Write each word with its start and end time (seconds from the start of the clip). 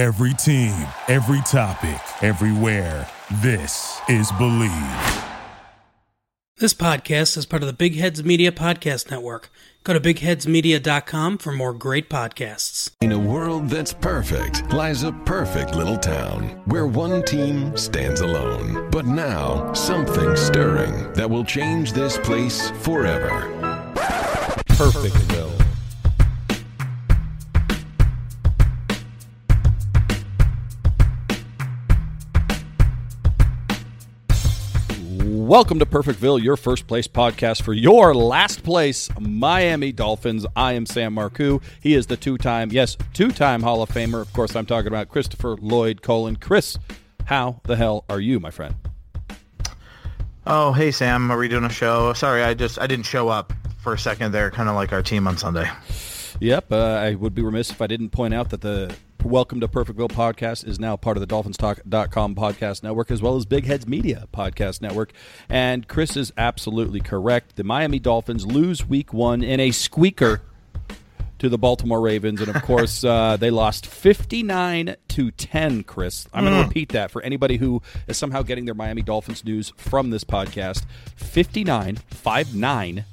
Every 0.00 0.32
team, 0.32 0.88
every 1.08 1.42
topic, 1.42 2.00
everywhere. 2.22 3.06
This 3.42 4.00
is 4.08 4.32
Believe. 4.32 5.24
This 6.56 6.72
podcast 6.72 7.36
is 7.36 7.44
part 7.44 7.62
of 7.62 7.66
the 7.66 7.74
Big 7.74 7.96
Heads 7.96 8.24
Media 8.24 8.50
Podcast 8.50 9.10
Network. 9.10 9.50
Go 9.84 9.92
to 9.92 10.00
bigheadsmedia.com 10.00 11.36
for 11.36 11.52
more 11.52 11.74
great 11.74 12.08
podcasts. 12.08 12.92
In 13.02 13.12
a 13.12 13.18
world 13.18 13.68
that's 13.68 13.92
perfect 13.92 14.72
lies 14.72 15.02
a 15.02 15.12
perfect 15.26 15.74
little 15.74 15.98
town 15.98 16.44
where 16.64 16.86
one 16.86 17.22
team 17.22 17.76
stands 17.76 18.22
alone. 18.22 18.88
But 18.90 19.04
now, 19.04 19.70
something 19.74 20.34
stirring 20.34 21.12
that 21.12 21.28
will 21.28 21.44
change 21.44 21.92
this 21.92 22.16
place 22.16 22.70
forever. 22.70 23.28
Perfectville. 24.66 25.49
Welcome 35.50 35.80
to 35.80 35.84
Perfectville, 35.84 36.40
your 36.40 36.56
first 36.56 36.86
place 36.86 37.08
podcast 37.08 37.62
for 37.62 37.72
your 37.72 38.14
last 38.14 38.62
place 38.62 39.08
Miami 39.18 39.90
Dolphins. 39.90 40.46
I 40.54 40.74
am 40.74 40.86
Sam 40.86 41.16
Marcoux. 41.16 41.60
He 41.80 41.94
is 41.94 42.06
the 42.06 42.16
two 42.16 42.38
time, 42.38 42.70
yes, 42.70 42.96
two 43.14 43.32
time 43.32 43.60
Hall 43.60 43.82
of 43.82 43.88
Famer. 43.88 44.20
Of 44.20 44.32
course, 44.32 44.54
I'm 44.54 44.64
talking 44.64 44.86
about 44.86 45.08
Christopher 45.08 45.56
Lloyd 45.60 46.02
Colin. 46.02 46.36
Chris, 46.36 46.78
how 47.24 47.60
the 47.64 47.74
hell 47.74 48.04
are 48.08 48.20
you, 48.20 48.38
my 48.38 48.52
friend? 48.52 48.76
Oh, 50.46 50.72
hey 50.72 50.92
Sam, 50.92 51.32
are 51.32 51.36
we 51.36 51.48
doing 51.48 51.64
a 51.64 51.68
show? 51.68 52.12
Sorry, 52.12 52.44
I 52.44 52.54
just 52.54 52.78
I 52.78 52.86
didn't 52.86 53.06
show 53.06 53.28
up 53.28 53.52
for 53.80 53.92
a 53.92 53.98
second 53.98 54.30
there, 54.30 54.52
kind 54.52 54.68
of 54.68 54.76
like 54.76 54.92
our 54.92 55.02
team 55.02 55.26
on 55.26 55.36
Sunday. 55.36 55.68
Yep, 56.38 56.70
uh, 56.70 56.76
I 56.76 57.16
would 57.16 57.34
be 57.34 57.42
remiss 57.42 57.72
if 57.72 57.82
I 57.82 57.88
didn't 57.88 58.10
point 58.10 58.34
out 58.34 58.50
that 58.50 58.60
the 58.60 58.94
Welcome 59.24 59.60
to 59.60 59.68
Perfectville 59.68 60.08
podcast 60.08 60.66
is 60.66 60.80
now 60.80 60.96
part 60.96 61.16
of 61.16 61.20
the 61.20 61.26
DolphinsTalk.com 61.26 62.34
podcast 62.34 62.82
network 62.82 63.10
as 63.10 63.20
well 63.20 63.36
as 63.36 63.44
Big 63.44 63.66
Heads 63.66 63.86
Media 63.86 64.26
podcast 64.32 64.80
network. 64.80 65.12
And 65.48 65.86
Chris 65.86 66.16
is 66.16 66.32
absolutely 66.38 67.00
correct. 67.00 67.56
The 67.56 67.62
Miami 67.62 67.98
Dolphins 67.98 68.46
lose 68.46 68.86
week 68.86 69.12
one 69.12 69.42
in 69.42 69.60
a 69.60 69.72
squeaker 69.72 70.40
to 71.38 71.48
the 71.48 71.58
Baltimore 71.58 72.00
Ravens. 72.00 72.40
And 72.40 72.54
of 72.54 72.62
course, 72.62 73.04
uh, 73.04 73.36
they 73.36 73.50
lost 73.50 73.86
59 73.86 74.96
to 75.08 75.30
10, 75.30 75.82
Chris. 75.84 76.26
I'm 76.32 76.44
going 76.44 76.56
to 76.56 76.66
repeat 76.66 76.88
that 76.90 77.10
for 77.10 77.20
anybody 77.22 77.58
who 77.58 77.82
is 78.08 78.16
somehow 78.16 78.42
getting 78.42 78.64
their 78.64 78.74
Miami 78.74 79.02
Dolphins 79.02 79.44
news 79.44 79.72
from 79.76 80.10
this 80.10 80.24
podcast 80.24 80.86
59, 81.16 81.96
5 81.96 82.54
9 82.54 83.04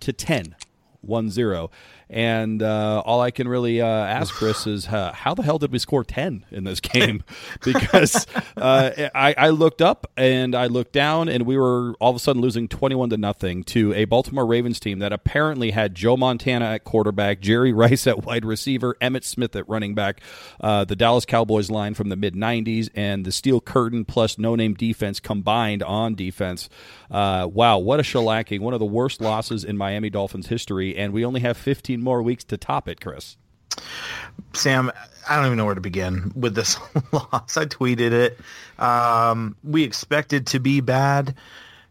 to 0.00 0.12
10, 0.12 0.56
1 1.02 1.30
0. 1.30 1.70
And 2.12 2.60
uh, 2.60 3.02
all 3.06 3.20
I 3.20 3.30
can 3.30 3.46
really 3.46 3.80
uh, 3.80 3.86
ask 3.86 4.34
Chris 4.34 4.66
is 4.66 4.88
uh, 4.88 5.12
how 5.12 5.32
the 5.32 5.44
hell 5.44 5.60
did 5.60 5.70
we 5.70 5.78
score 5.78 6.02
10 6.02 6.44
in 6.50 6.64
this 6.64 6.80
game? 6.80 7.22
because 7.64 8.26
uh, 8.56 9.08
I, 9.14 9.34
I, 9.38 9.50
looked 9.50 9.80
up 9.80 10.10
and 10.16 10.56
I 10.56 10.66
looked 10.66 10.92
down, 10.92 11.28
and 11.28 11.46
we 11.46 11.56
were 11.56 11.94
all 12.00 12.10
of 12.10 12.16
a 12.16 12.18
sudden 12.18 12.42
losing 12.42 12.66
21 12.66 13.10
to 13.10 13.16
nothing 13.16 13.62
to 13.64 13.94
a 13.94 14.06
Baltimore 14.06 14.44
Ravens 14.44 14.80
team 14.80 14.98
that 14.98 15.12
apparently 15.12 15.70
had 15.70 15.94
Joe 15.94 16.16
Montana 16.16 16.64
at 16.64 16.82
quarterback, 16.82 17.38
Jerry 17.40 17.72
Rice 17.72 18.08
at 18.08 18.24
wide 18.24 18.44
receiver, 18.44 18.96
Emmitt 19.00 19.22
Smith 19.22 19.54
at 19.54 19.68
running 19.68 19.94
back, 19.94 20.20
uh, 20.60 20.84
the 20.84 20.96
Dallas 20.96 21.24
Cowboys 21.24 21.70
line 21.70 21.94
from 21.94 22.08
the 22.08 22.16
mid 22.16 22.34
90s, 22.34 22.88
and 22.96 23.24
the 23.24 23.32
Steel 23.32 23.60
Curtain 23.60 24.04
plus 24.04 24.36
no 24.36 24.56
name 24.56 24.74
defense 24.74 25.20
combined 25.20 25.84
on 25.84 26.16
defense. 26.16 26.68
Uh, 27.08 27.48
wow, 27.52 27.78
what 27.78 28.00
a 28.00 28.02
shellacking. 28.02 28.60
One 28.60 28.74
of 28.74 28.80
the 28.80 28.86
worst 28.86 29.20
losses 29.20 29.64
in 29.64 29.76
Miami 29.76 30.10
Dolphins 30.10 30.48
history, 30.48 30.89
and 30.96 31.12
we 31.12 31.24
only 31.24 31.40
have 31.40 31.56
15 31.56 32.00
more 32.00 32.22
weeks 32.22 32.44
to 32.44 32.56
top 32.56 32.88
it, 32.88 33.00
Chris. 33.00 33.36
Sam, 34.52 34.90
I 35.28 35.36
don't 35.36 35.46
even 35.46 35.58
know 35.58 35.64
where 35.64 35.74
to 35.74 35.80
begin 35.80 36.32
with 36.34 36.54
this 36.54 36.76
loss. 37.12 37.56
I 37.56 37.66
tweeted 37.66 38.12
it. 38.12 38.38
Um, 38.78 39.56
we 39.62 39.84
expected 39.84 40.48
to 40.48 40.60
be 40.60 40.80
bad 40.80 41.34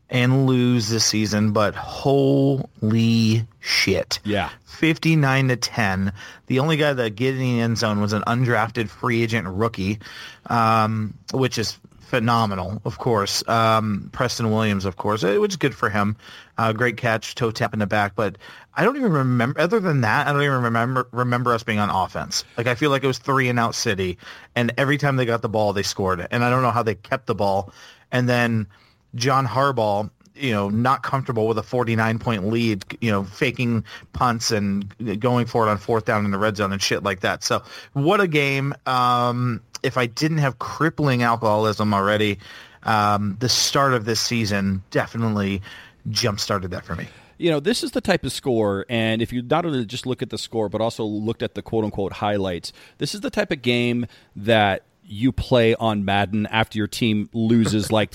and 0.09 0.47
lose 0.47 0.89
this 0.89 1.06
season, 1.06 1.52
but 1.52 1.75
holy 1.75 3.47
shit. 3.59 4.19
Yeah. 4.23 4.50
59 4.66 5.50
to 5.50 5.56
10. 5.56 6.13
The 6.47 6.59
only 6.59 6.78
guy 6.78 6.94
that 6.94 7.16
get 7.16 7.35
in 7.35 7.40
the 7.40 7.59
end 7.62 7.78
zone 7.78 8.02
was 8.02 8.13
an 8.13 8.23
undrafted 8.23 8.90
free 8.90 9.22
agent 9.22 9.47
rookie, 9.47 10.00
um, 10.47 11.13
which 11.34 11.57
is 11.57 11.78
phenomenal, 12.09 12.81
of 12.86 12.97
course. 12.97 13.47
Um, 13.47 14.09
Preston 14.12 14.50
Williams, 14.50 14.86
of 14.86 14.96
course, 14.96 15.22
which 15.24 15.52
is 15.52 15.58
good 15.58 15.75
for 15.75 15.90
him. 15.90 16.18
Uh, 16.58 16.74
great 16.74 16.97
catch, 16.97 17.36
toe 17.36 17.52
tap 17.52 17.74
in 17.74 17.80
the 17.80 17.88
back. 17.88 18.16
But 18.16 18.38
I 18.74 18.84
don't 18.84 18.97
even 18.97 19.12
remember. 19.12 19.62
Other 19.62 19.80
than 19.80 20.02
that, 20.02 20.28
I 20.28 20.34
don't 20.34 20.42
even 20.42 20.64
remember 20.64 21.08
remember 21.12 21.53
us 21.53 21.64
being 21.64 21.80
on 21.80 21.90
offense. 21.90 22.44
Like 22.58 22.68
I 22.68 22.75
feel 22.75 22.90
like 22.90 23.03
it 23.03 23.08
was 23.08 23.20
three 23.20 23.47
and 23.47 23.59
out 23.59 23.75
city, 23.75 24.18
and 24.56 24.74
every 24.78 24.97
time 24.97 25.16
they 25.16 25.25
got 25.25 25.42
the 25.42 25.50
ball, 25.50 25.74
they 25.74 25.84
scored. 25.84 26.20
It. 26.20 26.28
And 26.31 26.44
I 26.44 26.50
don't 26.50 26.64
know 26.64 26.72
how 26.72 26.84
they 26.84 26.96
kept 26.96 27.28
the 27.28 27.36
ball. 27.36 27.72
And 28.12 28.28
then 28.28 28.68
John 29.14 29.46
Harbaugh, 29.46 30.09
you 30.36 30.52
know, 30.52 30.70
not 30.70 31.03
comfortable 31.03 31.47
with 31.47 31.59
a 31.59 31.64
49 31.64 32.18
point 32.18 32.47
lead, 32.47 32.84
you 33.02 33.12
know, 33.12 33.24
faking 33.24 33.86
punts 34.14 34.52
and 34.52 35.20
going 35.20 35.46
for 35.46 35.68
it 35.68 35.70
on 35.70 35.78
fourth 35.78 36.06
down 36.06 36.26
in 36.26 36.31
the 36.31 36.40
red 36.40 36.58
zone 36.58 36.72
and 36.72 36.81
shit 36.81 37.03
like 37.03 37.20
that. 37.20 37.44
So 37.44 37.62
what 37.94 38.20
a 38.20 38.28
game. 38.28 38.74
Um, 38.88 39.62
if 39.84 39.97
I 39.97 40.06
didn't 40.06 40.40
have 40.40 40.59
crippling 40.59 41.23
alcoholism 41.23 41.94
already, 41.94 42.40
um, 42.84 43.38
the 43.40 43.50
start 43.50 43.94
of 43.94 44.06
this 44.06 44.19
season 44.19 44.84
definitely 44.91 45.62
jump 46.09 46.40
started 46.40 46.72
that 46.72 46.85
for 46.85 46.95
me. 46.95 47.07
You 47.38 47.50
know, 47.50 47.59
this 47.62 47.84
is 47.84 47.91
the 47.91 48.01
type 48.01 48.25
of 48.25 48.34
score, 48.34 48.85
and 48.90 49.22
if 49.22 49.31
you 49.31 49.41
not 49.41 49.66
only 49.66 49.85
just 49.85 50.06
look 50.06 50.22
at 50.22 50.29
the 50.29 50.38
score, 50.38 50.67
but 50.67 50.81
also 50.81 51.06
looked 51.06 51.41
at 51.41 51.56
the 51.56 51.62
quote 51.62 51.85
unquote 51.85 52.13
highlights, 52.13 52.73
this 52.97 53.16
is 53.16 53.22
the 53.22 53.29
type 53.29 53.51
of 53.51 53.62
game 53.62 54.06
that 54.35 54.84
you 55.06 55.31
play 55.31 55.73
on 55.75 56.06
Madden 56.06 56.46
after 56.47 56.78
your 56.78 56.88
team 56.88 57.29
loses 57.34 57.91
like 57.91 58.13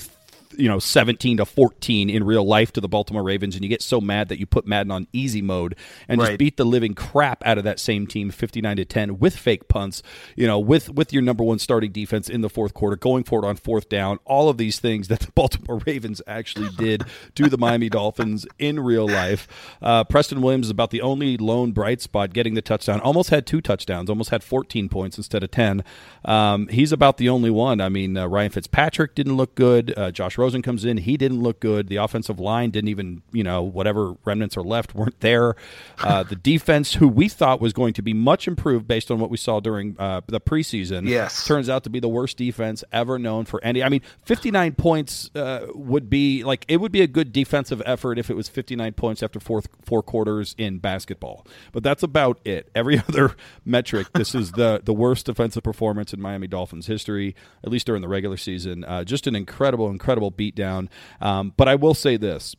you 0.57 0.67
know 0.67 0.79
17 0.79 1.37
to 1.37 1.45
14 1.45 2.09
in 2.09 2.23
real 2.23 2.45
life 2.45 2.71
to 2.73 2.81
the 2.81 2.87
Baltimore 2.87 3.23
Ravens 3.23 3.55
and 3.55 3.63
you 3.63 3.69
get 3.69 3.81
so 3.81 3.99
mad 4.01 4.29
that 4.29 4.39
you 4.39 4.45
put 4.45 4.65
Madden 4.65 4.91
on 4.91 5.07
easy 5.13 5.41
mode 5.41 5.75
and 6.07 6.19
right. 6.19 6.27
just 6.29 6.39
beat 6.39 6.57
the 6.57 6.65
living 6.65 6.93
crap 6.93 7.45
out 7.45 7.57
of 7.57 7.63
that 7.63 7.79
same 7.79 8.07
team 8.07 8.29
59 8.29 8.77
to 8.77 8.85
10 8.85 9.19
with 9.19 9.35
fake 9.35 9.67
punts 9.67 10.01
you 10.35 10.47
know 10.47 10.59
with 10.59 10.89
with 10.89 11.13
your 11.13 11.21
number 11.21 11.43
one 11.43 11.59
starting 11.59 11.91
defense 11.91 12.29
in 12.29 12.41
the 12.41 12.49
fourth 12.49 12.73
quarter 12.73 12.95
going 12.95 13.23
for 13.23 13.43
it 13.43 13.47
on 13.47 13.55
fourth 13.55 13.89
down 13.89 14.19
all 14.25 14.49
of 14.49 14.57
these 14.57 14.79
things 14.79 15.07
that 15.07 15.19
the 15.19 15.31
Baltimore 15.35 15.81
Ravens 15.85 16.21
actually 16.27 16.69
did 16.77 17.03
to 17.35 17.49
the 17.49 17.57
Miami 17.57 17.89
Dolphins 17.89 18.47
in 18.57 18.79
real 18.79 19.07
life. 19.07 19.47
Uh, 19.81 20.03
Preston 20.03 20.41
Williams 20.41 20.67
is 20.67 20.71
about 20.71 20.91
the 20.91 21.01
only 21.01 21.37
lone 21.37 21.71
bright 21.71 22.01
spot 22.01 22.33
getting 22.33 22.53
the 22.53 22.61
touchdown. 22.61 22.99
Almost 23.01 23.29
had 23.29 23.45
two 23.45 23.61
touchdowns 23.61 24.09
almost 24.09 24.29
had 24.29 24.43
14 24.43 24.89
points 24.89 25.17
instead 25.17 25.43
of 25.43 25.51
10 25.51 25.83
um, 26.23 26.67
he's 26.67 26.91
about 26.91 27.17
the 27.17 27.29
only 27.29 27.49
one. 27.49 27.81
I 27.81 27.89
mean 27.89 28.17
uh, 28.17 28.27
Ryan 28.27 28.51
Fitzpatrick 28.51 29.15
didn't 29.15 29.37
look 29.37 29.55
good. 29.55 29.93
Uh, 29.95 30.11
Josh 30.11 30.37
Rosen 30.37 30.44
comes 30.53 30.85
in. 30.85 30.97
He 30.97 31.17
didn't 31.17 31.41
look 31.41 31.59
good. 31.59 31.87
The 31.87 31.97
offensive 31.97 32.39
line 32.39 32.71
didn't 32.71 32.89
even, 32.89 33.21
you 33.31 33.43
know, 33.43 33.61
whatever 33.63 34.15
remnants 34.25 34.57
are 34.57 34.63
left 34.63 34.95
weren't 34.95 35.19
there. 35.19 35.55
Uh, 35.99 36.23
the 36.29 36.35
defense, 36.35 36.95
who 36.95 37.07
we 37.07 37.29
thought 37.29 37.61
was 37.61 37.73
going 37.73 37.93
to 37.93 38.01
be 38.01 38.13
much 38.13 38.47
improved 38.47 38.87
based 38.87 39.11
on 39.11 39.19
what 39.19 39.29
we 39.29 39.37
saw 39.37 39.59
during 39.59 39.95
uh, 39.99 40.21
the 40.27 40.39
preseason, 40.41 41.07
yes. 41.07 41.45
turns 41.45 41.69
out 41.69 41.83
to 41.83 41.89
be 41.89 41.99
the 41.99 42.07
worst 42.09 42.37
defense 42.37 42.83
ever 42.91 43.17
known 43.17 43.45
for 43.45 43.63
any. 43.63 43.83
I 43.83 43.89
mean, 43.89 44.01
59 44.23 44.73
points 44.75 45.31
uh, 45.35 45.67
would 45.73 46.09
be 46.09 46.43
like 46.43 46.65
it 46.67 46.77
would 46.77 46.91
be 46.91 47.01
a 47.01 47.07
good 47.07 47.31
defensive 47.31 47.81
effort 47.85 48.17
if 48.17 48.29
it 48.29 48.35
was 48.35 48.49
59 48.49 48.93
points 48.93 49.23
after 49.23 49.39
four 49.39 49.61
four 49.83 50.01
quarters 50.03 50.55
in 50.57 50.79
basketball. 50.79 51.45
But 51.71 51.83
that's 51.83 52.03
about 52.03 52.39
it. 52.45 52.69
Every 52.75 52.99
other 53.09 53.35
metric, 53.65 54.07
this 54.13 54.35
is 54.35 54.53
the 54.53 54.81
the 54.83 54.93
worst 54.93 55.25
defensive 55.25 55.63
performance 55.63 56.13
in 56.13 56.21
Miami 56.21 56.47
Dolphins 56.47 56.87
history, 56.87 57.35
at 57.63 57.69
least 57.69 57.85
during 57.85 58.01
the 58.01 58.07
regular 58.07 58.37
season. 58.37 58.83
Uh, 58.83 59.03
just 59.03 59.27
an 59.27 59.35
incredible, 59.35 59.89
incredible 59.89 60.31
beatdown. 60.35 60.89
Um, 61.21 61.53
but 61.55 61.67
I 61.67 61.75
will 61.75 61.93
say 61.93 62.17
this. 62.17 62.55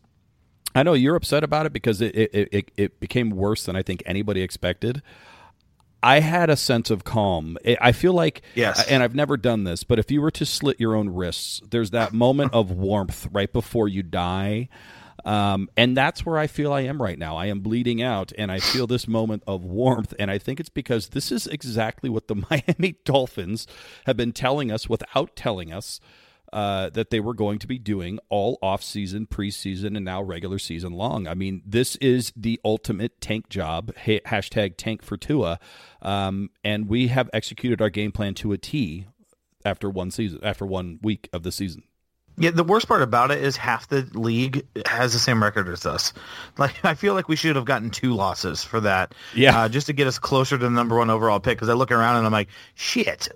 I 0.75 0.83
know 0.83 0.93
you're 0.93 1.17
upset 1.17 1.43
about 1.43 1.65
it 1.65 1.73
because 1.73 2.01
it, 2.03 2.15
it, 2.15 2.49
it, 2.53 2.71
it 2.77 3.01
became 3.01 3.31
worse 3.31 3.65
than 3.65 3.77
I 3.77 3.83
think 3.83 4.03
anybody 4.05 4.43
expected. 4.43 5.03
I 6.03 6.21
had 6.21 6.51
a 6.51 6.57
sense 6.57 6.91
of 6.91 7.03
calm. 7.03 7.57
I 7.81 7.93
feel 7.93 8.13
like, 8.13 8.43
yes, 8.55 8.87
and 8.87 9.03
I've 9.03 9.15
never 9.15 9.37
done 9.37 9.65
this, 9.65 9.83
but 9.83 9.99
if 9.99 10.11
you 10.11 10.21
were 10.21 10.31
to 10.33 10.45
slit 10.45 10.79
your 10.79 10.95
own 10.95 11.09
wrists, 11.09 11.63
there's 11.71 11.91
that 11.91 12.13
moment 12.13 12.53
of 12.53 12.71
warmth 12.71 13.27
right 13.33 13.53
before 13.53 13.89
you 13.89 14.03
die. 14.03 14.69
Um, 15.25 15.69
and 15.77 15.97
that's 15.97 16.25
where 16.25 16.39
I 16.39 16.47
feel 16.47 16.73
I 16.73 16.83
am 16.83 17.03
right 17.03 17.19
now. 17.19 17.37
I 17.37 17.47
am 17.47 17.59
bleeding 17.61 18.01
out, 18.01 18.33
and 18.39 18.53
I 18.53 18.61
feel 18.61 18.87
this 18.87 19.09
moment 19.09 19.43
of 19.47 19.65
warmth. 19.65 20.15
And 20.21 20.31
I 20.31 20.39
think 20.39 20.61
it's 20.61 20.69
because 20.69 21.09
this 21.09 21.33
is 21.33 21.49
exactly 21.49 22.09
what 22.09 22.29
the 22.29 22.37
Miami 22.51 22.99
Dolphins 23.05 23.67
have 24.05 24.17
been 24.17 24.33
telling 24.33 24.71
us 24.71 24.89
without 24.89 25.35
telling 25.35 25.73
us 25.73 25.99
uh, 26.53 26.91
that 26.91 27.11
they 27.11 27.21
were 27.21 27.35
going 27.35 27.59
to 27.59 27.67
be 27.67 27.79
doing 27.79 28.19
all 28.29 28.59
off-season, 28.63 29.27
preseason, 29.27 29.97
and 29.97 30.05
now 30.05 30.23
regular 30.23 30.59
season 30.59 30.93
long. 30.93 31.27
I 31.27 31.35
mean, 31.35 31.63
this 31.67 31.97
is 31.97 32.33
the 32.37 32.61
ultimate 32.65 33.21
tank 33.21 33.49
job. 33.49 33.93
Hashtag 33.95 34.75
tank 34.77 35.03
for 35.03 35.17
Tua, 35.17 35.59
um, 36.03 36.51
and 36.65 36.89
we 36.89 37.09
have 37.09 37.31
executed 37.33 37.83
our 37.83 37.91
game 37.91 38.13
plan 38.13 38.35
to 38.35 38.53
a 38.53 38.59
T 38.59 39.07
after 39.65 39.91
one 39.91 40.11
season, 40.11 40.41
after 40.43 40.65
one 40.65 40.99
week 41.03 41.29
of 41.33 41.43
the 41.43 41.53
season. 41.53 41.83
Yeah, 42.39 42.51
the 42.51 42.65
worst 42.65 42.87
part 42.87 43.01
about 43.01 43.31
it 43.31 43.43
is 43.43 43.57
half 43.57 43.89
the 43.89 44.07
league 44.13 44.67
has 44.87 45.15
the 45.15 45.19
same 45.19 45.43
record 45.43 45.69
as 45.69 45.87
us. 45.87 46.13
Like, 46.59 46.75
I 46.85 46.95
feel 46.95 47.15
like 47.15 47.29
we 47.29 47.37
should 47.37 47.57
have 47.57 47.65
gotten 47.65 47.91
two 47.91 48.15
losses 48.15 48.63
for 48.63 48.81
that. 48.81 49.15
Yeah. 49.35 49.59
Uh, 49.59 49.69
just 49.69 49.87
to 49.87 49.93
get 49.93 50.07
us 50.07 50.19
closer 50.19 50.59
to 50.59 50.65
the 50.65 50.71
number 50.71 50.97
one 50.97 51.09
overall 51.09 51.41
pick. 51.41 51.57
Because 51.57 51.69
I 51.69 51.73
look 51.73 51.91
around 51.91 52.17
and 52.17 52.27
I'm 52.27 52.33
like, 52.33 52.49
shit, 52.75 53.29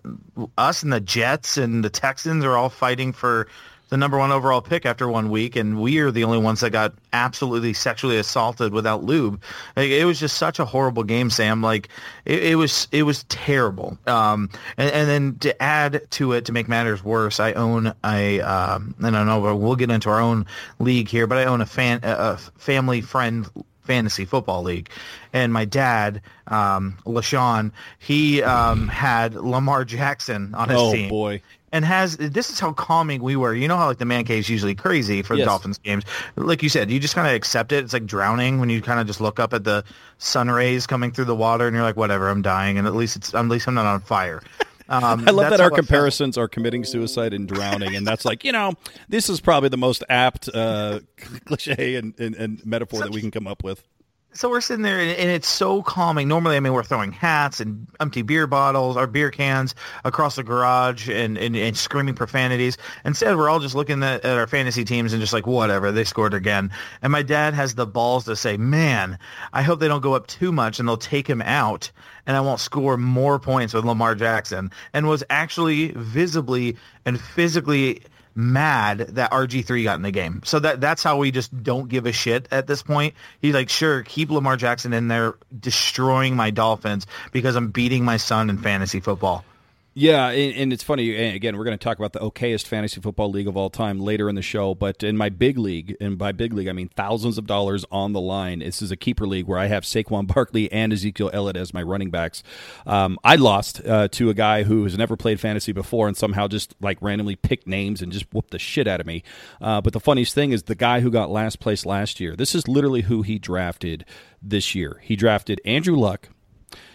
us 0.58 0.82
and 0.82 0.92
the 0.92 1.00
Jets 1.00 1.56
and 1.56 1.82
the 1.82 1.90
Texans 1.90 2.44
are 2.44 2.56
all 2.56 2.68
fighting 2.68 3.12
for 3.12 3.48
the 3.90 3.96
number 3.96 4.16
one 4.16 4.30
overall 4.32 4.62
pick 4.62 4.86
after 4.86 5.08
one 5.08 5.30
week, 5.30 5.56
and 5.56 5.80
we 5.80 5.98
are 5.98 6.10
the 6.10 6.24
only 6.24 6.38
ones 6.38 6.60
that 6.60 6.70
got 6.70 6.94
absolutely 7.12 7.72
sexually 7.72 8.16
assaulted 8.16 8.72
without 8.72 9.04
lube. 9.04 9.42
Like, 9.76 9.90
it 9.90 10.04
was 10.04 10.18
just 10.18 10.38
such 10.38 10.58
a 10.58 10.64
horrible 10.64 11.02
game, 11.02 11.28
Sam. 11.28 11.60
Like 11.60 11.88
it, 12.24 12.42
it 12.44 12.54
was, 12.54 12.88
it 12.92 13.02
was 13.02 13.24
terrible. 13.24 13.98
Um, 14.06 14.48
and, 14.76 14.90
and, 14.90 15.08
then 15.08 15.38
to 15.40 15.60
add 15.60 16.08
to 16.12 16.32
it, 16.32 16.44
to 16.46 16.52
make 16.52 16.68
matters 16.68 17.04
worse, 17.04 17.40
I 17.40 17.52
own 17.52 17.92
a, 18.04 18.40
um, 18.40 18.94
I 19.02 19.10
don't 19.10 19.26
know, 19.26 19.56
we'll 19.56 19.76
get 19.76 19.90
into 19.90 20.08
our 20.08 20.20
own 20.20 20.46
league 20.78 21.08
here, 21.08 21.26
but 21.26 21.38
I 21.38 21.44
own 21.44 21.60
a 21.60 21.66
fan, 21.66 22.00
a 22.04 22.36
family 22.36 23.00
friend 23.00 23.48
fantasy 23.82 24.24
football 24.24 24.62
league. 24.62 24.88
And 25.32 25.52
my 25.52 25.64
dad, 25.64 26.22
um, 26.46 26.96
LaShawn, 27.04 27.72
he 27.98 28.40
um, 28.40 28.86
had 28.86 29.34
Lamar 29.34 29.84
Jackson 29.84 30.54
on 30.54 30.68
his 30.68 30.78
oh, 30.78 30.92
team. 30.92 31.08
boy 31.08 31.42
and 31.72 31.84
has 31.84 32.16
this 32.16 32.50
is 32.50 32.58
how 32.58 32.72
calming 32.72 33.22
we 33.22 33.36
were. 33.36 33.54
You 33.54 33.68
know 33.68 33.76
how 33.76 33.86
like 33.86 33.98
the 33.98 34.04
man 34.04 34.24
cave 34.24 34.40
is 34.40 34.48
usually 34.48 34.74
crazy 34.74 35.22
for 35.22 35.34
yes. 35.34 35.46
Dolphins 35.46 35.78
games. 35.78 36.04
Like 36.36 36.62
you 36.62 36.68
said, 36.68 36.90
you 36.90 37.00
just 37.00 37.14
kind 37.14 37.28
of 37.28 37.34
accept 37.34 37.72
it. 37.72 37.84
It's 37.84 37.92
like 37.92 38.06
drowning 38.06 38.60
when 38.60 38.70
you 38.70 38.82
kind 38.82 39.00
of 39.00 39.06
just 39.06 39.20
look 39.20 39.38
up 39.38 39.52
at 39.54 39.64
the 39.64 39.84
sun 40.18 40.50
rays 40.50 40.86
coming 40.86 41.12
through 41.12 41.26
the 41.26 41.36
water 41.36 41.66
and 41.66 41.74
you're 41.74 41.84
like, 41.84 41.96
whatever, 41.96 42.28
I'm 42.28 42.42
dying, 42.42 42.78
and 42.78 42.86
at 42.86 42.94
least 42.94 43.16
it's 43.16 43.34
at 43.34 43.46
least 43.46 43.68
I'm 43.68 43.74
not 43.74 43.86
on 43.86 44.00
fire. 44.00 44.42
Um, 44.90 45.22
I 45.28 45.30
love 45.30 45.50
that 45.50 45.60
our 45.60 45.70
comparisons 45.70 46.36
are 46.36 46.48
committing 46.48 46.82
suicide 46.82 47.32
and 47.32 47.46
drowning, 47.46 47.94
and 47.94 48.04
that's 48.04 48.24
like 48.24 48.42
you 48.42 48.50
know 48.50 48.74
this 49.08 49.30
is 49.30 49.40
probably 49.40 49.68
the 49.68 49.76
most 49.76 50.02
apt 50.08 50.48
uh, 50.52 50.98
cliche 51.44 51.94
and, 51.94 52.18
and, 52.18 52.34
and 52.34 52.66
metaphor 52.66 52.98
that 52.98 53.12
we 53.12 53.20
can 53.20 53.30
come 53.30 53.46
up 53.46 53.62
with. 53.62 53.84
So 54.32 54.48
we're 54.48 54.60
sitting 54.60 54.84
there, 54.84 55.00
and, 55.00 55.10
and, 55.10 55.28
it's 55.28 55.48
so 55.48 55.82
calming. 55.82 56.28
Normally, 56.28 56.56
I 56.56 56.60
mean, 56.60 56.72
we're 56.72 56.84
throwing 56.84 57.10
hats 57.10 57.58
and 57.58 57.88
empty 57.98 58.22
beer 58.22 58.46
bottles 58.46 58.96
or 58.96 59.08
beer 59.08 59.30
cans 59.30 59.74
across 60.04 60.36
the 60.36 60.44
garage 60.44 61.08
and, 61.08 61.36
and, 61.36 61.56
and 61.56 61.76
screaming 61.76 62.14
profanities. 62.14 62.78
Instead, 63.04 63.36
we're 63.36 63.48
all 63.48 63.58
just 63.58 63.74
looking 63.74 64.04
at, 64.04 64.24
at, 64.24 64.38
our 64.38 64.46
fantasy 64.46 64.84
teams 64.84 65.12
and 65.12 65.20
just 65.20 65.32
like, 65.32 65.48
whatever, 65.48 65.90
they 65.90 66.04
scored 66.04 66.32
again. 66.32 66.70
And 67.02 67.10
my 67.10 67.22
dad 67.22 67.54
has 67.54 67.74
the 67.74 67.86
balls 67.86 68.24
to 68.26 68.36
say, 68.36 68.56
man, 68.56 69.18
I 69.52 69.62
hope 69.62 69.80
they 69.80 69.88
don't 69.88 70.00
go 70.00 70.14
up 70.14 70.28
too 70.28 70.52
much 70.52 70.78
and 70.78 70.88
they'll 70.88 70.96
take 70.96 71.28
him 71.28 71.42
out 71.42 71.90
and 72.24 72.36
I 72.36 72.40
won't 72.40 72.60
score 72.60 72.96
more 72.96 73.40
points 73.40 73.74
with 73.74 73.84
Lamar 73.84 74.14
Jackson. 74.14 74.70
And 74.92 75.08
was 75.08 75.24
actually 75.28 75.88
visibly 75.96 76.76
and 77.04 77.20
physically– 77.20 78.02
mad 78.34 78.98
that 78.98 79.30
RG3 79.30 79.84
got 79.84 79.96
in 79.96 80.02
the 80.02 80.10
game. 80.10 80.42
So 80.44 80.58
that 80.60 80.80
that's 80.80 81.02
how 81.02 81.18
we 81.18 81.30
just 81.30 81.62
don't 81.62 81.88
give 81.88 82.06
a 82.06 82.12
shit 82.12 82.48
at 82.50 82.66
this 82.66 82.82
point. 82.82 83.14
He's 83.40 83.54
like, 83.54 83.68
sure, 83.68 84.02
keep 84.02 84.30
Lamar 84.30 84.56
Jackson 84.56 84.92
in 84.92 85.08
there 85.08 85.34
destroying 85.58 86.36
my 86.36 86.50
Dolphins 86.50 87.06
because 87.32 87.56
I'm 87.56 87.70
beating 87.70 88.04
my 88.04 88.16
son 88.16 88.50
in 88.50 88.58
fantasy 88.58 89.00
football. 89.00 89.44
Yeah, 89.92 90.28
and, 90.28 90.54
and, 90.54 90.72
it's 90.72 90.84
funny. 90.84 91.16
Again, 91.16 91.56
we're 91.56 91.64
going 91.64 91.76
to 91.76 91.82
talk 91.82 91.98
about 91.98 92.12
the 92.12 92.20
okayest 92.20 92.68
fantasy 92.68 93.00
football 93.00 93.28
league 93.28 93.48
of 93.48 93.56
all 93.56 93.70
time 93.70 93.98
later 93.98 94.28
in 94.28 94.36
the 94.36 94.42
show. 94.42 94.72
But 94.72 95.02
in 95.02 95.16
my 95.16 95.30
big 95.30 95.58
league, 95.58 95.96
and 96.00 96.16
by 96.16 96.30
big 96.30 96.52
league, 96.52 96.68
I 96.68 96.72
mean 96.72 96.88
thousands 96.88 97.38
of 97.38 97.46
dollars 97.46 97.84
on 97.90 98.12
the 98.12 98.20
line. 98.20 98.60
This 98.60 98.82
is 98.82 98.92
a 98.92 98.96
keeper 98.96 99.26
league 99.26 99.48
where 99.48 99.58
I 99.58 99.66
have 99.66 99.82
Saquon 99.82 100.26
Barkley 100.34 100.70
and 100.70 100.92
Ezekiel 100.92 101.30
Elliott 101.32 101.56
as 101.56 101.74
my 101.74 101.82
running 101.82 102.10
backs. 102.10 102.44
Um, 102.86 103.18
I 103.24 103.34
lost 103.34 103.84
uh, 103.84 104.06
to 104.08 104.30
a 104.30 104.34
guy 104.34 104.62
who 104.62 104.84
has 104.84 104.96
never 104.96 105.16
played 105.16 105.40
fantasy 105.40 105.72
before 105.72 106.06
and 106.06 106.16
somehow 106.16 106.46
just 106.46 106.76
like 106.80 106.98
randomly 107.00 107.34
picked 107.34 107.66
names 107.66 108.00
and 108.00 108.12
just 108.12 108.32
whooped 108.32 108.52
the 108.52 108.60
shit 108.60 108.86
out 108.86 109.00
of 109.00 109.06
me. 109.06 109.24
Uh, 109.60 109.80
but 109.80 109.92
the 109.92 110.00
funniest 110.00 110.34
thing 110.34 110.52
is 110.52 110.64
the 110.64 110.76
guy 110.76 111.00
who 111.00 111.10
got 111.10 111.30
last 111.30 111.58
place 111.58 111.84
last 111.84 112.20
year. 112.20 112.36
This 112.36 112.54
is 112.54 112.68
literally 112.68 113.02
who 113.02 113.22
he 113.22 113.40
drafted 113.40 114.04
this 114.40 114.72
year. 114.72 115.00
He 115.02 115.16
drafted 115.16 115.60
Andrew 115.64 115.96
Luck. 115.96 116.28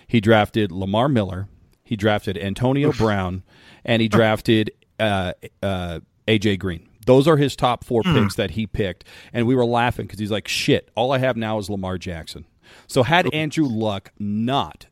He 0.07 0.21
drafted 0.21 0.71
Lamar 0.71 1.09
Miller. 1.09 1.49
He 1.85 1.95
drafted 1.95 2.37
Antonio 2.37 2.91
Brown, 2.91 3.43
and 3.85 4.01
he 4.01 4.09
drafted 4.09 4.71
uh, 4.99 5.33
uh, 5.63 6.01
AJ 6.27 6.59
Green. 6.59 6.89
Those 7.05 7.27
are 7.27 7.37
his 7.37 7.55
top 7.55 7.83
four 7.85 8.01
mm. 8.01 8.13
picks 8.13 8.35
that 8.35 8.51
he 8.51 8.67
picked, 8.67 9.05
and 9.31 9.47
we 9.47 9.55
were 9.55 9.65
laughing 9.65 10.07
because 10.07 10.19
he's 10.19 10.31
like, 10.31 10.47
"Shit! 10.47 10.89
All 10.95 11.13
I 11.13 11.19
have 11.19 11.37
now 11.37 11.59
is 11.59 11.69
Lamar 11.69 11.97
Jackson." 11.97 12.45
So 12.87 13.03
had 13.03 13.31
Andrew 13.33 13.67
Luck 13.67 14.11
not 14.19 14.87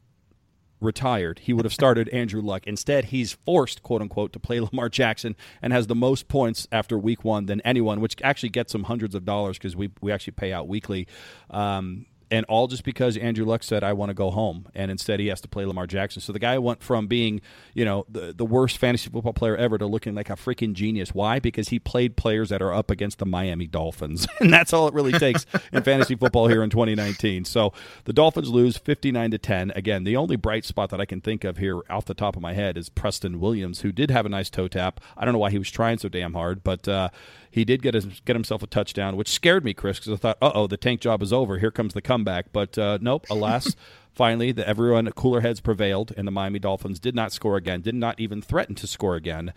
retired, 0.84 1.40
he 1.40 1.54
would 1.54 1.66
have 1.66 1.74
started 1.74 2.10
Andrew 2.10 2.42
Luck. 2.42 2.68
Instead, 2.68 3.06
he's 3.06 3.34
forced, 3.34 3.82
quote 3.82 4.02
unquote, 4.02 4.34
to 4.34 4.40
play 4.40 4.60
Lamar 4.60 4.90
Jackson 4.90 5.36
and 5.62 5.74
has 5.74 5.88
the 5.88 5.96
most 5.96 6.28
points 6.28 6.68
after 6.72 6.98
week 6.98 7.24
one 7.24 7.48
than 7.48 7.62
anyone, 7.62 8.02
which 8.02 8.16
actually 8.22 8.50
gets 8.50 8.76
him 8.76 8.84
hundreds 8.84 9.16
of 9.16 9.26
dollars 9.26 9.58
because 9.58 9.76
we, 9.76 9.90
we 10.02 10.12
actually 10.12 10.34
pay 10.34 10.54
out 10.54 10.68
weekly. 10.68 11.08
Um, 11.50 12.06
and 12.32 12.46
all 12.48 12.68
just 12.68 12.84
because 12.84 13.18
Andrew 13.18 13.46
Luck 13.46 13.64
said 13.64 13.84
I 13.84 13.94
want 13.94 14.10
to 14.10 14.14
go 14.14 14.32
home, 14.32 14.68
and 14.74 14.92
instead 14.92 15.20
he 15.20 15.28
has 15.28 15.42
to 15.42 15.48
play 15.48 15.66
Lamar 15.66 15.88
Jackson. 15.88 16.22
So 16.22 16.34
the 16.34 16.40
guy 16.40 16.58
went 16.58 16.84
from 16.84 17.08
being, 17.08 17.42
you 17.74 17.86
know, 17.86 18.06
the 18.10 18.34
the 18.34 18.46
worst 18.46 18.78
fantasy 18.78 19.10
football 19.10 19.34
player 19.34 19.56
ever 19.56 19.78
to 19.78 19.86
looking 19.86 20.16
like 20.16 20.30
a 20.30 20.34
freaking 20.34 20.74
genius. 20.74 21.14
Why? 21.14 21.40
Because 21.40 21.70
he 21.70 21.80
played 21.80 22.16
players 22.16 22.50
that 22.50 22.62
are 22.62 22.74
up 22.74 22.90
against 22.92 23.20
the 23.20 23.26
Miami 23.26 23.68
Dolphins, 23.68 24.28
and 24.40 24.52
that's 24.52 24.74
all 24.74 24.88
it 24.88 24.94
really 24.94 25.14
takes 25.14 25.46
in 25.72 25.84
fantasy 25.84 26.16
football 26.16 26.48
here 26.48 26.64
in 26.64 26.70
2019. 26.70 27.46
So 27.46 27.74
the 28.06 28.14
Dolphins 28.14 28.50
lose 28.50 28.78
59 28.78 29.32
to 29.32 29.38
10. 29.38 29.72
Again, 29.76 30.04
the 30.04 30.18
only 30.18 30.36
bright 30.36 30.66
spot 30.66 30.90
that 30.90 31.02
I 31.02 31.06
can 31.06 31.22
think 31.22 31.44
of 31.44 31.58
here 31.58 31.82
off 31.90 32.06
the 32.06 32.14
top 32.14 32.36
of 32.36 32.42
my 32.42 32.54
head 32.54 32.78
is 32.78 32.90
Preston 32.90 33.40
Williams, 33.40 33.82
who 33.82 33.92
did 33.92 34.12
have 34.12 34.26
a 34.26 34.30
nice 34.30 34.50
toe 34.50 34.68
tap. 34.68 35.00
I 35.18 35.26
don't 35.26 35.34
know 35.34 35.40
why 35.40 35.52
he 35.52 35.60
was 35.60 35.72
trying 35.72 35.98
so 35.98 36.10
damn 36.10 36.34
hard, 36.34 36.64
but. 36.64 36.88
Uh, 36.88 37.10
he 37.54 37.64
did 37.64 37.84
get 37.84 37.94
his, 37.94 38.06
get 38.26 38.36
himself 38.36 38.64
a 38.64 38.68
touchdown, 38.68 39.16
which 39.16 39.30
scared 39.30 39.64
me, 39.64 39.76
Chris, 39.76 40.00
because 40.00 40.14
I 40.14 40.16
thought, 40.16 40.38
uh 40.42 40.52
oh, 40.56 40.66
the 40.66 40.76
tank 40.76 41.02
job 41.02 41.22
is 41.22 41.32
over. 41.32 41.60
Here 41.60 41.70
comes 41.70 41.94
the 41.94 42.02
comeback. 42.02 42.52
But 42.52 42.80
uh, 42.80 42.98
nope, 43.00 43.28
alas. 43.30 43.76
finally, 44.12 44.52
the, 44.52 44.68
everyone 44.68 45.12
cooler 45.12 45.42
heads 45.42 45.62
prevailed, 45.62 46.12
and 46.18 46.28
the 46.28 46.32
Miami 46.32 46.58
Dolphins 46.58 47.00
did 47.00 47.14
not 47.14 47.32
score 47.32 47.56
again, 47.56 47.82
did 47.82 47.94
not 47.94 48.20
even 48.20 48.42
threaten 48.42 48.74
to 48.74 48.88
score 48.88 49.16
again. 49.16 49.54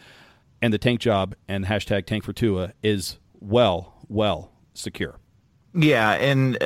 And 0.61 0.75
the 0.75 0.79
tank 0.79 1.01
job 1.01 1.37
and 1.49 1.65
hashtag 1.65 2.05
tank 2.05 2.25
for 2.25 2.35
Tua 2.35 2.75
is 2.83 3.17
well, 3.41 3.95
well 4.09 4.53
secure. 4.75 5.19
Yeah, 5.79 6.13
and 6.13 6.57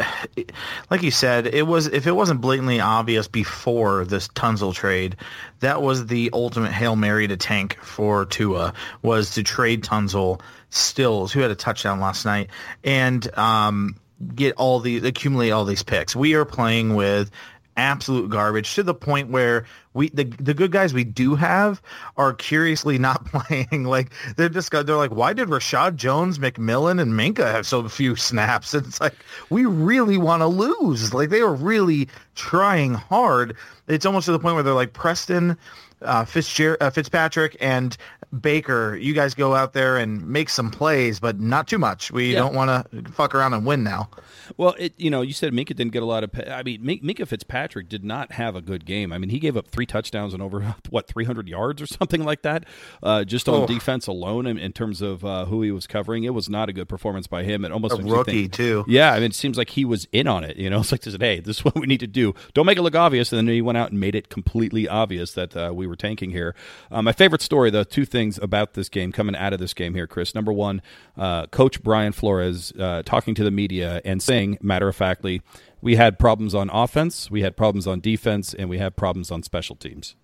like 0.89 1.03
you 1.03 1.11
said, 1.11 1.49
it 1.49 1.67
was 1.67 1.89
if 1.89 2.07
it 2.07 2.13
wasn't 2.13 2.41
blatantly 2.41 2.79
obvious 2.79 3.27
before 3.27 4.05
this 4.05 4.29
Tunsil 4.29 4.73
trade, 4.73 5.17
that 5.59 5.83
was 5.83 6.07
the 6.07 6.31
ultimate 6.33 6.71
hail 6.71 6.95
mary 6.95 7.27
to 7.27 7.37
tank 7.37 7.77
for 7.83 8.25
Tua 8.27 8.73
was 9.03 9.33
to 9.33 9.43
trade 9.43 9.83
Tunsil 9.83 10.41
Stills, 10.71 11.33
who 11.33 11.41
had 11.41 11.51
a 11.51 11.57
touchdown 11.57 11.99
last 11.99 12.25
night, 12.25 12.51
and 12.85 13.37
um, 13.37 13.97
get 14.33 14.55
all 14.55 14.79
the 14.79 14.99
accumulate 14.99 15.51
all 15.51 15.65
these 15.65 15.83
picks. 15.83 16.15
We 16.15 16.35
are 16.35 16.45
playing 16.45 16.95
with 16.95 17.33
absolute 17.77 18.31
garbage 18.31 18.75
to 18.75 18.83
the 18.83 18.95
point 18.95 19.31
where 19.31 19.65
we 19.95 20.09
the 20.11 20.25
the 20.25 20.55
good 20.55 20.73
guys 20.73 20.95
we 20.95 21.05
do 21.05 21.35
have 21.35 21.81
are 22.17 22.33
curiously 22.33 22.99
not 22.99 23.25
playing. 23.33 23.85
Like 23.85 24.13
they're 24.37 24.49
just 24.49 24.71
they're 24.71 24.97
like, 24.97 25.11
why 25.11 25.33
did 25.33 25.49
Reshad 25.49 25.97
Jones, 25.97 26.39
McMillan, 26.39 27.01
and 27.01 27.13
Minkah 27.13 27.51
have 27.51 27.67
so 27.67 27.87
few 27.89 28.17
snaps? 28.17 28.75
And 28.75 28.87
it's 28.89 29.01
like 29.01 29.17
we 29.49 29.65
really 29.65 30.17
want 30.17 30.41
to 30.43 30.47
lose. 30.47 31.15
Like 31.15 31.31
they 31.31 31.41
are 31.41 31.55
really 31.55 32.09
trying 32.35 32.95
hard. 32.95 33.57
It's 33.89 34.07
almost 34.07 34.27
to 34.27 34.33
the 34.33 34.39
point 34.39 34.55
where 34.55 34.63
they're 34.63 34.75
like 34.75 34.93
Preston 34.93 35.57
uh, 36.03 36.25
Fitzger- 36.25 36.77
uh, 36.81 36.91
Fitzpatrick 36.91 37.57
and 37.61 37.97
Baker, 38.39 38.97
you 38.97 39.13
guys 39.13 39.35
go 39.35 39.55
out 39.55 39.73
there 39.73 39.97
and 39.97 40.27
make 40.27 40.49
some 40.49 40.71
plays, 40.71 41.19
but 41.19 41.41
not 41.41 41.67
too 41.67 41.79
much. 41.79 42.13
We 42.13 42.33
yeah. 42.33 42.39
don't 42.39 42.55
want 42.55 42.93
to 42.93 43.13
fuck 43.13 43.35
around 43.35 43.55
and 43.55 43.67
win 43.67 43.83
now. 43.83 44.09
Well, 44.57 44.75
it, 44.79 44.95
you 44.97 45.11
know, 45.11 45.23
you 45.23 45.33
said 45.33 45.53
Minkah 45.53 45.69
didn't 45.69 45.93
get 45.93 46.03
a 46.03 46.07
lot 46.07 46.25
of. 46.25 46.31
I 46.49 46.63
mean, 46.63 46.83
Minkah 46.83 47.27
Fitzpatrick 47.27 47.89
did 47.89 48.05
not 48.05 48.33
have 48.33 48.55
a 48.57 48.61
good 48.61 48.85
game. 48.85 49.13
I 49.13 49.19
mean, 49.19 49.31
he 49.31 49.39
gave 49.39 49.57
up 49.57 49.69
three 49.69 49.87
touchdowns 49.87 50.33
and 50.33 50.43
over 50.43 50.61
what 50.91 51.09
300 51.09 51.49
yards 51.49 51.83
or 51.83 51.87
something 51.87 52.25
like 52.25 52.43
that, 52.43 52.65
uh, 53.03 53.25
just 53.25 53.49
on 53.49 53.63
oh. 53.63 53.67
defense 53.67 54.07
alone. 54.07 54.47
In, 54.47 54.59
in 54.59 54.73
terms 54.73 55.03
of 55.03 55.25
uh, 55.25 55.47
who 55.47 55.63
he 55.63 55.71
was 55.71 55.87
covering, 55.87 56.25
it 56.25 56.35
was 56.35 56.49
not 56.49 56.69
a 56.69 56.73
good 56.73 56.89
performance 56.89 57.27
by 57.27 57.43
him. 57.43 57.65
It 57.65 57.73
almost 57.73 57.99
a 57.99 58.03
rookie 58.03 58.43
think, 58.43 58.53
too. 58.53 58.85
Yeah, 58.87 59.13
I 59.13 59.17
mean, 59.17 59.31
it 59.31 59.35
seems 59.35 59.59
like 59.59 59.71
he 59.71 59.85
was 59.85 60.07
in 60.13 60.27
on 60.27 60.45
it. 60.45 60.57
You 60.57 60.71
know, 60.71 60.81
it's 60.81 60.93
like, 60.93 61.05
hey, 61.21 61.41
this 61.41 61.59
is 61.59 61.65
what 61.65 61.75
we 61.75 61.87
need 61.87 62.01
to 62.01 62.07
do. 62.07 62.35
Don't 62.55 62.67
make 62.67 62.79
it 62.79 62.83
look 62.83 62.95
obvious. 62.95 63.33
And 63.33 63.39
then 63.39 63.55
he 63.55 63.63
went 63.63 63.79
out 63.79 63.91
and 63.91 64.01
made 64.01 64.15
it 64.15 64.29
completely 64.29 64.89
obvious 64.89 65.33
that 65.33 65.57
uh, 65.57 65.73
we 65.75 65.87
were 65.91 65.97
tanking 65.97 66.31
here. 66.31 66.55
Um, 66.91 67.05
my 67.05 67.13
favorite 67.13 67.43
story, 67.43 67.71
though, 67.71 67.85
two 67.85 68.05
things 68.05 68.39
about 68.39 68.75
this 68.75 68.89
game 68.89 69.13
coming 69.13 69.37
out 69.37 69.53
of 69.53 69.59
this 69.59 69.75
game 69.75 69.95
here, 69.95 70.07
Chris. 70.07 70.35
Number 70.35 70.53
one, 70.53 70.81
uh, 71.19 71.47
Coach 71.49 71.83
Brian 71.83 72.13
Flores 72.13 72.73
uh, 72.79 73.03
talking 73.05 73.35
to 73.35 73.45
the 73.45 73.51
media 73.51 74.01
and 74.05 74.23
saying, 74.23 74.59
matter 74.63 74.89
of 74.89 74.97
factly, 74.97 75.43
we 75.83 75.97
had 75.97 76.19
problems 76.19 76.55
on 76.55 76.71
offense, 76.71 77.31
we 77.31 77.43
had 77.43 77.57
problems 77.57 77.87
on 77.87 78.01
defense, 78.01 78.55
and 78.55 78.69
we 78.69 78.79
had 78.79 78.97
problems 78.97 79.31
on 79.31 79.43
special 79.43 79.77
teams. 79.77 80.15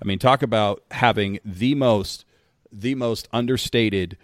I 0.00 0.04
mean, 0.04 0.18
talk 0.18 0.42
about 0.42 0.82
having 0.90 1.38
the 1.44 1.74
most, 1.74 2.24
the 2.70 2.94
most 2.94 3.28
understated 3.32 4.16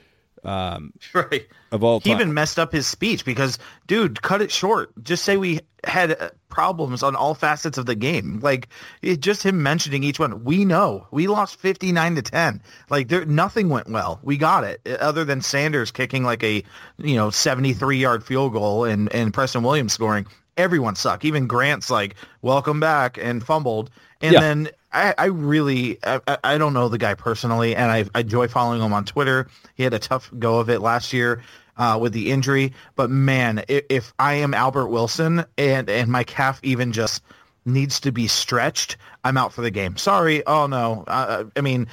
um, 0.45 0.93
Right. 1.15 1.47
of 1.73 1.85
all 1.85 2.01
He 2.01 2.11
time. 2.11 2.21
even 2.21 2.35
messed 2.35 2.59
up 2.59 2.73
his 2.73 2.87
speech 2.87 3.25
because, 3.25 3.59
dude, 3.87 4.21
cut 4.23 4.43
it 4.43 4.51
short. 4.51 4.91
Just 5.03 5.25
say 5.25 5.37
we 5.37 5.61
had 5.85 6.13
uh, 6.21 6.31
problems 6.49 7.03
on 7.03 7.15
all 7.17 7.35
facets 7.35 7.79
of 7.79 7.87
the 7.87 7.95
game. 7.95 8.41
Like, 8.43 8.69
it, 9.03 9.21
just 9.21 9.43
him 9.43 9.63
mentioning 9.63 10.03
each 10.05 10.19
one. 10.19 10.45
We 10.45 10.65
know 10.65 11.07
we 11.11 11.27
lost 11.27 11.57
fifty 11.61 11.93
nine 11.93 12.15
to 12.17 12.23
ten. 12.23 12.63
Like, 12.89 13.09
there 13.09 13.25
nothing 13.25 13.69
went 13.69 13.89
well. 13.89 14.19
We 14.23 14.37
got 14.37 14.65
it. 14.65 14.81
uh, 14.87 14.91
Other 15.01 15.25
than 15.25 15.41
Sanders 15.43 15.91
kicking 15.91 16.23
like 16.25 16.43
a, 16.43 16.63
you 16.99 17.17
know, 17.17 17.31
seventy 17.31 17.73
three 17.73 17.99
yard 17.99 18.25
field 18.25 18.53
goal 18.53 18.85
and 18.85 19.13
and 19.15 19.33
Preston 19.33 19.63
Williams 19.63 19.93
scoring. 19.93 20.27
Everyone 20.57 20.95
sucked. 20.97 21.25
Even 21.25 21.47
Grant's 21.47 21.89
like, 21.91 22.17
"Welcome 22.43 22.81
back," 22.81 23.19
and 23.21 23.43
fumbled. 23.45 23.91
And 24.21 24.35
Yeah. 24.35 24.41
then 24.41 24.69
I, 24.93 25.15
I 25.17 25.25
really, 25.27 25.99
I, 26.03 26.21
I- 26.43 26.59
don't 26.59 26.75
know 26.75 26.89
the 26.89 26.99
guy 26.99 27.15
personally, 27.15 27.77
and 27.77 27.91
I, 27.91 28.05
I 28.15 28.21
enjoy 28.21 28.49
following 28.49 28.81
him 28.83 28.93
on 28.93 29.05
Twitter. 29.05 29.47
He 29.75 29.83
had 29.85 29.95
a 29.95 29.99
tough 29.99 30.31
go 30.39 30.59
of 30.59 30.69
it 30.71 30.81
last 30.81 31.13
year 31.13 31.43
uh, 31.77 31.99
with 32.01 32.13
the 32.13 32.31
injury, 32.31 32.73
but 32.97 33.09
man, 33.11 33.65
if, 33.69 33.85
if 33.89 34.13
I 34.19 34.35
am 34.35 34.53
Albert 34.53 34.89
Wilson 34.89 35.45
and 35.57 35.89
and 35.89 36.11
my 36.11 36.25
calf 36.25 36.61
even 36.63 36.93
just 36.93 37.23
needs 37.65 38.01
to 38.01 38.13
be 38.13 38.27
stretched, 38.27 38.97
I'm 39.25 39.37
out 39.37 39.53
for 39.53 39.63
the 39.63 39.71
game. 39.71 39.97
Sorry. 39.97 40.45
Oh 40.47 40.67
no. 40.67 41.05
Uh, 41.07 41.45
I 41.57 41.61
mean, 41.61 41.87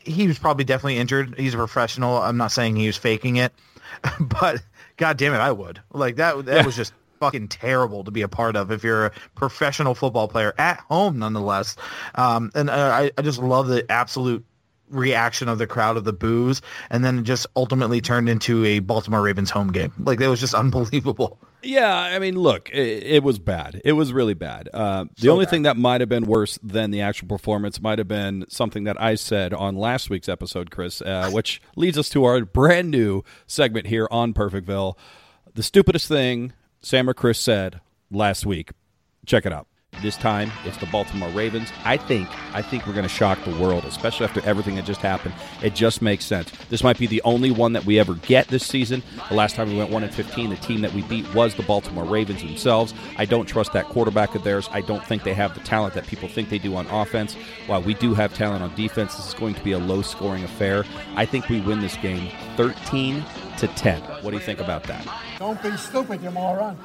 he 0.00 0.26
was 0.26 0.38
probably 0.38 0.64
definitely 0.64 0.96
injured. 0.98 1.34
He's 1.38 1.54
a 1.54 1.58
professional. 1.58 2.16
I'm 2.16 2.38
not 2.38 2.52
saying 2.52 2.76
he 2.76 2.86
was 2.86 2.96
faking 2.96 3.36
it, 3.36 3.52
but 4.20 4.62
god 4.96 5.16
damn 5.16 5.34
it, 5.34 5.38
I 5.38 5.52
would. 5.52 5.80
Like 5.92 6.16
that. 6.16 6.44
That 6.46 6.66
was 6.66 6.74
just 6.74 6.92
fucking 7.20 7.48
terrible 7.48 8.02
to 8.02 8.10
be 8.10 8.22
a 8.22 8.28
part 8.28 8.56
of 8.56 8.72
if 8.72 8.82
you're 8.82 9.06
a 9.06 9.10
professional 9.34 9.94
football 9.94 10.26
player 10.26 10.54
at 10.58 10.80
home 10.80 11.18
nonetheless 11.18 11.76
um, 12.14 12.50
and 12.54 12.70
uh, 12.70 12.72
I, 12.72 13.10
I 13.18 13.22
just 13.22 13.38
love 13.38 13.68
the 13.68 13.84
absolute 13.92 14.44
reaction 14.88 15.48
of 15.48 15.58
the 15.58 15.66
crowd 15.66 15.96
of 15.98 16.04
the 16.04 16.14
boos 16.14 16.62
and 16.88 17.04
then 17.04 17.18
it 17.20 17.22
just 17.22 17.46
ultimately 17.54 18.00
turned 18.00 18.28
into 18.28 18.64
a 18.64 18.78
baltimore 18.80 19.20
ravens 19.22 19.50
home 19.50 19.70
game 19.70 19.92
like 20.00 20.18
that 20.18 20.28
was 20.30 20.40
just 20.40 20.54
unbelievable 20.64 21.38
Yeah, 21.62 21.94
I 21.94 22.18
mean, 22.18 22.36
look, 22.36 22.70
it, 22.70 23.02
it 23.04 23.22
was 23.22 23.38
bad. 23.38 23.82
It 23.84 23.92
was 23.92 24.14
really 24.14 24.32
bad. 24.32 24.70
Uh, 24.72 25.04
the 25.16 25.24
So 25.24 25.32
only 25.32 25.44
bad. 25.44 25.50
thing 25.50 25.62
that 25.64 25.76
might 25.76 26.00
have 26.00 26.08
been 26.08 26.24
worse 26.24 26.58
than 26.62 26.90
the 26.90 27.02
actual 27.02 27.28
performance 27.28 27.82
might 27.82 27.98
have 27.98 28.08
been 28.08 28.46
something 28.48 28.84
that 28.84 28.98
I 28.98 29.14
said 29.14 29.52
on 29.52 29.76
last 29.76 30.08
week's 30.08 30.28
episode, 30.28 30.70
Chris, 30.70 31.02
uh, 31.02 31.28
which 31.34 31.60
leads 31.76 31.98
us 31.98 32.08
to 32.10 32.24
our 32.24 32.46
brand 32.46 32.90
new 32.90 33.22
segment 33.46 33.88
here 33.88 34.08
on 34.10 34.32
Perfectville. 34.32 34.96
The 35.52 35.62
stupidest 35.62 36.08
thing 36.08 36.54
Sam 36.82 37.10
or 37.10 37.14
Chris 37.14 37.38
said 37.38 37.80
last 38.10 38.46
week. 38.46 38.72
Check 39.26 39.44
it 39.44 39.52
out. 39.52 39.66
This 40.02 40.16
time 40.16 40.50
it's 40.64 40.78
the 40.78 40.86
Baltimore 40.86 41.28
Ravens. 41.30 41.68
I 41.84 41.98
think 41.98 42.28
I 42.54 42.62
think 42.62 42.86
we're 42.86 42.94
going 42.94 43.02
to 43.02 43.08
shock 43.08 43.42
the 43.44 43.54
world, 43.56 43.84
especially 43.84 44.24
after 44.24 44.40
everything 44.46 44.76
that 44.76 44.86
just 44.86 45.00
happened. 45.00 45.34
It 45.62 45.74
just 45.74 46.00
makes 46.00 46.24
sense. 46.24 46.50
This 46.70 46.82
might 46.82 46.96
be 46.96 47.06
the 47.06 47.20
only 47.22 47.50
one 47.50 47.74
that 47.74 47.84
we 47.84 47.98
ever 47.98 48.14
get 48.14 48.48
this 48.48 48.64
season. 48.64 49.02
The 49.28 49.34
last 49.34 49.56
time 49.56 49.68
we 49.68 49.76
went 49.76 49.90
one 49.90 50.04
and 50.04 50.14
fifteen, 50.14 50.48
the 50.48 50.56
team 50.56 50.80
that 50.80 50.94
we 50.94 51.02
beat 51.02 51.34
was 51.34 51.54
the 51.54 51.64
Baltimore 51.64 52.04
Ravens 52.04 52.40
themselves. 52.40 52.94
I 53.18 53.26
don't 53.26 53.46
trust 53.46 53.72
that 53.74 53.86
quarterback 53.86 54.34
of 54.34 54.44
theirs. 54.44 54.70
I 54.72 54.80
don't 54.80 55.04
think 55.04 55.24
they 55.24 55.34
have 55.34 55.54
the 55.54 55.60
talent 55.60 55.92
that 55.94 56.06
people 56.06 56.28
think 56.28 56.48
they 56.48 56.58
do 56.58 56.76
on 56.76 56.86
offense. 56.86 57.34
While 57.66 57.82
we 57.82 57.92
do 57.94 58.14
have 58.14 58.32
talent 58.32 58.62
on 58.62 58.74
defense, 58.76 59.16
this 59.16 59.26
is 59.26 59.34
going 59.34 59.54
to 59.54 59.64
be 59.64 59.72
a 59.72 59.78
low-scoring 59.78 60.44
affair. 60.44 60.84
I 61.16 61.26
think 61.26 61.48
we 61.48 61.60
win 61.60 61.80
this 61.80 61.96
game 61.96 62.30
thirteen 62.56 63.22
to 63.60 63.68
ten. 63.68 64.00
What 64.22 64.30
do 64.30 64.36
you 64.36 64.42
think 64.42 64.60
about 64.60 64.84
that? 64.84 65.06
Don't 65.38 65.62
be 65.62 65.76
stupid, 65.76 66.22
you 66.22 66.30
moron. 66.30 66.76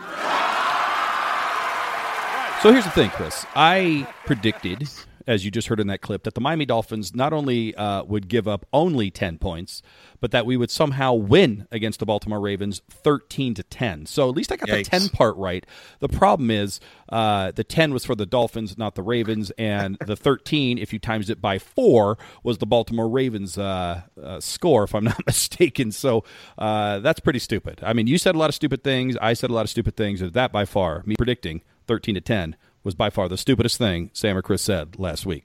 So 2.62 2.72
here's 2.72 2.84
the 2.84 2.92
thing, 2.92 3.10
Chris. 3.12 3.46
I 3.56 4.08
predicted, 4.26 4.90
as 5.28 5.46
you 5.46 5.52
just 5.52 5.68
heard 5.68 5.80
in 5.80 5.88
that 5.88 6.02
clip, 6.02 6.24
that 6.24 6.34
the 6.34 6.42
Miami 6.42 6.66
Dolphins 6.66 7.16
not 7.16 7.34
only 7.34 7.76
uh, 7.76 8.04
would 8.04 8.28
give 8.28 8.48
up 8.48 8.66
only 8.72 9.10
10 9.10 9.38
points, 9.38 9.82
but 10.20 10.32
that 10.32 10.46
we 10.46 10.58
would 10.58 10.72
somehow 10.72 11.14
win 11.14 11.68
against 11.72 12.00
the 12.00 12.06
Baltimore 12.06 12.40
Ravens 12.40 12.82
13 12.90 13.54
to 13.56 13.64
10. 13.64 14.06
So 14.06 14.30
at 14.30 14.36
least 14.36 14.52
I 14.52 14.56
got 14.56 14.70
Yikes. 14.70 14.86
the 14.86 15.00
10 15.00 15.10
part 15.10 15.36
right. 15.38 15.66
The 16.00 16.10
problem 16.10 16.52
is 16.52 16.80
uh, 17.10 17.52
the 17.52 17.64
10 17.64 17.94
was 17.94 18.06
for 18.06 18.16
the 18.16 18.26
Dolphins, 18.26 18.78
not 18.78 18.96
the 18.96 19.04
Ravens, 19.04 19.52
and 19.58 19.98
the 20.06 20.16
13, 20.16 20.78
if 20.78 20.94
you 20.94 21.00
times 21.00 21.30
it 21.30 21.42
by 21.42 21.60
four, 21.60 22.18
was 22.44 22.60
the 22.60 22.66
Baltimore 22.66 23.10
Ravens 23.10 23.58
uh, 23.58 24.02
uh, 24.22 24.40
score, 24.40 24.84
if 24.84 24.94
I'm 24.94 25.04
not 25.06 25.24
mistaken. 25.26 25.92
So 25.92 26.24
uh, 26.58 27.00
that's 27.00 27.20
pretty 27.20 27.40
stupid. 27.40 27.82
I 27.84 27.94
mean, 27.94 28.08
you 28.08 28.18
said 28.18 28.36
a 28.36 28.38
lot 28.38 28.50
of 28.50 28.56
stupid 28.56 28.84
things. 28.84 29.18
I 29.18 29.34
said 29.34 29.50
a 29.50 29.54
lot 29.54 29.62
of 29.62 29.70
stupid 29.70 29.96
things. 29.96 30.20
That 30.20 30.52
by 30.52 30.66
far, 30.66 31.04
me 31.06 31.16
predicting 31.16 31.62
13 31.88 32.16
to 32.16 32.22
10 32.22 32.56
was 32.86 32.96
by 32.96 33.10
far 33.10 33.28
the 33.28 33.38
stupidest 33.38 33.78
thing 33.78 34.12
Sam 34.14 34.38
or 34.38 34.42
Chris 34.42 34.62
said 34.62 34.98
last 34.98 35.26
week. 35.26 35.44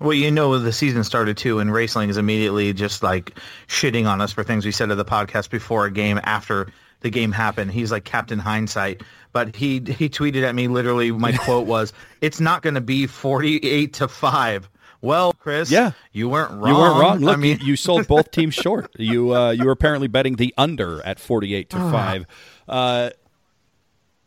Well, 0.00 0.12
you 0.14 0.30
know, 0.32 0.58
the 0.58 0.72
season 0.72 1.04
started 1.04 1.36
too, 1.36 1.60
and 1.60 1.70
Raceling 1.70 2.08
is 2.08 2.16
immediately 2.16 2.72
just 2.72 3.02
like 3.04 3.38
shitting 3.68 4.06
on 4.08 4.20
us 4.20 4.32
for 4.32 4.42
things 4.42 4.64
we 4.64 4.72
said 4.72 4.88
to 4.88 4.96
the 4.96 5.04
podcast 5.04 5.50
before 5.50 5.86
a 5.86 5.92
game, 5.92 6.20
after 6.24 6.72
the 7.00 7.10
game 7.10 7.30
happened. 7.30 7.70
He's 7.70 7.92
like 7.92 8.04
Captain 8.04 8.38
Hindsight, 8.40 9.02
but 9.32 9.54
he 9.54 9.74
he 9.74 10.08
tweeted 10.08 10.42
at 10.42 10.54
me 10.56 10.66
literally. 10.68 11.12
My 11.12 11.32
quote 11.36 11.66
was, 11.68 11.92
"It's 12.20 12.40
not 12.40 12.62
going 12.62 12.74
to 12.74 12.80
be 12.80 13.06
forty-eight 13.06 13.94
to 13.94 14.08
five." 14.08 14.68
Well, 15.02 15.32
Chris, 15.32 15.68
Yeah. 15.70 15.92
you 16.12 16.28
weren't 16.28 16.52
wrong. 16.52 16.68
You 16.68 16.74
weren't 16.76 17.00
wrong. 17.00 17.18
Look, 17.18 17.36
I 17.36 17.40
mean, 17.40 17.58
you, 17.60 17.66
you 17.68 17.76
sold 17.76 18.06
both 18.06 18.30
teams 18.32 18.54
short. 18.54 18.88
You 18.98 19.34
uh, 19.34 19.50
you 19.50 19.66
were 19.66 19.72
apparently 19.72 20.06
betting 20.08 20.36
the 20.36 20.52
under 20.56 21.04
at 21.04 21.18
48 21.20 21.70
to 21.70 21.76
5. 21.76 22.26
Uh, 22.68 23.10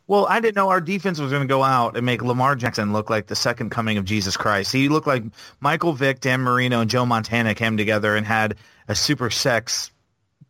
Well, 0.08 0.26
I 0.28 0.40
didn't 0.40 0.56
know 0.56 0.68
our 0.68 0.80
defense 0.80 1.18
was 1.18 1.30
going 1.30 1.42
to 1.42 1.48
go 1.48 1.64
out 1.64 1.96
and 1.96 2.06
make 2.06 2.22
Lamar 2.22 2.54
Jackson 2.54 2.92
look 2.92 3.10
like 3.10 3.26
the 3.26 3.34
second 3.34 3.70
coming 3.70 3.98
of 3.98 4.04
Jesus 4.04 4.36
Christ. 4.36 4.72
He 4.72 4.88
looked 4.88 5.06
like 5.06 5.24
Michael 5.60 5.94
Vick, 5.94 6.20
Dan 6.20 6.42
Marino, 6.42 6.80
and 6.80 6.88
Joe 6.90 7.04
Montana 7.04 7.54
came 7.54 7.76
together 7.76 8.14
and 8.14 8.24
had 8.24 8.54
a 8.86 8.94
super 8.94 9.30
sex 9.30 9.90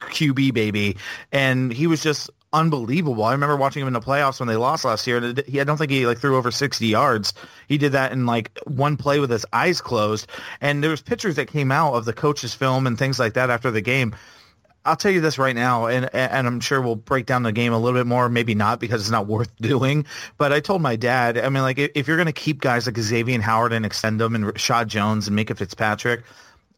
QB 0.00 0.52
baby, 0.52 0.98
and 1.32 1.72
he 1.72 1.86
was 1.86 2.02
just 2.02 2.30
unbelievable. 2.52 3.24
I 3.24 3.32
remember 3.32 3.56
watching 3.56 3.82
him 3.82 3.88
in 3.88 3.92
the 3.92 4.00
playoffs 4.00 4.40
when 4.40 4.48
they 4.48 4.56
lost 4.56 4.84
last 4.84 5.06
year. 5.06 5.18
And 5.18 5.42
he, 5.46 5.60
I 5.60 5.64
don't 5.64 5.76
think 5.76 5.90
he 5.90 6.06
like 6.06 6.18
threw 6.18 6.36
over 6.36 6.50
60 6.50 6.86
yards. 6.86 7.34
He 7.68 7.76
did 7.76 7.92
that 7.92 8.12
in 8.12 8.24
like 8.24 8.58
one 8.64 8.96
play 8.96 9.18
with 9.20 9.30
his 9.30 9.44
eyes 9.52 9.80
closed. 9.80 10.28
And 10.60 10.82
there 10.82 10.90
was 10.90 11.02
pictures 11.02 11.36
that 11.36 11.48
came 11.48 11.70
out 11.70 11.94
of 11.94 12.04
the 12.04 12.12
coach's 12.12 12.54
film 12.54 12.86
and 12.86 12.98
things 12.98 13.18
like 13.18 13.34
that 13.34 13.50
after 13.50 13.70
the 13.70 13.82
game. 13.82 14.14
I'll 14.86 14.96
tell 14.96 15.10
you 15.10 15.20
this 15.20 15.38
right 15.38 15.54
now, 15.54 15.86
and 15.86 16.08
and 16.14 16.46
I'm 16.46 16.60
sure 16.60 16.80
we'll 16.80 16.96
break 16.96 17.26
down 17.26 17.42
the 17.42 17.52
game 17.52 17.72
a 17.72 17.78
little 17.78 17.98
bit 17.98 18.06
more, 18.06 18.28
maybe 18.28 18.54
not 18.54 18.80
because 18.80 19.02
it's 19.02 19.10
not 19.10 19.26
worth 19.28 19.54
doing. 19.56 20.06
But 20.38 20.52
I 20.52 20.60
told 20.60 20.82
my 20.82 20.96
dad, 20.96 21.38
I 21.38 21.48
mean, 21.48 21.62
like 21.62 21.78
if 21.78 22.06
you're 22.06 22.16
going 22.16 22.26
to 22.26 22.32
keep 22.32 22.60
guys 22.60 22.86
like 22.86 22.98
Xavier 22.98 23.40
Howard 23.40 23.72
and 23.72 23.84
extend 23.84 24.20
them, 24.20 24.34
and 24.34 24.44
Reshad 24.44 24.86
Jones 24.86 25.28
and 25.28 25.38
Minkah 25.38 25.56
Fitzpatrick, 25.56 26.22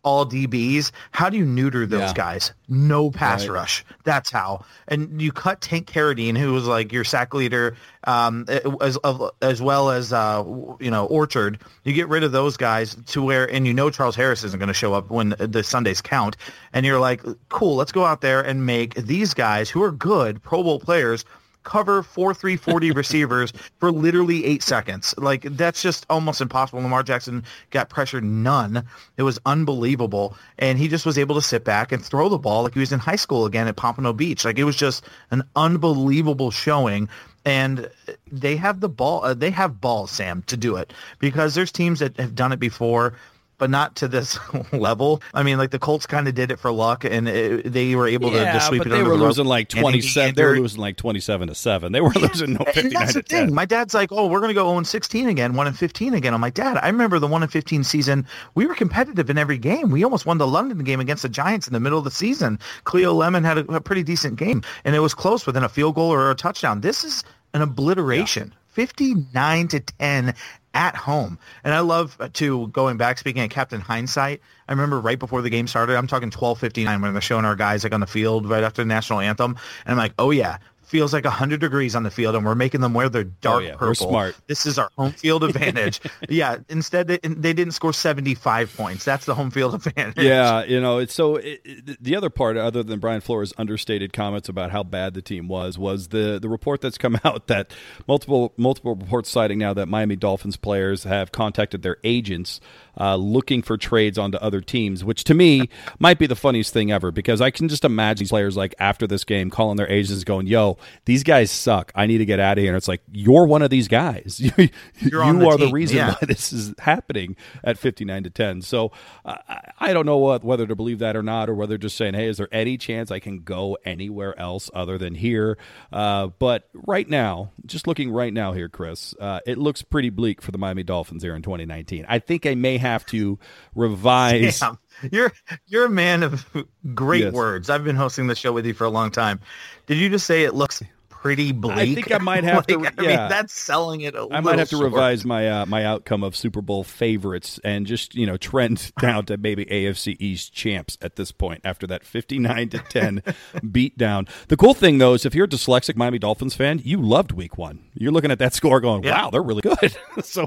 all 0.05 0.25
DBs, 0.25 0.91
how 1.11 1.29
do 1.29 1.37
you 1.37 1.45
neuter 1.45 1.85
those 1.85 2.01
Yeah. 2.01 2.13
guys? 2.15 2.53
No 2.69 3.11
pass 3.11 3.43
Right. 3.43 3.51
rush. 3.55 3.85
That's 4.05 4.31
how. 4.31 4.65
And 4.87 5.21
you 5.21 5.33
cut 5.33 5.61
Tank 5.61 5.87
Carradine, 5.91 6.37
who 6.39 6.53
was 6.53 6.67
like 6.67 6.93
your 6.93 7.05
sack 7.05 7.35
leader, 7.35 7.77
um, 8.05 8.47
as 8.81 8.97
as 9.43 9.61
well 9.61 9.91
as 9.91 10.13
uh, 10.13 10.43
you 10.81 10.91
know 10.91 11.07
Orchard. 11.07 11.59
You 11.85 11.93
get 11.93 12.09
rid 12.09 12.23
of 12.25 12.33
those 12.33 12.57
guys 12.57 12.97
to 13.07 13.23
where, 13.23 13.51
and 13.53 13.67
you 13.67 13.75
know 13.75 13.91
Charles 13.91 14.17
Harris 14.17 14.45
isn't 14.45 14.59
going 14.59 14.69
to 14.69 14.75
show 14.75 14.95
up 14.95 15.11
when 15.11 15.35
the 15.39 15.63
Sundays 15.65 16.01
count. 16.01 16.37
And 16.73 16.87
you're 16.87 17.01
like, 17.01 17.23
cool, 17.49 17.77
let's 17.77 17.93
go 17.93 18.05
out 18.05 18.21
there 18.21 18.41
and 18.41 18.65
make 18.67 18.95
these 18.95 19.35
guys 19.35 19.69
who 19.69 19.83
are 19.83 19.91
good 19.93 20.43
Pro 20.43 20.63
Bowl 20.63 20.79
players 20.79 21.25
cover 21.69 22.03
four 22.03 22.33
three 22.33 22.57
forty 22.57 22.91
receivers 22.91 23.53
for 23.79 23.93
literally 23.93 24.47
eight 24.47 24.63
seconds. 24.63 25.15
Like 25.19 25.43
that's 25.43 25.83
just 25.83 26.07
almost 26.09 26.41
impossible. 26.41 26.81
Lamar 26.81 27.03
Jackson 27.03 27.45
got 27.71 27.91
pressured 27.91 28.25
none. 28.25 28.83
It 29.19 29.23
was 29.23 29.39
unbelievable, 29.45 30.35
and 30.59 30.79
he 30.79 30.89
just 30.89 31.05
was 31.05 31.19
able 31.19 31.35
to 31.35 31.43
sit 31.43 31.65
back 31.65 31.93
and 31.93 32.03
throw 32.03 32.31
the 32.31 32.39
ball 32.39 32.63
like 32.63 32.73
he 32.73 32.81
was 32.81 32.93
in 32.93 32.99
high 32.99 33.17
school 33.17 33.45
again 33.45 33.69
at 33.69 33.77
Pompano 33.77 34.15
Beach. 34.15 34.47
Like 34.47 34.59
it 34.59 34.65
was 34.65 34.77
just 34.77 35.05
an 35.31 35.43
unbelievable 35.55 36.51
showing. 36.51 37.09
And 37.45 37.89
they 38.31 38.57
have 38.57 38.81
the 38.81 38.89
ball. 38.89 39.25
Uh, 39.25 39.33
they 39.33 39.51
have 39.51 39.81
balls, 39.81 40.11
Sam, 40.11 40.43
to 40.49 40.57
do 40.57 40.77
it 40.77 40.93
because 41.19 41.55
there's 41.55 41.73
teams 41.73 42.01
that 42.01 42.17
have 42.19 42.35
done 42.35 42.53
it 42.53 42.59
before 42.59 43.15
but 43.59 43.71
not 43.71 43.97
to 43.97 44.09
this 44.09 44.39
level. 44.73 45.21
I 45.35 45.43
mean, 45.43 45.59
like 45.59 45.71
the 45.71 45.79
Colts 45.79 46.07
kind 46.07 46.27
of 46.29 46.35
did 46.35 46.51
it 46.51 46.59
for 46.59 46.71
luck, 46.71 47.05
and 47.05 47.29
it, 47.29 47.71
they 47.71 47.95
were 47.95 48.07
able 48.07 48.31
to 48.31 48.37
yeah, 48.37 48.55
just 48.55 48.69
sweep 48.69 48.79
but 48.79 48.87
it 48.87 48.91
they 48.91 49.03
were 49.03 49.17
the 49.17 49.25
losing 49.25 49.45
like 49.45 49.69
27. 49.69 50.35
They 50.35 50.45
were 50.45 50.59
losing 50.59 50.81
like 50.81 50.97
27 50.97 51.49
to 51.49 51.55
7. 51.55 51.93
They 51.93 52.01
were 52.01 52.11
losing 52.11 52.55
no 52.55 52.65
59 52.65 52.85
and 52.85 52.93
that's 52.93 53.13
to 53.13 53.19
the 53.19 53.23
thing. 53.23 53.47
10. 53.49 53.55
My 53.55 53.65
dad's 53.65 53.95
like, 53.95 54.11
"Oh, 54.13 54.27
we're 54.27 54.41
going 54.41 54.51
to 54.51 54.55
go 54.55 54.69
0 54.69 54.83
16 54.83 55.29
again, 55.29 55.55
1 55.55 55.67
and 55.67 55.77
15 55.77 56.15
again." 56.15 56.35
I'm 56.35 56.41
like, 56.41 56.55
"Dad, 56.55 56.79
I 56.79 56.87
remember 56.87 57.19
the 57.19 57.27
1 57.27 57.43
and 57.43 57.53
15 57.53 57.85
season. 57.85 58.27
We 58.55 58.67
were 58.67 58.75
competitive 58.75 59.29
in 59.29 59.39
every 59.39 59.59
game. 59.59 59.91
We 59.91 60.05
almost 60.05 60.25
won 60.25 60.39
the 60.39 60.47
London 60.47 60.79
game 60.85 61.01
against 61.01 61.23
the 61.23 61.29
Giants 61.29 61.67
in 61.67 61.73
the 61.73 61.81
middle 61.81 61.99
of 61.99 62.05
the 62.05 62.11
season. 62.11 62.59
Cleo 62.85 63.13
Lemon 63.13 63.45
had 63.45 63.59
a, 63.59 63.75
a 63.75 63.81
pretty 63.81 64.03
decent 64.03 64.37
game, 64.37 64.63
and 64.85 64.95
it 64.95 65.01
was 65.01 65.15
close 65.15 65.47
within 65.47 65.65
a 65.65 65.69
field 65.69 65.97
goal 65.97 66.13
or 66.13 66.31
a 66.31 66.35
touchdown. 66.35 66.81
This 66.81 67.05
is 67.05 67.25
an 67.55 67.63
obliteration. 67.63 68.55
59 68.69 69.69
to 69.69 69.81
10 69.81 70.35
at 70.79 70.95
home. 70.95 71.39
And 71.65 71.75
I 71.75 71.81
love 71.81 72.17
uh, 72.21 72.29
to 72.35 72.69
going 72.69 72.97
back 72.97 73.19
speaking 73.19 73.43
of 73.43 73.51
Captain 73.51 73.81
Hindsight. 73.81 74.41
I 74.69 74.73
remember 74.73 75.01
right 75.01 75.19
before 75.19 75.43
the 75.43 75.51
game 75.51 75.67
started, 75.67 75.97
I'm 75.97 76.07
talking 76.07 76.31
12:59 76.31 77.03
when 77.03 77.13
they're 77.13 77.21
showing 77.21 77.45
our 77.45 77.57
guys 77.57 77.83
like 77.83 77.93
on 77.93 78.01
the 78.01 78.07
field 78.07 78.49
right 78.49 78.63
after 78.63 78.83
the 78.83 78.87
national 78.87 79.19
anthem, 79.19 79.57
and 79.85 79.93
I'm 79.93 79.99
like, 79.99 80.15
"Oh 80.21 80.31
yeah, 80.31 80.59
feels 80.89 81.13
like 81.13 81.25
100 81.25 81.61
degrees 81.61 81.95
on 81.95 82.03
the 82.03 82.11
field 82.11 82.35
and 82.35 82.45
we're 82.45 82.55
making 82.55 82.81
them 82.81 82.95
wear 82.95 83.09
their 83.09 83.23
oh, 83.23 83.33
dark 83.41 83.63
Oh, 83.63 83.67
yeah. 83.67 83.73
We're 83.73 83.79
purple. 83.95 84.09
smart. 84.09 84.37
This 84.47 84.67
is 84.67 84.79
our 84.79 84.91
home 84.97 85.13
field 85.13 85.45
advantage. 85.45 86.01
yeah, 86.29 86.57
instead 86.69 87.07
they, 87.09 87.19
they 87.19 87.53
didn't 87.53 87.73
score 87.73 87.93
75 87.93 88.75
points. 88.77 89.05
That's 89.05 89.27
the 89.27 89.35
home 89.35 89.51
field 89.51 89.75
advantage. 89.75 90.25
Yeah, 90.25 90.65
you 90.65 90.81
know, 90.81 90.99
it's 90.99 91.15
so 91.15 91.37
it, 91.37 91.61
it- 91.65 92.03
the 92.03 92.17
other 92.17 92.31
part, 92.31 92.57
other 92.57 92.83
than 92.83 93.01
Brian 93.01 93.21
Flores' 93.21 93.53
understated 93.59 94.13
comments 94.13 94.49
about 94.49 94.71
how 94.71 94.83
bad 94.83 95.15
the 95.15 95.23
team 95.23 95.49
was, 95.49 95.79
was 95.79 96.09
the 96.09 96.39
the 96.41 96.49
report 96.49 96.81
that's 96.81 96.99
come 96.99 97.19
out 97.25 97.47
that 97.49 97.73
multiple 98.07 98.53
multiple 98.57 98.95
reports 98.95 99.29
citing 99.31 99.59
now 99.59 99.75
that 99.75 99.87
Miami 99.87 100.17
Dolphins 100.17 100.57
players 100.57 101.05
have 101.05 101.33
contacted 101.33 101.83
their 101.83 101.97
agents 102.05 102.61
uh, 102.99 103.17
looking 103.17 103.63
for 103.63 103.77
trades 103.77 104.19
onto 104.19 104.39
other 104.39 104.61
teams, 104.61 105.05
which 105.05 105.25
to 105.25 105.35
me 105.35 105.69
might 105.99 106.19
be 106.19 106.27
the 106.27 106.37
funniest 106.37 106.73
thing 106.73 106.91
ever 106.91 107.11
because 107.11 107.41
I 107.41 107.51
can 107.51 107.69
just 107.69 107.85
imagine 107.85 108.25
these 108.25 108.31
players 108.31 108.57
like 108.57 108.75
after 108.79 109.07
this 109.07 109.25
game 109.25 109.51
calling 109.51 109.77
their 109.77 109.91
agents 109.91 110.25
going, 110.25 110.47
"Yo, 110.47 110.79
these 111.05 111.23
guys 111.23 111.51
suck. 111.51 111.93
I 111.95 112.07
need 112.07 112.19
to 112.19 112.27
get 112.27 112.41
out 112.41 112.59
of 112.59 112.63
here." 112.63 112.73
And 112.73 112.77
it's 112.77 112.89
like 112.89 113.03
you're 113.13 113.47
one 113.47 113.63
of 113.63 113.71
these 113.71 113.89
guys. 113.89 114.41
you 114.57 114.71
the 115.03 115.47
are 115.47 115.59
the 115.59 115.71
reason 115.71 115.97
yeah. 115.97 116.11
why 116.11 116.27
this 116.27 116.53
is 116.53 116.75
happening 116.79 117.37
at 117.65 117.79
59 117.79 118.25
to 118.25 118.31
10. 118.31 118.63
So 118.63 118.93
uh, 119.25 119.37
I- 119.79 119.93
don't 119.93 120.07
know 120.07 120.19
what, 120.19 120.45
whether 120.45 120.67
to 120.67 120.77
believe 120.77 120.99
that 120.99 121.17
or 121.17 121.23
not, 121.23 121.49
or 121.49 121.55
whether 121.55 121.79
just 121.79 121.97
saying, 121.97 122.15
hey, 122.15 122.29
is 122.29 122.37
there 122.37 122.49
any 122.53 122.77
chance 122.77 123.11
I 123.11 123.19
can 123.19 123.41
go 123.41 123.79
anywhere 123.85 124.39
else 124.39 124.71
other 124.75 124.99
than 124.99 125.15
here? 125.15 125.57
Uh, 125.93 126.29
but 126.39 126.69
right 126.75 127.09
now, 127.09 127.51
just 127.65 127.87
looking 127.87 128.11
right 128.11 128.33
now 128.33 128.53
here, 128.53 128.69
Chris, 128.69 129.15
uh, 129.19 129.41
it 129.47 129.59
looks 129.59 129.83
pretty 129.83 130.11
bleak 130.11 130.43
for 130.43 130.53
the 130.53 130.59
Miami 130.59 130.83
Dolphins 130.83 131.23
here 131.23 131.35
in 131.35 131.43
2019. 131.43 132.05
I 132.09 132.19
think 132.19 132.45
I 132.47 132.55
may 132.55 132.77
have 132.77 132.88
to 133.07 133.39
revise. 133.75 134.57
Sam, 134.57 134.79
you're 135.13 135.33
you're 135.67 135.87
a 135.87 135.91
man 135.91 136.23
of 136.23 136.47
great 136.95 137.25
Yes. 137.25 137.33
words. 137.33 137.71
I've 137.71 137.85
been 137.85 137.97
hosting 137.97 138.27
the 138.27 138.35
show 138.35 138.53
with 138.53 138.67
you 138.67 138.75
for 138.75 138.85
a 138.85 138.91
long 138.91 139.11
time. 139.11 139.41
Did 139.87 139.99
you 139.99 140.09
just 140.09 140.27
say 140.27 140.45
it 140.45 140.55
looks 140.55 140.83
pretty 141.23 141.53
bleak? 141.53 141.77
I 141.77 141.95
think 141.95 142.13
I 142.13 142.19
might 142.19 142.45
have 142.45 142.67
to- 142.69 142.79
Like, 142.79 143.01
I 143.01 143.03
yeah. 143.03 143.09
mean, 143.09 143.29
that's 143.29 143.53
selling 143.53 144.01
it. 144.03 144.15
a 144.15 144.27
I 144.31 144.41
might 144.41 144.59
have 144.59 144.69
to 144.71 144.77
revise 144.77 145.25
my 145.25 145.49
uh, 145.49 145.67
my 145.67 145.85
outcome 145.85 146.23
of 146.23 146.35
Super 146.37 146.61
Bowl 146.63 146.85
favorites 146.85 147.59
and 147.65 147.87
just 147.87 148.15
you 148.15 148.27
know 148.27 148.37
trend 148.37 148.93
down 149.01 149.25
to 149.27 149.37
maybe 149.37 149.65
AFC 149.67 150.17
East 150.21 150.53
champs 150.53 150.97
at 151.01 151.17
this 151.17 151.33
point 151.33 151.61
after 151.65 151.87
that 151.87 152.05
fifty 152.05 152.39
nine 152.39 152.69
to 152.71 152.79
ten 152.79 153.23
beat 153.73 153.97
down. 153.99 154.27
The 154.49 154.57
cool 154.57 154.75
thing 154.75 154.99
though 154.99 155.15
is 155.15 155.25
if 155.27 155.35
you're 155.35 155.47
a 155.47 155.49
dyslexic 155.49 155.97
Miami 155.97 156.19
Dolphins 156.19 156.55
fan, 156.55 156.81
you 156.85 157.01
loved 157.01 157.33
Week 157.33 157.59
One. 157.59 157.85
You're 157.95 158.13
looking 158.13 158.31
at 158.31 158.39
that 158.39 158.55
score 158.55 158.81
going, 158.81 159.03
Yeah. 159.03 159.23
wow, 159.23 159.31
they're 159.31 159.43
really 159.43 159.63
good. 159.63 159.97
so, 160.23 160.47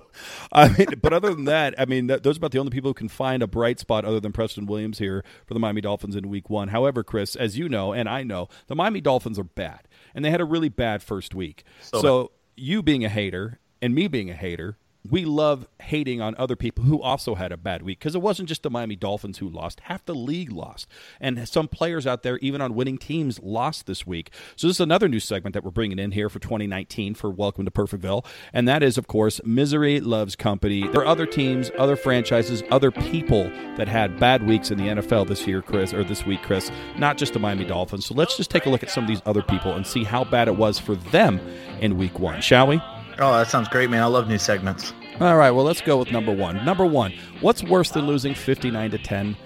I 0.54 0.70
mean, 0.70 0.88
but 1.02 1.12
other 1.12 1.34
than 1.34 1.46
that, 1.46 1.76
I 1.78 1.86
mean, 1.86 2.08
th- 2.08 2.22
those 2.24 2.38
are 2.38 2.40
about 2.40 2.52
the 2.52 2.60
only 2.60 2.72
people 2.72 2.90
who 2.92 2.94
can 2.94 3.10
find 3.10 3.44
a 3.44 3.48
bright 3.48 3.80
spot 3.80 4.06
other 4.06 4.20
than 4.22 4.32
Preston 4.32 4.66
Williams 4.68 5.00
here 5.00 5.24
for 5.46 5.54
the 5.54 5.60
Miami 5.60 5.82
Dolphins 5.82 6.16
in 6.16 6.30
Week 6.30 6.50
One. 6.50 6.70
However, 6.70 7.04
Chris, 7.04 7.36
as 7.36 7.58
you 7.58 7.68
know 7.68 7.92
and 7.92 8.08
I 8.08 8.24
know, 8.24 8.48
the 8.68 8.76
Miami 8.76 9.02
Dolphins 9.02 9.38
are 9.38 9.44
bad, 9.44 9.82
and 10.16 10.24
they 10.24 10.32
had 10.32 10.40
a 10.40 10.46
really 10.46 10.61
bad 10.70 11.04
first 11.04 11.34
week. 11.36 11.64
so 11.82 12.32
you 12.56 12.84
being 12.84 13.04
a 13.04 13.10
hater 13.10 13.60
and 13.82 13.96
me 13.96 14.08
being 14.08 14.30
a 14.30 14.36
hater, 14.36 14.78
we 15.10 15.26
love 15.26 15.68
hating 15.82 16.22
on 16.22 16.36
other 16.38 16.56
people 16.56 16.84
who 16.84 17.02
also 17.02 17.36
had 17.36 17.52
a 17.52 17.58
bad 17.58 17.82
week 17.82 18.00
because 18.00 18.14
it 18.14 18.22
wasn't 18.22 18.48
just 18.48 18.62
the 18.62 18.70
Miami 18.70 18.96
Dolphins 18.96 19.40
who 19.40 19.50
lost. 19.50 19.80
Half 19.82 20.06
the 20.06 20.14
league 20.14 20.52
lost. 20.52 20.88
And 21.20 21.48
some 21.50 21.68
players 21.68 22.06
out 22.06 22.22
there, 22.22 22.38
even 22.38 22.62
on 22.62 22.76
winning 22.76 22.98
teams, 22.98 23.40
lost 23.42 23.88
this 23.88 24.06
week. 24.06 24.30
So, 24.56 24.68
this 24.68 24.78
is 24.78 24.82
another 24.82 25.08
new 25.08 25.20
segment 25.20 25.54
that 25.56 25.64
we're 25.64 25.72
bringing 25.72 25.98
in 25.98 26.12
here 26.12 26.30
for 26.30 26.40
2019 26.40 27.16
for 27.16 27.32
Welcome 27.32 27.66
to 27.66 27.72
Perfectville. 27.72 28.26
And 28.54 28.68
that 28.68 28.84
is, 28.84 28.98
of 28.98 29.08
course, 29.08 29.42
Misery 29.44 30.00
Loves 30.00 30.36
Company. 30.36 30.88
There 30.88 31.02
are 31.02 31.08
other 31.08 31.26
teams, 31.26 31.72
other 31.80 31.96
franchises, 31.96 32.62
other 32.70 32.92
people 32.92 33.46
that 33.78 33.88
had 33.88 34.20
bad 34.20 34.46
weeks 34.46 34.70
in 34.70 34.78
the 34.78 34.86
NFL 34.86 35.28
this 35.28 35.48
year, 35.48 35.62
Chris, 35.62 35.94
or 35.94 36.04
this 36.04 36.26
week, 36.26 36.44
Chris, 36.44 36.72
not 36.98 37.18
just 37.18 37.34
the 37.34 37.40
Miami 37.40 37.66
Dolphins. 37.66 38.06
So, 38.06 38.14
let's 38.14 38.38
just 38.38 38.52
take 38.52 38.68
a 38.68 38.70
look 38.70 38.84
at 38.84 38.92
some 38.92 39.04
of 39.04 39.08
these 39.08 39.22
other 39.26 39.42
people 39.42 39.74
and 39.74 39.86
see 39.86 40.04
how 40.04 40.24
bad 40.24 40.48
it 40.48 40.56
was 40.56 40.78
for 40.78 40.96
them 40.96 41.40
in 41.80 41.98
week 41.98 42.20
one, 42.20 42.42
shall 42.42 42.68
we? 42.68 42.80
Oh, 43.20 43.38
that 43.38 43.48
sounds 43.48 43.68
great, 43.68 43.90
man. 43.90 44.02
I 44.02 44.08
love 44.08 44.28
new 44.28 44.38
segments. 44.38 44.94
All 45.20 45.38
right, 45.38 45.52
well, 45.52 45.66
let's 45.66 45.82
go 45.82 45.98
with 45.98 46.12
number 46.12 46.32
one. 46.32 46.64
Number 46.66 46.86
one, 46.86 47.14
what's 47.42 47.64
worse 47.64 47.92
than 47.92 48.08
losing 48.08 48.34
59 48.34 48.92
to 48.92 48.98
10? 48.98 49.38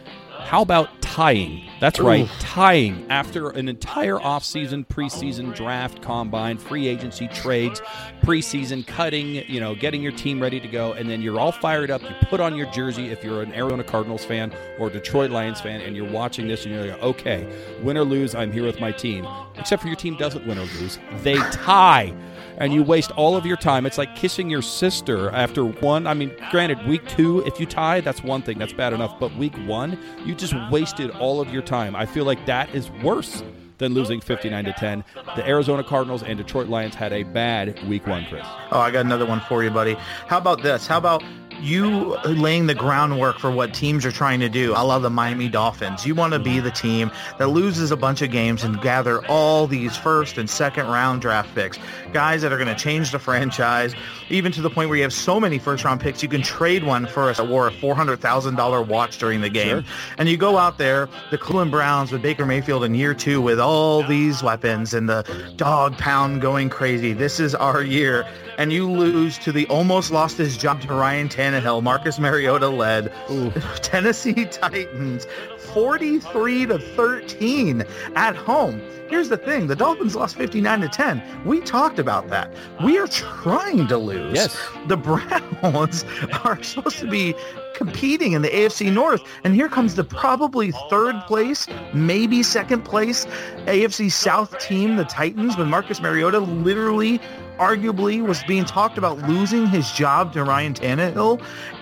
How 0.46 0.62
about 0.62 1.02
tying? 1.02 1.68
That's 1.82 2.00
right, 2.00 2.30
tying 2.40 3.08
after 3.10 3.50
an 3.50 3.68
entire 3.68 4.18
offseason, 4.18 4.86
preseason 4.88 5.56
draft, 5.56 6.04
combine, 6.04 6.60
free 6.60 6.88
agency 6.88 7.28
trades, 7.30 7.82
preseason 8.22 8.86
cutting, 8.86 9.44
you 9.50 9.60
know, 9.60 9.74
getting 9.74 10.04
your 10.04 10.12
team 10.12 10.40
ready 10.40 10.60
to 10.60 10.68
go, 10.68 10.94
and 10.94 11.10
then 11.10 11.22
you're 11.22 11.40
all 11.40 11.52
fired 11.52 11.90
up. 11.90 12.04
You 12.04 12.10
put 12.30 12.40
on 12.40 12.56
your 12.56 12.70
jersey 12.72 13.08
if 13.08 13.24
you're 13.24 13.42
an 13.42 13.54
Arizona 13.54 13.84
Cardinals 13.84 14.24
fan 14.24 14.54
or 14.78 14.88
a 14.88 14.92
Detroit 14.92 15.32
Lions 15.32 15.60
fan, 15.60 15.82
and 15.82 15.96
you're 15.96 16.10
watching 16.10 16.48
this 16.48 16.64
and 16.66 16.76
you're 16.76 16.86
like, 16.86 17.02
okay, 17.02 17.52
win 17.82 17.98
or 17.98 18.04
lose, 18.04 18.36
I'm 18.36 18.52
here 18.52 18.66
with 18.66 18.80
my 18.80 18.92
team. 18.92 19.28
Except 19.56 19.82
for 19.82 19.88
your 19.88 19.98
team 19.98 20.16
doesn't 20.16 20.46
win 20.46 20.60
or 20.60 20.66
lose, 20.80 21.00
they 21.24 21.38
tie 21.52 22.14
and 22.58 22.74
you 22.74 22.84
waste 22.84 23.12
all 23.12 23.36
of 23.36 23.46
your 23.46 23.58
time. 23.58 23.86
It's 23.86 23.98
like 23.98 24.16
kissing 24.16 24.50
your 24.50 24.62
sister 24.62 25.30
after 25.32 25.66
one. 25.66 26.08
I 26.08 26.14
mean, 26.14 26.36
granted, 26.52 26.86
week 26.88 27.08
two, 27.08 27.46
if 27.46 27.60
you 27.60 27.66
tie, 27.66 28.02
that's 28.02 28.24
one 28.24 28.42
thing, 28.42 28.58
that's 28.58 28.74
bad 28.74 28.94
enough. 28.94 29.20
But 29.20 29.36
week 29.36 29.56
one, 29.66 29.98
you 30.26 30.36
just 30.36 30.54
wasted 30.72 31.12
all 31.12 31.42
of 31.42 31.54
your 31.54 31.62
time. 31.62 31.96
I 31.96 32.06
feel 32.06 32.26
like 32.26 32.46
that 32.46 32.74
is 32.74 32.90
worse 33.04 33.44
than 33.78 33.94
losing 33.94 34.22
59 34.22 34.66
to 34.66 34.74
10. 34.74 35.04
The 35.36 35.48
Arizona 35.48 35.84
Cardinals 35.84 36.24
and 36.24 36.38
Detroit 36.38 36.68
Lions 36.68 36.96
had 36.96 37.12
a 37.12 37.24
bad 37.24 37.82
week 37.88 38.08
one, 38.08 38.26
Chris. 38.26 38.46
Oh, 38.72 38.80
I 38.80 38.92
got 38.92 39.06
another 39.06 39.26
one 39.26 39.42
for 39.42 39.64
you, 39.64 39.70
buddy. 39.70 39.96
How 40.28 40.38
about 40.38 40.64
this? 40.64 40.88
How 40.88 40.98
about 40.98 41.24
you 41.62 42.18
laying 42.26 42.68
the 42.68 42.76
groundwork 42.76 43.40
for 43.40 43.52
what 43.52 43.74
teams 43.74 44.06
are 44.06 44.12
trying 44.12 44.40
to 44.40 44.50
do? 44.50 44.74
I 44.74 44.82
love 44.82 45.02
the 45.02 45.10
Miami 45.10 45.50
Dolphins. 45.50 46.06
You 46.06 46.16
want 46.16 46.34
to 46.34 46.40
be 46.40 46.60
the 46.60 46.72
team 46.72 47.12
that 47.38 47.48
loses 47.48 47.92
a 47.92 47.98
bunch 47.98 48.22
of 48.22 48.32
games 48.32 48.64
and 48.64 48.82
gather 48.82 49.26
all 49.28 49.68
these 49.68 49.96
first 49.96 50.38
and 50.38 50.50
second 50.50 50.88
round 50.88 51.22
draft 51.22 51.54
picks, 51.56 51.78
guys 52.14 52.42
that 52.42 52.52
are 52.52 52.58
going 52.58 52.74
to 52.74 52.76
change 52.76 53.12
the 53.12 53.20
franchise, 53.20 53.94
even 54.30 54.52
to 54.52 54.62
the 54.62 54.70
point 54.70 54.90
where 54.90 54.98
you 54.98 55.04
have 55.04 55.14
so 55.14 55.40
many 55.40 55.60
first 55.60 55.84
round 55.84 56.02
picks, 56.02 56.22
you 56.24 56.30
can 56.30 56.42
trade 56.42 56.84
one 56.84 57.06
for 57.08 57.30
a, 57.30 57.48
or 57.48 57.68
a 57.68 57.72
$400,000 57.72 58.88
watch 58.88 59.18
during 59.18 59.42
the 59.42 59.50
game. 59.50 59.84
And 60.18 60.30
you 60.30 60.38
go 60.38 60.58
out 60.58 60.78
there, 60.78 61.10
the 61.32 61.38
Cleveland 61.38 61.72
Browns 61.72 62.12
with 62.12 62.22
Baker 62.22 62.46
Mayfield 62.46 62.84
in 62.84 62.96
year 62.96 63.14
two 63.14 63.42
with 63.42 63.60
all 63.60 64.04
these 64.04 64.44
weapons 64.44 64.94
and 64.94 65.10
the 65.10 65.24
dog 65.56 65.98
pound 65.98 66.42
going 66.42 66.70
crazy. 66.70 67.14
This 67.14 67.40
is 67.40 67.56
our 67.56 67.82
year. 67.82 68.26
And 68.58 68.72
you 68.72 68.90
lose 68.90 69.38
to 69.40 69.52
the 69.52 69.68
almost 69.68 70.12
lost 70.12 70.38
his 70.38 70.58
job 70.58 70.82
to 70.82 70.88
Ryan 70.88 71.28
Tannehill, 71.28 71.45
Marcus 71.82 72.20
Mariota 72.20 72.70
led 72.70 73.12
Tennessee 73.82 74.46
Titans 74.46 75.28
43 75.74 76.66
to 76.68 76.80
13 76.80 77.84
at 78.16 78.36
home. 78.36 78.82
Here's 79.08 79.30
the 79.30 79.38
thing, 79.38 79.68
the 79.68 79.76
Dolphins 79.76 80.16
lost 80.16 80.36
59 80.36 80.82
to 80.82 80.90
10. 80.90 81.22
We 81.46 81.62
talked 81.62 82.00
about 82.00 82.30
that. 82.30 82.52
We 82.84 82.98
are 82.98 83.08
trying 83.08 83.88
to 83.88 83.98
lose. 83.98 84.34
Yes. 84.34 84.60
The 84.88 84.98
Browns 84.98 86.04
are 86.44 86.62
supposed 86.64 86.98
to 87.00 87.08
be 87.08 87.36
competing 87.76 88.34
in 88.34 88.42
the 88.42 88.50
AFC 88.50 88.92
North. 88.92 89.22
And 89.44 89.54
here 89.54 89.70
comes 89.70 89.96
the 89.96 90.04
probably 90.04 90.72
third 90.90 91.16
place, 91.28 91.68
maybe 91.94 92.42
second 92.42 92.82
place 92.82 93.26
AFC 93.68 94.12
South 94.12 94.58
team, 94.60 94.96
the 94.96 95.06
Titans, 95.06 95.56
with 95.56 95.68
Marcus 95.68 96.02
Mariota 96.02 96.40
literally, 96.40 97.22
arguably, 97.58 98.26
was 98.26 98.44
being 98.44 98.66
talked 98.66 98.98
about 98.98 99.18
losing 99.28 99.68
his 99.68 99.92
job 99.92 100.34
to 100.34 100.44
Ryan 100.44 100.74
Tannehill. 100.74 101.42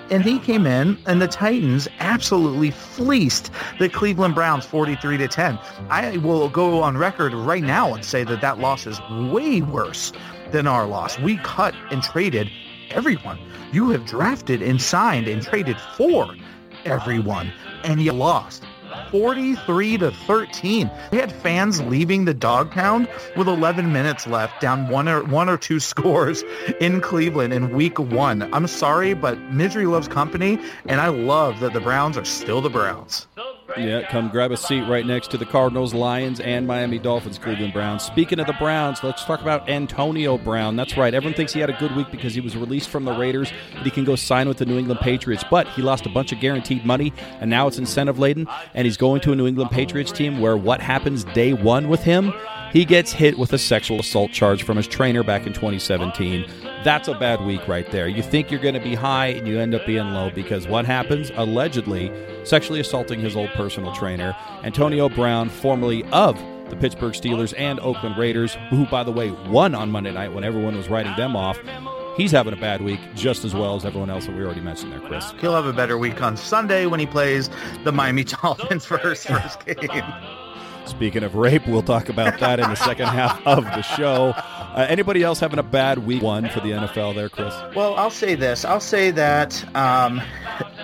And 0.09 0.23
he 0.23 0.39
came 0.39 0.65
in, 0.65 0.97
and 1.05 1.21
the 1.21 1.27
Titans 1.27 1.87
absolutely 1.99 2.71
fleeced 2.71 3.49
the 3.79 3.89
Cleveland 3.89 4.35
Browns 4.35 4.65
43 4.65 5.17
to 5.17 5.27
10. 5.27 5.57
I 5.89 6.17
will 6.17 6.49
go 6.49 6.83
on 6.83 6.97
record 6.97 7.33
right 7.33 7.63
now 7.63 7.93
and 7.93 8.03
say 8.03 8.23
that 8.25 8.41
that 8.41 8.59
loss 8.59 8.85
is 8.85 8.99
way 9.31 9.61
worse 9.61 10.11
than 10.51 10.67
our 10.67 10.85
loss. 10.85 11.17
We 11.19 11.37
cut 11.37 11.73
and 11.89 12.03
traded 12.03 12.49
everyone. 12.91 13.39
You 13.71 13.89
have 13.89 14.05
drafted 14.05 14.61
and 14.61 14.81
signed 14.81 15.27
and 15.27 15.41
traded 15.41 15.77
for 15.97 16.35
everyone, 16.85 17.51
and 17.83 18.01
you 18.01 18.11
lost. 18.11 18.63
43 19.13 19.99
to 19.99 20.09
13. 20.09 20.89
We 21.11 21.19
had 21.19 21.31
fans 21.31 21.79
leaving 21.81 22.25
the 22.25 22.33
dog 22.33 22.71
pound 22.71 23.07
with 23.37 23.47
11 23.47 23.93
minutes 23.93 24.25
left, 24.25 24.59
down 24.59 24.89
one 24.89 25.07
or 25.07 25.23
one 25.25 25.49
or 25.49 25.57
two 25.57 25.79
scores 25.91 26.43
in 26.81 26.99
Cleveland 26.99 27.53
in 27.53 27.75
week 27.75 27.99
one. 27.99 28.51
I'm 28.51 28.65
sorry, 28.65 29.13
but 29.13 29.39
misery 29.51 29.85
loves 29.85 30.07
company, 30.07 30.57
and 30.87 30.99
I 30.99 31.09
love 31.09 31.59
that 31.59 31.73
the 31.73 31.79
Browns 31.79 32.17
are 32.17 32.25
still 32.25 32.59
the 32.59 32.71
Browns. 32.71 33.27
Yeah, 33.77 34.07
come 34.09 34.29
grab 34.29 34.51
a 34.51 34.57
seat 34.57 34.81
right 34.81 35.05
next 35.05 35.31
to 35.31 35.37
the 35.37 35.45
Cardinals, 35.45 35.93
Lions, 35.93 36.39
and 36.39 36.67
Miami 36.67 36.99
Dolphins, 36.99 37.39
Cleveland 37.39 37.73
Browns. 37.73 38.03
Speaking 38.03 38.39
of 38.39 38.45
the 38.45 38.53
Browns, 38.53 39.03
let's 39.03 39.25
talk 39.25 39.41
about 39.41 39.67
Antonio 39.67 40.37
Brown. 40.37 40.75
That's 40.75 40.95
right. 40.95 41.13
Everyone 41.13 41.35
thinks 41.35 41.53
he 41.53 41.59
had 41.59 41.69
a 41.69 41.77
good 41.79 41.95
week 41.95 42.11
because 42.11 42.35
he 42.35 42.41
was 42.41 42.55
released 42.55 42.89
from 42.89 43.03
the 43.05 43.13
Raiders 43.13 43.51
and 43.73 43.83
he 43.83 43.89
can 43.89 44.03
go 44.03 44.15
sign 44.15 44.47
with 44.47 44.57
the 44.57 44.65
New 44.65 44.77
England 44.77 44.99
Patriots. 44.99 45.43
But 45.49 45.67
he 45.69 45.81
lost 45.81 46.05
a 46.05 46.09
bunch 46.09 46.31
of 46.31 46.39
guaranteed 46.39 46.85
money, 46.85 47.13
and 47.39 47.49
now 47.49 47.67
it's 47.67 47.77
incentive 47.79 48.19
laden, 48.19 48.47
and 48.73 48.85
he's 48.85 48.97
going 48.97 49.21
to 49.21 49.31
a 49.31 49.35
New 49.35 49.47
England 49.47 49.71
Patriots 49.71 50.11
team 50.11 50.39
where 50.39 50.57
what 50.57 50.81
happens 50.81 51.23
day 51.23 51.53
one 51.53 51.89
with 51.89 52.03
him? 52.03 52.33
He 52.73 52.85
gets 52.85 53.13
hit 53.13 53.37
with 53.37 53.53
a 53.53 53.59
sexual 53.59 53.99
assault 53.99 54.31
charge 54.31 54.63
from 54.63 54.77
his 54.77 54.87
trainer 54.87 55.21
back 55.21 55.45
in 55.45 55.53
2017. 55.53 56.49
That's 56.83 57.07
a 57.07 57.13
bad 57.13 57.45
week 57.45 57.67
right 57.67 57.89
there. 57.91 58.07
You 58.07 58.23
think 58.23 58.49
you're 58.49 58.59
going 58.59 58.73
to 58.73 58.79
be 58.79 58.95
high 58.95 59.27
and 59.27 59.47
you 59.47 59.59
end 59.59 59.75
up 59.75 59.85
being 59.85 60.09
low 60.09 60.31
because 60.31 60.67
what 60.67 60.83
happens? 60.83 61.31
Allegedly, 61.35 62.11
sexually 62.45 62.79
assaulting 62.79 63.19
his 63.19 63.35
old 63.35 63.51
personal 63.51 63.93
trainer. 63.93 64.35
Antonio 64.63 65.07
Brown, 65.07 65.49
formerly 65.49 66.03
of 66.05 66.35
the 66.71 66.75
Pittsburgh 66.75 67.13
Steelers 67.13 67.53
and 67.59 67.79
Oakland 67.79 68.17
Raiders, 68.17 68.57
who, 68.71 68.87
by 68.87 69.03
the 69.03 69.11
way, 69.11 69.29
won 69.29 69.75
on 69.75 69.91
Monday 69.91 70.11
night 70.11 70.33
when 70.33 70.43
everyone 70.43 70.75
was 70.75 70.89
writing 70.89 71.15
them 71.15 71.35
off. 71.35 71.59
He's 72.17 72.31
having 72.31 72.53
a 72.53 72.59
bad 72.59 72.81
week 72.81 72.99
just 73.13 73.45
as 73.45 73.53
well 73.53 73.75
as 73.75 73.85
everyone 73.85 74.09
else 74.09 74.25
that 74.25 74.35
we 74.35 74.43
already 74.43 74.61
mentioned 74.61 74.93
there, 74.93 74.99
Chris. 75.01 75.31
He'll 75.39 75.53
have 75.53 75.67
a 75.67 75.73
better 75.73 75.99
week 75.99 76.23
on 76.23 76.35
Sunday 76.35 76.87
when 76.87 76.99
he 76.99 77.05
plays 77.05 77.51
the 77.83 77.91
Miami 77.91 78.23
Dolphins 78.41 78.83
for 78.83 78.97
his 78.97 79.23
first 79.23 79.63
game. 79.63 80.01
Speaking 80.85 81.23
of 81.23 81.35
rape, 81.35 81.65
we'll 81.67 81.81
talk 81.81 82.09
about 82.09 82.39
that 82.39 82.59
in 82.59 82.69
the 82.69 82.75
second 82.75 83.07
half 83.07 83.45
of 83.47 83.63
the 83.63 83.81
show. 83.81 84.33
Uh, 84.35 84.85
anybody 84.89 85.23
else 85.23 85.39
having 85.39 85.59
a 85.59 85.63
bad 85.63 85.99
week 85.99 86.21
one 86.21 86.49
for 86.49 86.59
the 86.59 86.71
NFL 86.71 87.15
there, 87.15 87.29
Chris? 87.29 87.53
Well, 87.75 87.95
I'll 87.95 88.09
say 88.09 88.35
this. 88.35 88.65
I'll 88.65 88.79
say 88.79 89.11
that 89.11 89.63
um, 89.75 90.21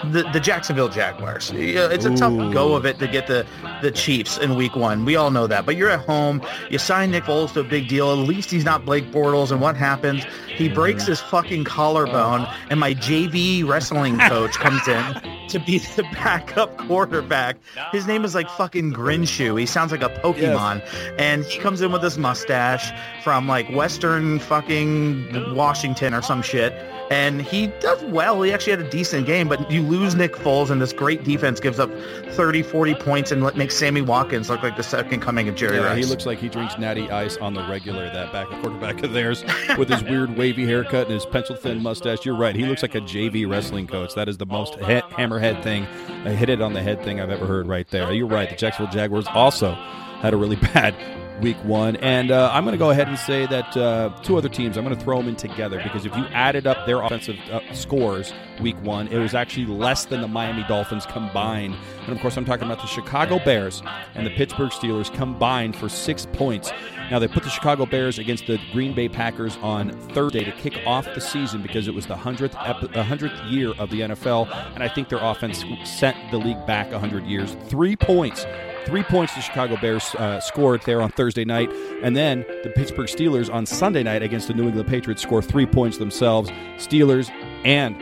the 0.05 0.29
the 0.31 0.39
Jacksonville 0.39 0.89
Jaguars. 0.89 1.51
It's 1.53 2.05
a 2.05 2.15
tough 2.15 2.53
go 2.53 2.75
of 2.75 2.85
it 2.85 2.99
to 2.99 3.07
get 3.07 3.27
the 3.27 3.45
the 3.81 3.91
Chiefs 3.91 4.37
in 4.37 4.55
Week 4.55 4.75
One. 4.75 5.05
We 5.05 5.15
all 5.15 5.31
know 5.31 5.47
that. 5.47 5.65
But 5.65 5.75
you're 5.75 5.89
at 5.89 6.05
home. 6.05 6.41
You 6.69 6.77
sign 6.77 7.11
Nick 7.11 7.23
Foles 7.25 7.53
to 7.53 7.61
a 7.61 7.63
big 7.63 7.87
deal. 7.89 8.11
At 8.11 8.19
least 8.19 8.51
he's 8.51 8.65
not 8.65 8.85
Blake 8.85 9.11
Bortles. 9.11 9.51
And 9.51 9.59
what 9.59 9.75
happens? 9.75 10.23
He 10.47 10.69
breaks 10.69 11.05
his 11.05 11.19
fucking 11.19 11.63
collarbone, 11.63 12.47
and 12.69 12.79
my 12.79 12.93
JV 12.93 13.67
wrestling 13.67 14.17
coach 14.19 14.53
comes 14.53 14.87
in 14.87 15.37
to 15.49 15.59
be 15.59 15.77
the 15.95 16.03
backup 16.13 16.77
quarterback. 16.77 17.57
His 17.91 18.07
name 18.07 18.23
is 18.25 18.35
like 18.35 18.49
fucking 18.51 18.93
Grinshoe. 18.93 19.59
He 19.59 19.65
sounds 19.65 19.91
like 19.91 20.01
a 20.03 20.09
Pokemon. 20.09 20.81
And 21.19 21.43
he 21.45 21.59
comes 21.59 21.81
in 21.81 21.91
with 21.91 22.03
his 22.03 22.17
mustache 22.17 22.91
from 23.23 23.47
like 23.47 23.69
Western 23.71 24.39
fucking 24.39 25.55
Washington 25.55 26.13
or 26.13 26.21
some 26.21 26.41
shit. 26.41 26.73
And 27.11 27.41
he 27.41 27.67
does 27.79 28.03
well. 28.03 28.39
He 28.43 28.53
actually 28.53 28.71
had 28.73 28.81
a 28.81 28.89
decent 28.89 29.25
game, 29.25 29.47
but 29.47 29.71
you 29.71 29.81
lose 29.81 30.13
Nick 30.13 30.33
Foles 30.35 30.69
and 30.69 30.79
this 30.79 30.93
great 30.93 31.23
defense 31.23 31.59
gives 31.59 31.79
up 31.79 31.89
30, 32.33 32.61
40 32.61 32.93
points 32.95 33.31
and 33.31 33.41
makes 33.55 33.75
Sammy 33.75 34.01
Watkins 34.01 34.47
look 34.47 34.61
like 34.61 34.77
the 34.77 34.83
second 34.83 35.21
coming 35.21 35.49
of 35.49 35.55
Jerry 35.55 35.77
Yeah, 35.77 35.85
Rice. 35.87 35.97
he 35.97 36.09
looks 36.09 36.27
like 36.27 36.37
he 36.37 36.49
drinks 36.49 36.77
natty 36.77 37.09
ice 37.09 37.35
on 37.37 37.55
the 37.55 37.67
regular, 37.67 38.05
that 38.13 38.31
backup 38.31 38.61
quarterback 38.61 39.01
of 39.03 39.11
theirs, 39.13 39.43
with 39.75 39.89
his 39.89 40.03
weird 40.03 40.37
wavy 40.37 40.67
haircut 40.67 41.05
and 41.07 41.15
his 41.15 41.25
pencil 41.25 41.55
thin 41.55 41.81
mustache. 41.81 42.25
You're 42.25 42.37
right. 42.37 42.55
He 42.55 42.65
looks 42.67 42.83
like 42.83 42.93
a 42.93 43.01
JV 43.01 43.49
wrestling 43.49 43.87
coach. 43.87 44.13
That 44.13 44.29
is 44.29 44.37
the 44.37 44.45
most 44.45 44.75
he- 44.75 45.01
hammerhead 45.39 45.63
thing, 45.63 45.83
a 46.25 46.33
hit 46.33 46.49
it 46.49 46.61
on 46.61 46.73
the 46.73 46.81
head 46.81 47.03
thing 47.03 47.19
I've 47.19 47.29
ever 47.29 47.45
heard 47.45 47.67
right 47.67 47.87
there. 47.89 48.11
You're 48.11 48.27
right. 48.27 48.49
The 48.49 48.55
Jacksonville 48.55 48.93
Jaguars 48.93 49.27
also 49.27 49.73
had 50.21 50.33
a 50.33 50.37
really 50.37 50.55
bad 50.73 50.95
week 51.41 51.57
one. 51.63 51.95
And 51.97 52.31
uh, 52.31 52.49
I'm 52.51 52.65
going 52.65 52.73
to 52.73 52.77
go 52.77 52.89
ahead 52.89 53.07
and 53.07 53.17
say 53.17 53.45
that 53.45 53.77
uh, 53.77 54.09
two 54.23 54.37
other 54.37 54.49
teams, 54.49 54.77
I'm 54.77 54.83
going 54.83 54.97
to 54.97 55.01
throw 55.01 55.17
them 55.17 55.29
in 55.29 55.35
together 55.37 55.81
because 55.81 56.05
if 56.05 56.15
you 56.15 56.25
added 56.27 56.67
up 56.67 56.85
their 56.85 57.01
offensive 57.01 57.37
uh, 57.49 57.61
scores 57.73 58.33
week 58.61 58.75
one, 58.83 59.07
it 59.07 59.19
was 59.19 59.33
actually 59.33 59.65
less 59.65 60.05
than 60.05 60.21
the 60.21 60.27
Miami 60.27 60.65
Dolphins 60.67 61.05
combined. 61.05 61.75
And 62.05 62.13
of 62.13 62.21
course, 62.21 62.35
I'm 62.35 62.45
talking 62.45 62.65
about 62.65 62.81
the 62.81 62.87
Chicago 62.87 63.39
Bears 63.39 63.81
and 64.15 64.25
the 64.25 64.31
Pittsburgh 64.31 64.71
Steelers 64.71 65.13
combined 65.13 65.75
for 65.75 65.87
six 65.87 66.25
points. 66.25 66.71
Now, 67.11 67.19
they 67.19 67.27
put 67.27 67.43
the 67.43 67.49
Chicago 67.49 67.85
Bears 67.85 68.19
against 68.19 68.47
the 68.47 68.59
Green 68.71 68.93
Bay 68.93 69.09
Packers 69.09 69.57
on 69.57 69.91
Thursday 70.09 70.43
to 70.43 70.51
kick 70.51 70.79
off 70.85 71.05
the 71.05 71.21
season 71.21 71.61
because 71.61 71.87
it 71.87 71.93
was 71.93 72.05
the 72.05 72.15
100th, 72.15 72.55
ep- 72.67 72.91
100th 72.91 73.51
year 73.51 73.73
of 73.79 73.89
the 73.89 74.01
NFL. 74.01 74.49
And 74.75 74.83
I 74.83 74.87
think 74.87 75.09
their 75.09 75.23
offense 75.23 75.63
sent 75.85 76.17
the 76.31 76.37
league 76.37 76.65
back 76.65 76.91
100 76.91 77.25
years. 77.25 77.55
Three 77.67 77.95
points 77.95 78.45
Three 78.85 79.03
points 79.03 79.35
the 79.35 79.41
Chicago 79.41 79.77
Bears 79.79 80.15
uh, 80.15 80.39
scored 80.39 80.81
there 80.83 80.99
on 80.99 81.11
Thursday 81.11 81.45
night. 81.45 81.71
And 82.01 82.15
then 82.15 82.43
the 82.63 82.71
Pittsburgh 82.75 83.07
Steelers 83.07 83.53
on 83.53 83.67
Sunday 83.67 84.01
night 84.01 84.23
against 84.23 84.47
the 84.47 84.55
New 84.55 84.67
England 84.67 84.87
Patriots 84.87 85.21
score 85.21 85.43
three 85.43 85.67
points 85.67 85.97
themselves. 85.97 86.49
Steelers 86.77 87.29
and 87.63 88.01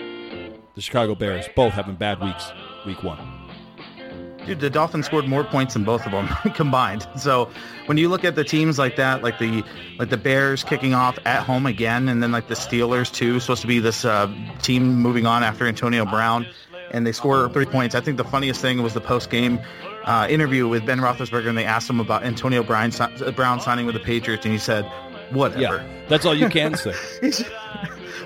the 0.75 0.81
Chicago 0.81 1.13
Bears 1.13 1.45
both 1.57 1.73
having 1.73 1.95
bad 1.95 2.21
weeks, 2.21 2.51
week 2.85 3.03
one. 3.03 3.36
Dude, 4.47 4.59
the 4.61 4.69
Dolphins 4.69 5.05
scored 5.05 5.27
more 5.27 5.43
points 5.43 5.73
than 5.73 5.83
both 5.83 6.05
of 6.05 6.11
them 6.11 6.27
combined. 6.55 7.05
So 7.17 7.49
when 7.85 7.97
you 7.97 8.07
look 8.09 8.23
at 8.23 8.35
the 8.35 8.43
teams 8.43 8.79
like 8.79 8.95
that, 8.95 9.21
like 9.21 9.39
the 9.39 9.63
like 9.99 10.09
the 10.09 10.17
Bears 10.17 10.63
kicking 10.63 10.93
off 10.93 11.19
at 11.25 11.43
home 11.43 11.65
again, 11.65 12.07
and 12.07 12.23
then 12.23 12.31
like 12.31 12.47
the 12.47 12.55
Steelers 12.55 13.11
too, 13.13 13.39
supposed 13.39 13.61
to 13.61 13.67
be 13.67 13.79
this 13.79 14.05
uh, 14.05 14.31
team 14.61 14.95
moving 14.95 15.25
on 15.25 15.43
after 15.43 15.67
Antonio 15.67 16.05
Brown, 16.05 16.47
and 16.91 17.05
they 17.05 17.11
score 17.11 17.49
three 17.49 17.65
points. 17.65 17.93
I 17.93 18.01
think 18.01 18.17
the 18.17 18.23
funniest 18.23 18.61
thing 18.61 18.81
was 18.81 18.93
the 18.93 19.01
post 19.01 19.29
game 19.29 19.59
uh, 20.05 20.25
interview 20.29 20.67
with 20.67 20.85
Ben 20.85 20.99
Roethlisberger, 20.99 21.49
and 21.49 21.57
they 21.57 21.65
asked 21.65 21.89
him 21.89 21.99
about 21.99 22.23
Antonio 22.23 22.63
Brown, 22.63 22.91
Brown 23.35 23.59
signing 23.59 23.85
with 23.85 23.95
the 23.95 24.01
Patriots, 24.01 24.45
and 24.45 24.53
he 24.53 24.59
said, 24.59 24.85
"Whatever." 25.31 25.61
Yeah, 25.61 26.05
that's 26.07 26.25
all 26.25 26.33
you 26.33 26.47
can 26.49 26.75
say. 26.77 26.93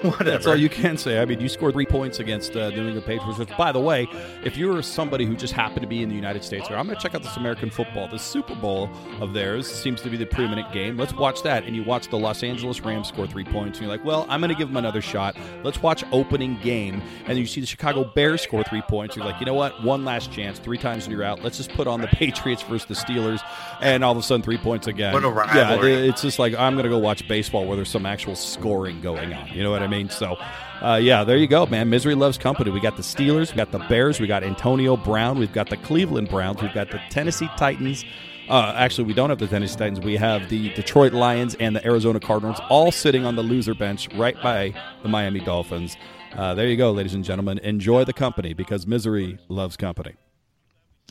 He's- 0.01 0.11
Whatever. 0.17 0.31
That's 0.31 0.47
all 0.47 0.55
you 0.55 0.69
can 0.69 0.97
say. 0.97 1.19
I 1.19 1.25
mean, 1.25 1.39
you 1.39 1.47
scored 1.49 1.73
three 1.73 1.85
points 1.85 2.19
against 2.19 2.55
uh, 2.55 2.69
New 2.69 2.85
England 2.87 3.05
Patriots. 3.05 3.37
Which, 3.37 3.55
by 3.57 3.71
the 3.71 3.79
way, 3.79 4.07
if 4.43 4.57
you're 4.57 4.81
somebody 4.81 5.25
who 5.25 5.35
just 5.35 5.53
happened 5.53 5.81
to 5.81 5.87
be 5.87 6.01
in 6.01 6.09
the 6.09 6.15
United 6.15 6.43
States, 6.43 6.69
or 6.69 6.75
I'm 6.75 6.85
going 6.87 6.97
to 6.97 7.01
check 7.01 7.13
out 7.15 7.23
this 7.23 7.37
American 7.37 7.69
football, 7.69 8.07
the 8.07 8.17
Super 8.17 8.55
Bowl 8.55 8.89
of 9.19 9.33
theirs 9.33 9.71
seems 9.71 10.01
to 10.01 10.09
be 10.09 10.17
the 10.17 10.25
preeminent 10.25 10.71
game. 10.73 10.97
Let's 10.97 11.13
watch 11.13 11.43
that. 11.43 11.65
And 11.65 11.75
you 11.75 11.83
watch 11.83 12.07
the 12.09 12.17
Los 12.17 12.43
Angeles 12.43 12.81
Rams 12.81 13.07
score 13.07 13.27
three 13.27 13.43
points, 13.43 13.77
and 13.79 13.87
you're 13.87 13.95
like, 13.95 14.03
well, 14.05 14.25
I'm 14.29 14.39
going 14.41 14.49
to 14.51 14.57
give 14.57 14.69
them 14.69 14.77
another 14.77 15.01
shot. 15.01 15.35
Let's 15.63 15.81
watch 15.81 16.03
opening 16.11 16.57
game, 16.61 17.01
and 17.27 17.37
you 17.37 17.45
see 17.45 17.61
the 17.61 17.67
Chicago 17.67 18.03
Bears 18.03 18.41
score 18.41 18.63
three 18.63 18.81
points. 18.81 19.15
You're 19.15 19.25
like, 19.25 19.39
you 19.39 19.45
know 19.45 19.53
what? 19.53 19.83
One 19.83 20.03
last 20.05 20.31
chance. 20.31 20.57
Three 20.59 20.77
times 20.77 21.05
and 21.05 21.13
you're 21.13 21.23
out. 21.23 21.43
Let's 21.43 21.57
just 21.57 21.71
put 21.73 21.87
on 21.87 22.01
the 22.01 22.07
Patriots 22.11 22.63
versus 22.63 22.85
the 22.87 22.95
Steelers, 22.95 23.41
and 23.81 24.03
all 24.03 24.11
of 24.13 24.17
a 24.17 24.23
sudden, 24.23 24.41
three 24.41 24.57
points 24.57 24.87
again. 24.87 25.13
What 25.13 25.23
a 25.23 25.29
Yeah, 25.55 25.75
it's 26.09 26.21
just 26.21 26.39
like 26.39 26.55
I'm 26.55 26.73
going 26.73 26.83
to 26.85 26.89
go 26.89 26.97
watch 26.97 27.27
baseball 27.27 27.65
where 27.65 27.75
there's 27.75 27.89
some 27.89 28.05
actual 28.05 28.35
scoring 28.35 28.99
going 29.01 29.33
on. 29.33 29.47
You 29.49 29.63
know 29.63 29.71
what 29.71 29.81
I 29.81 29.87
mean? 29.87 29.90
So, 30.09 30.37
uh, 30.81 30.99
yeah, 31.01 31.23
there 31.23 31.37
you 31.37 31.47
go, 31.47 31.65
man. 31.65 31.89
Misery 31.89 32.15
loves 32.15 32.37
company. 32.37 32.71
We 32.71 32.79
got 32.79 32.95
the 32.95 33.03
Steelers, 33.03 33.51
we 33.51 33.57
got 33.57 33.71
the 33.71 33.79
Bears, 33.79 34.19
we 34.19 34.27
got 34.27 34.43
Antonio 34.43 34.95
Brown, 34.97 35.37
we've 35.37 35.53
got 35.53 35.69
the 35.69 35.77
Cleveland 35.77 36.29
Browns, 36.29 36.61
we've 36.61 36.73
got 36.73 36.89
the 36.89 37.01
Tennessee 37.09 37.49
Titans. 37.57 38.05
Uh, 38.49 38.73
actually, 38.75 39.05
we 39.05 39.13
don't 39.13 39.29
have 39.29 39.39
the 39.39 39.47
Tennessee 39.47 39.77
Titans. 39.77 39.99
We 39.99 40.17
have 40.17 40.49
the 40.49 40.73
Detroit 40.73 41.13
Lions 41.13 41.55
and 41.55 41.75
the 41.75 41.85
Arizona 41.85 42.19
Cardinals, 42.19 42.59
all 42.69 42.91
sitting 42.91 43.25
on 43.25 43.35
the 43.35 43.43
loser 43.43 43.73
bench 43.73 44.09
right 44.15 44.35
by 44.41 44.73
the 45.03 45.09
Miami 45.09 45.39
Dolphins. 45.39 45.95
Uh, 46.35 46.53
there 46.53 46.67
you 46.67 46.77
go, 46.77 46.91
ladies 46.91 47.13
and 47.13 47.23
gentlemen. 47.23 47.59
Enjoy 47.59 48.03
the 48.03 48.13
company 48.13 48.53
because 48.53 48.87
misery 48.87 49.37
loves 49.47 49.77
company. 49.77 50.15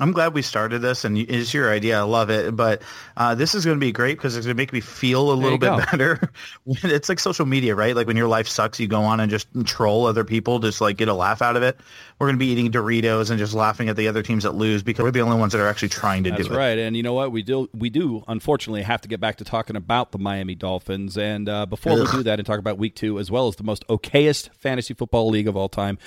I'm 0.01 0.13
glad 0.13 0.35
we 0.35 0.43
started 0.43 0.81
this, 0.81 1.05
and 1.05 1.19
it's 1.19 1.53
your 1.53 1.71
idea. 1.71 1.99
I 1.99 2.03
love 2.03 2.31
it. 2.31 2.57
But 2.57 2.83
uh, 3.17 3.35
this 3.35 3.55
is 3.55 3.65
going 3.65 3.77
to 3.79 3.85
be 3.85 3.93
great 3.93 4.17
because 4.17 4.37
it's 4.37 4.47
going 4.47 4.57
to 4.57 4.61
make 4.61 4.73
me 4.73 4.81
feel 4.81 5.31
a 5.31 5.35
little 5.35 5.59
bit 5.59 5.67
go. 5.67 5.77
better. 5.91 6.33
It's 6.67 7.09
like 7.09 7.21
social 7.21 7.47
media, 7.47 7.75
right? 7.75 7.95
Like 7.95 8.07
when 8.07 8.17
your 8.17 8.29
life 8.29 8.49
sucks, 8.49 8.81
you 8.81 8.89
go 8.89 9.03
on 9.03 9.21
and 9.21 9.31
just 9.31 9.49
troll 9.65 10.07
other 10.07 10.25
people, 10.25 10.59
just 10.59 10.81
like 10.81 10.97
get 10.97 11.09
a 11.09 11.15
laugh 11.15 11.43
out 11.43 11.57
of 11.57 11.63
it. 11.63 11.79
We're 12.19 12.27
going 12.27 12.37
to 12.37 12.39
be 12.39 12.47
eating 12.47 12.71
Doritos 12.71 13.31
and 13.31 13.39
just 13.39 13.55
laughing 13.55 13.89
at 13.89 13.97
the 13.97 14.09
other 14.09 14.23
teams 14.23 14.45
that 14.45 14.53
lose 14.53 14.83
because 14.83 15.03
we're 15.03 15.11
the 15.11 15.21
only 15.21 15.39
ones 15.39 15.53
that 15.53 15.61
are 15.61 15.69
actually 15.69 15.89
trying 15.89 16.25
to 16.25 16.31
That's 16.31 16.43
do 16.43 16.47
it. 16.47 16.49
That's 16.51 16.59
right, 16.59 16.79
and 16.79 16.97
you 16.97 17.03
know 17.03 17.15
what? 17.15 17.33
We 17.33 17.43
do 17.43 17.69
we 17.75 17.91
do 17.91 18.25
unfortunately 18.29 18.83
have 18.83 19.01
to 19.03 19.09
get 19.09 19.21
back 19.21 19.37
to 19.37 19.45
talking 19.45 19.77
about 19.77 20.13
the 20.13 20.19
Miami 20.19 20.55
Dolphins. 20.55 21.17
And 21.19 21.49
uh, 21.49 21.67
before 21.67 21.95
we 21.99 22.07
do 22.07 22.23
that 22.23 22.39
and 22.39 22.47
talk 22.47 22.59
about 22.59 22.79
Week 22.79 22.95
Two 22.95 23.19
as 23.19 23.31
well 23.31 23.49
as 23.49 23.57
the 23.57 23.65
most 23.65 23.87
okayest 23.89 24.51
fantasy 24.55 24.95
football 24.95 25.29
league 25.29 25.49
of 25.49 25.57
all 25.57 25.69
time, 25.69 25.99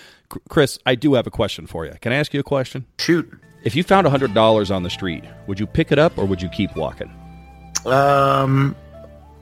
Chris, 0.50 0.80
I 0.86 0.96
do 0.96 1.14
have 1.14 1.28
a 1.28 1.32
question 1.32 1.68
for 1.68 1.86
you. 1.86 1.94
Can 2.02 2.12
I 2.12 2.16
ask 2.16 2.34
you 2.34 2.40
a 2.40 2.44
question? 2.44 2.86
Shoot. 2.98 3.32
If 3.64 3.76
you 3.76 3.84
found 3.84 4.08
hundred 4.08 4.34
dollars 4.34 4.72
on 4.72 4.84
the 4.84 4.90
street, 4.90 5.24
would 5.48 5.60
you 5.60 5.66
pick 5.68 5.92
it 5.92 6.00
up 6.00 6.18
or 6.18 6.26
would 6.26 6.42
you 6.42 6.50
keep 6.50 6.76
walking? 6.76 7.12
Um. 7.86 8.76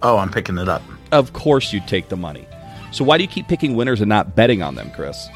Oh, 0.04 0.18
I'm 0.18 0.32
picking 0.32 0.58
it 0.58 0.68
up. 0.68 0.82
Of 1.12 1.34
course, 1.34 1.74
you'd 1.74 1.88
take 1.88 2.10
the 2.10 2.18
money. 2.18 2.48
So 2.92 3.04
why 3.04 3.18
do 3.18 3.24
you 3.24 3.30
keep 3.30 3.48
picking 3.48 3.76
winners 3.76 4.02
and 4.02 4.10
not 4.10 4.36
betting 4.36 4.62
on 4.62 4.76
them, 4.76 4.92
Chris? 4.92 5.28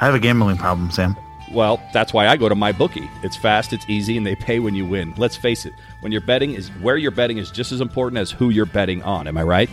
I 0.00 0.06
have 0.06 0.14
a 0.14 0.18
gambling 0.18 0.56
problem, 0.56 0.90
Sam. 0.90 1.16
Well, 1.52 1.82
that's 1.92 2.12
why 2.12 2.28
I 2.28 2.36
go 2.36 2.48
to 2.48 2.54
my 2.54 2.70
bookie. 2.70 3.10
It's 3.22 3.36
fast, 3.36 3.72
it's 3.72 3.84
easy, 3.88 4.16
and 4.16 4.24
they 4.24 4.36
pay 4.36 4.60
when 4.60 4.74
you 4.74 4.86
win. 4.86 5.12
Let's 5.16 5.36
face 5.36 5.66
it, 5.66 5.72
when 6.00 6.12
you're 6.12 6.20
betting 6.20 6.54
is 6.54 6.68
where 6.80 6.96
you're 6.96 7.10
betting 7.10 7.38
is 7.38 7.50
just 7.50 7.72
as 7.72 7.80
important 7.80 8.18
as 8.18 8.30
who 8.30 8.50
you're 8.50 8.66
betting 8.66 9.02
on. 9.02 9.26
Am 9.26 9.36
I 9.36 9.42
right? 9.42 9.70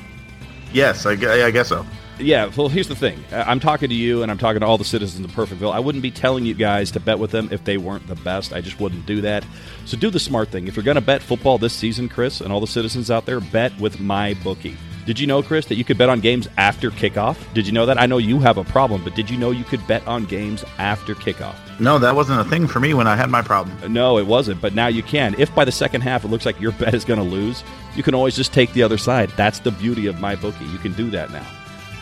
Yes, 0.73 1.05
I, 1.05 1.11
I 1.11 1.51
guess 1.51 1.69
so. 1.69 1.85
Yeah, 2.19 2.49
well, 2.57 2.67
here's 2.67 2.87
the 2.87 2.95
thing. 2.95 3.23
I- 3.31 3.43
I'm 3.43 3.59
talking 3.59 3.89
to 3.89 3.95
you 3.95 4.23
and 4.23 4.31
I'm 4.31 4.37
talking 4.39 4.61
to 4.61 4.65
all 4.65 4.77
the 4.79 4.83
citizens 4.85 5.23
of 5.23 5.31
Perfectville. 5.31 5.71
I 5.71 5.79
wouldn't 5.79 6.01
be 6.01 6.09
telling 6.09 6.45
you 6.45 6.55
guys 6.55 6.89
to 6.91 6.99
bet 6.99 7.19
with 7.19 7.29
them 7.31 7.49
if 7.51 7.63
they 7.63 7.77
weren't 7.77 8.07
the 8.07 8.15
best. 8.15 8.53
I 8.53 8.61
just 8.61 8.79
wouldn't 8.79 9.05
do 9.05 9.21
that. 9.21 9.45
So 9.85 9.97
do 9.97 10.09
the 10.09 10.19
smart 10.19 10.49
thing. 10.49 10.67
If 10.67 10.75
you're 10.75 10.83
going 10.83 10.95
to 10.95 11.01
bet 11.01 11.21
football 11.21 11.57
this 11.59 11.73
season, 11.73 12.09
Chris, 12.09 12.41
and 12.41 12.51
all 12.51 12.59
the 12.59 12.65
citizens 12.67 13.11
out 13.11 13.25
there, 13.25 13.39
bet 13.39 13.77
with 13.79 13.99
my 13.99 14.33
bookie. 14.43 14.75
Did 15.05 15.19
you 15.19 15.27
know, 15.27 15.41
Chris, 15.41 15.67
that 15.67 15.75
you 15.75 15.85
could 15.85 15.97
bet 15.97 16.09
on 16.09 16.19
games 16.19 16.49
after 16.57 16.91
kickoff? 16.91 17.37
Did 17.53 17.65
you 17.65 17.71
know 17.71 17.85
that? 17.85 17.97
I 17.97 18.07
know 18.07 18.17
you 18.17 18.39
have 18.39 18.57
a 18.57 18.65
problem, 18.65 19.05
but 19.05 19.15
did 19.15 19.29
you 19.29 19.37
know 19.37 19.51
you 19.51 19.63
could 19.63 19.85
bet 19.87 20.05
on 20.05 20.25
games 20.25 20.65
after 20.79 21.15
kickoff? 21.15 21.55
No, 21.79 21.97
that 21.99 22.13
wasn't 22.15 22.41
a 22.41 22.43
thing 22.43 22.67
for 22.67 22.81
me 22.81 22.93
when 22.93 23.07
I 23.07 23.15
had 23.15 23.29
my 23.29 23.41
problem. 23.41 23.77
Uh, 23.81 23.87
no, 23.87 24.17
it 24.17 24.27
wasn't, 24.27 24.59
but 24.59 24.73
now 24.73 24.87
you 24.87 25.03
can. 25.03 25.33
If 25.39 25.53
by 25.55 25.63
the 25.63 25.71
second 25.71 26.01
half 26.01 26.25
it 26.25 26.27
looks 26.27 26.45
like 26.45 26.59
your 26.59 26.71
bet 26.79 26.93
is 26.93 27.05
going 27.05 27.19
to 27.19 27.25
lose, 27.25 27.63
you 27.95 28.03
can 28.03 28.15
always 28.15 28.35
just 28.35 28.51
take 28.53 28.73
the 28.73 28.83
other 28.83 28.97
side. 28.97 29.29
That's 29.37 29.59
the 29.59 29.71
beauty 29.71 30.07
of 30.07 30.19
my 30.19 30.35
bookie. 30.35 30.65
You 30.65 30.77
can 30.79 30.91
do 30.93 31.09
that 31.11 31.31
now. 31.31 31.45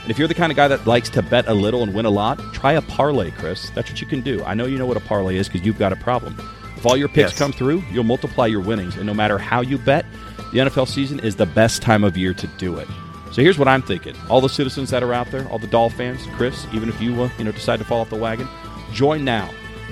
And 0.06 0.12
if 0.12 0.20
you're 0.20 0.28
the 0.28 0.36
kind 0.36 0.52
of 0.52 0.56
guy 0.56 0.68
that 0.68 0.86
likes 0.86 1.10
to 1.10 1.24
bet 1.24 1.48
a 1.48 1.54
little 1.56 1.82
and 1.82 1.92
win 1.92 2.06
a 2.06 2.12
lot, 2.12 2.38
try 2.54 2.74
a 2.74 2.82
parlay, 2.84 3.32
Chris. 3.32 3.72
That's 3.72 3.90
what 3.90 4.00
you 4.00 4.06
can 4.06 4.22
do. 4.22 4.44
I 4.44 4.54
know 4.54 4.66
you 4.68 4.78
know 4.78 4.86
what 4.86 4.98
a 4.98 5.02
parlay 5.02 5.38
is 5.38 5.48
because 5.50 5.66
you've 5.66 5.80
got 5.80 5.92
a 5.92 5.96
problem. 5.96 6.36
If 6.78 6.86
all 6.86 6.96
your 6.96 7.08
picks 7.08 7.32
Yes. 7.32 7.40
come 7.40 7.52
through, 7.52 7.84
you'll 7.92 8.04
multiply 8.04 8.46
your 8.46 8.60
winnings. 8.62 8.98
And 8.98 9.08
no 9.08 9.16
matter 9.16 9.40
how 9.40 9.62
you 9.62 9.80
bet, 9.80 10.06
the 10.54 10.60
NFL 10.60 10.88
season 10.88 11.20
is 11.22 11.36
the 11.36 11.48
best 11.48 11.82
time 11.82 12.04
of 12.04 12.16
year 12.16 12.36
to 12.36 12.46
do 12.60 12.78
it. 12.78 12.88
So 13.32 13.42
here's 13.42 13.58
what 13.58 13.68
I'm 13.68 13.82
thinking: 13.82 14.16
all 14.30 14.42
the 14.42 14.48
citizens 14.48 14.92
that 14.92 15.02
are 15.02 15.12
out 15.12 15.32
there, 15.32 15.48
all 15.50 15.58
the 15.58 15.66
Doll 15.68 15.90
fans, 15.90 16.22
Chris, 16.38 16.68
even 16.72 16.88
if 16.88 17.02
you 17.02 17.24
uh, 17.24 17.30
you 17.40 17.44
know 17.44 17.52
decide 17.52 17.80
to 17.80 17.84
fall 17.86 18.00
off 18.02 18.12
the 18.12 18.16
wagon, 18.16 18.48
join 18.94 19.26
now, 19.26 19.50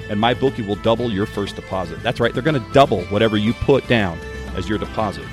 and 0.09 0.19
my 0.19 0.33
bookie 0.35 0.61
will 0.61 0.75
double 0.77 1.11
your 1.11 1.25
first 1.25 1.55
deposit. 1.55 2.01
That's 2.03 2.19
right; 2.19 2.31
they're 2.33 2.43
going 2.43 2.63
to 2.63 2.71
double 2.71 3.01
whatever 3.05 3.35
you 3.35 3.53
put 3.53 3.87
down 3.87 4.19
as 4.55 4.69
your 4.69 4.77
deposit. 4.77 5.25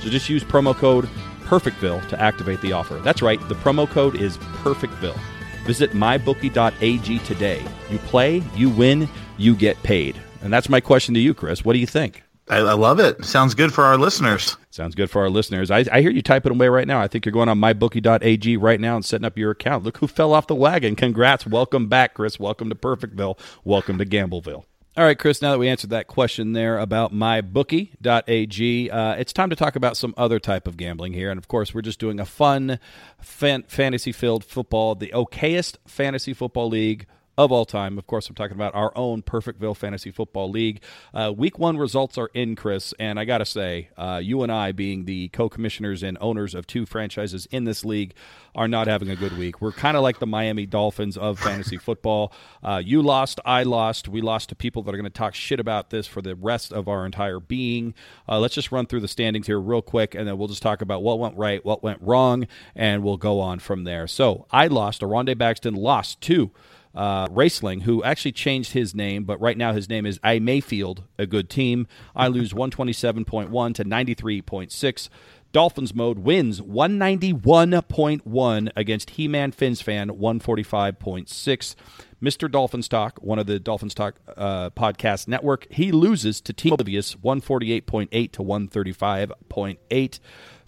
So 0.00 0.08
just 0.08 0.28
use 0.30 0.42
promo 0.42 0.74
code 0.74 1.08
PerfectVille 1.52 2.08
to 2.08 2.18
activate 2.18 2.62
the 2.62 2.72
offer. 2.72 2.98
That's 3.00 3.20
right, 3.20 3.38
the 3.50 3.54
promo 3.56 3.86
code 3.86 4.14
is 4.14 4.38
PerfectVille. 4.38 5.18
Visit 5.66 5.90
mybookie.ag 5.90 7.18
today. 7.18 7.62
You 7.90 7.98
play, 7.98 8.42
you 8.56 8.70
win, 8.70 9.06
you 9.36 9.54
get 9.54 9.80
paid. 9.82 10.18
And 10.40 10.50
that's 10.50 10.70
my 10.70 10.80
question 10.80 11.12
to 11.12 11.20
you, 11.20 11.34
Chris. 11.34 11.62
What 11.62 11.74
do 11.74 11.78
you 11.78 11.86
think? 11.86 12.22
I, 12.48 12.56
I 12.56 12.72
love 12.72 12.98
it. 13.00 13.22
Sounds 13.22 13.54
good 13.54 13.72
for 13.72 13.84
our 13.84 13.98
listeners. 13.98 14.56
Sounds 14.70 14.94
good 14.94 15.10
for 15.10 15.20
our 15.20 15.28
listeners. 15.28 15.70
I, 15.70 15.84
I 15.92 16.00
hear 16.00 16.10
you 16.10 16.22
typing 16.22 16.52
away 16.52 16.68
right 16.68 16.88
now. 16.88 17.02
I 17.02 17.06
think 17.06 17.26
you're 17.26 17.34
going 17.34 17.50
on 17.50 17.60
mybookie.ag 17.60 18.56
right 18.56 18.80
now 18.80 18.96
and 18.96 19.04
setting 19.04 19.26
up 19.26 19.36
your 19.36 19.50
account. 19.50 19.84
Look 19.84 19.98
who 19.98 20.06
fell 20.06 20.32
off 20.32 20.46
the 20.46 20.54
wagon. 20.54 20.96
Congrats. 20.96 21.46
Welcome 21.46 21.86
back, 21.86 22.14
Chris. 22.14 22.40
Welcome 22.40 22.70
to 22.70 22.74
Perfectville. 22.74 23.38
Welcome 23.62 23.98
to 23.98 24.06
Gambleville. 24.06 24.64
All 24.94 25.04
right, 25.04 25.18
Chris, 25.18 25.40
now 25.40 25.52
that 25.52 25.58
we 25.58 25.70
answered 25.70 25.88
that 25.88 26.06
question 26.06 26.52
there 26.52 26.78
about 26.78 27.14
mybookie.ag, 27.14 28.90
uh, 28.90 29.14
it's 29.14 29.32
time 29.32 29.48
to 29.48 29.56
talk 29.56 29.74
about 29.74 29.96
some 29.96 30.12
other 30.18 30.38
type 30.38 30.66
of 30.66 30.76
gambling 30.76 31.14
here. 31.14 31.30
And 31.30 31.38
of 31.38 31.48
course, 31.48 31.72
we're 31.72 31.80
just 31.80 31.98
doing 31.98 32.20
a 32.20 32.26
fun, 32.26 32.78
fan- 33.18 33.62
fantasy 33.68 34.12
filled 34.12 34.44
football, 34.44 34.94
the 34.94 35.10
okayest 35.14 35.78
fantasy 35.86 36.34
football 36.34 36.68
league 36.68 37.06
of 37.38 37.50
all 37.50 37.64
time. 37.64 37.98
Of 37.98 38.06
course, 38.06 38.28
I'm 38.28 38.34
talking 38.34 38.56
about 38.56 38.74
our 38.74 38.92
own 38.96 39.22
Perfectville 39.22 39.76
Fantasy 39.76 40.10
Football 40.10 40.50
League. 40.50 40.82
Uh, 41.14 41.32
week 41.34 41.58
one 41.58 41.78
results 41.78 42.18
are 42.18 42.30
in, 42.34 42.56
Chris, 42.56 42.92
and 42.98 43.18
I 43.18 43.24
got 43.24 43.38
to 43.38 43.46
say, 43.46 43.88
uh, 43.96 44.20
you 44.22 44.42
and 44.42 44.52
I, 44.52 44.72
being 44.72 45.06
the 45.06 45.28
co 45.28 45.48
commissioners 45.48 46.02
and 46.02 46.18
owners 46.20 46.54
of 46.54 46.66
two 46.66 46.84
franchises 46.84 47.46
in 47.50 47.64
this 47.64 47.84
league, 47.84 48.14
are 48.54 48.68
not 48.68 48.86
having 48.86 49.08
a 49.08 49.16
good 49.16 49.36
week. 49.38 49.62
We're 49.62 49.72
kind 49.72 49.96
of 49.96 50.02
like 50.02 50.18
the 50.18 50.26
Miami 50.26 50.66
Dolphins 50.66 51.16
of 51.16 51.38
fantasy 51.38 51.78
football. 51.78 52.32
Uh, 52.62 52.82
you 52.84 53.00
lost, 53.00 53.40
I 53.46 53.62
lost. 53.62 54.08
We 54.08 54.20
lost 54.20 54.50
to 54.50 54.54
people 54.54 54.82
that 54.82 54.94
are 54.94 54.98
going 54.98 55.04
to 55.04 55.10
talk 55.10 55.34
shit 55.34 55.58
about 55.58 55.88
this 55.90 56.06
for 56.06 56.20
the 56.20 56.34
rest 56.34 56.72
of 56.72 56.86
our 56.86 57.06
entire 57.06 57.40
being. 57.40 57.94
Uh, 58.28 58.38
let's 58.40 58.54
just 58.54 58.70
run 58.70 58.86
through 58.86 59.00
the 59.00 59.08
standings 59.08 59.46
here 59.46 59.58
real 59.58 59.80
quick, 59.80 60.14
and 60.14 60.28
then 60.28 60.36
we'll 60.36 60.48
just 60.48 60.62
talk 60.62 60.82
about 60.82 61.02
what 61.02 61.18
went 61.18 61.36
right, 61.36 61.64
what 61.64 61.82
went 61.82 62.02
wrong, 62.02 62.46
and 62.74 63.02
we'll 63.02 63.16
go 63.16 63.40
on 63.40 63.58
from 63.58 63.84
there. 63.84 64.06
So 64.06 64.46
I 64.50 64.66
lost. 64.66 65.02
Aronde 65.02 65.30
Baxton 65.30 65.76
lost 65.76 66.20
to 66.22 66.50
uh, 66.94 67.26
Raceling, 67.28 67.82
who 67.82 68.04
actually 68.04 68.32
changed 68.32 68.72
his 68.72 68.94
name, 68.94 69.24
but 69.24 69.40
right 69.40 69.56
now 69.56 69.72
his 69.72 69.88
name 69.88 70.04
is 70.06 70.20
I 70.22 70.38
Mayfield, 70.38 71.04
a 71.18 71.26
good 71.26 71.48
team. 71.48 71.86
I 72.14 72.28
lose 72.28 72.52
127.1 72.52 73.74
to 73.74 73.84
93.6. 73.84 75.08
Dolphins 75.52 75.94
mode 75.94 76.18
wins 76.18 76.60
191.1 76.62 78.72
against 78.74 79.10
He 79.10 79.28
Man 79.28 79.52
Fins 79.52 79.82
Fan 79.82 80.08
145.6. 80.08 81.74
Mr. 82.22 82.50
Dolphins 82.50 82.88
Talk, 82.88 83.18
one 83.20 83.38
of 83.38 83.44
the 83.46 83.60
Dolphins 83.60 83.92
Talk 83.94 84.14
uh, 84.36 84.70
podcast 84.70 85.28
network, 85.28 85.66
he 85.70 85.92
loses 85.92 86.40
to 86.40 86.54
Team 86.54 86.72
Oblivious 86.72 87.16
148.8 87.16 88.32
to 88.32 88.42
135.8. 88.42 90.18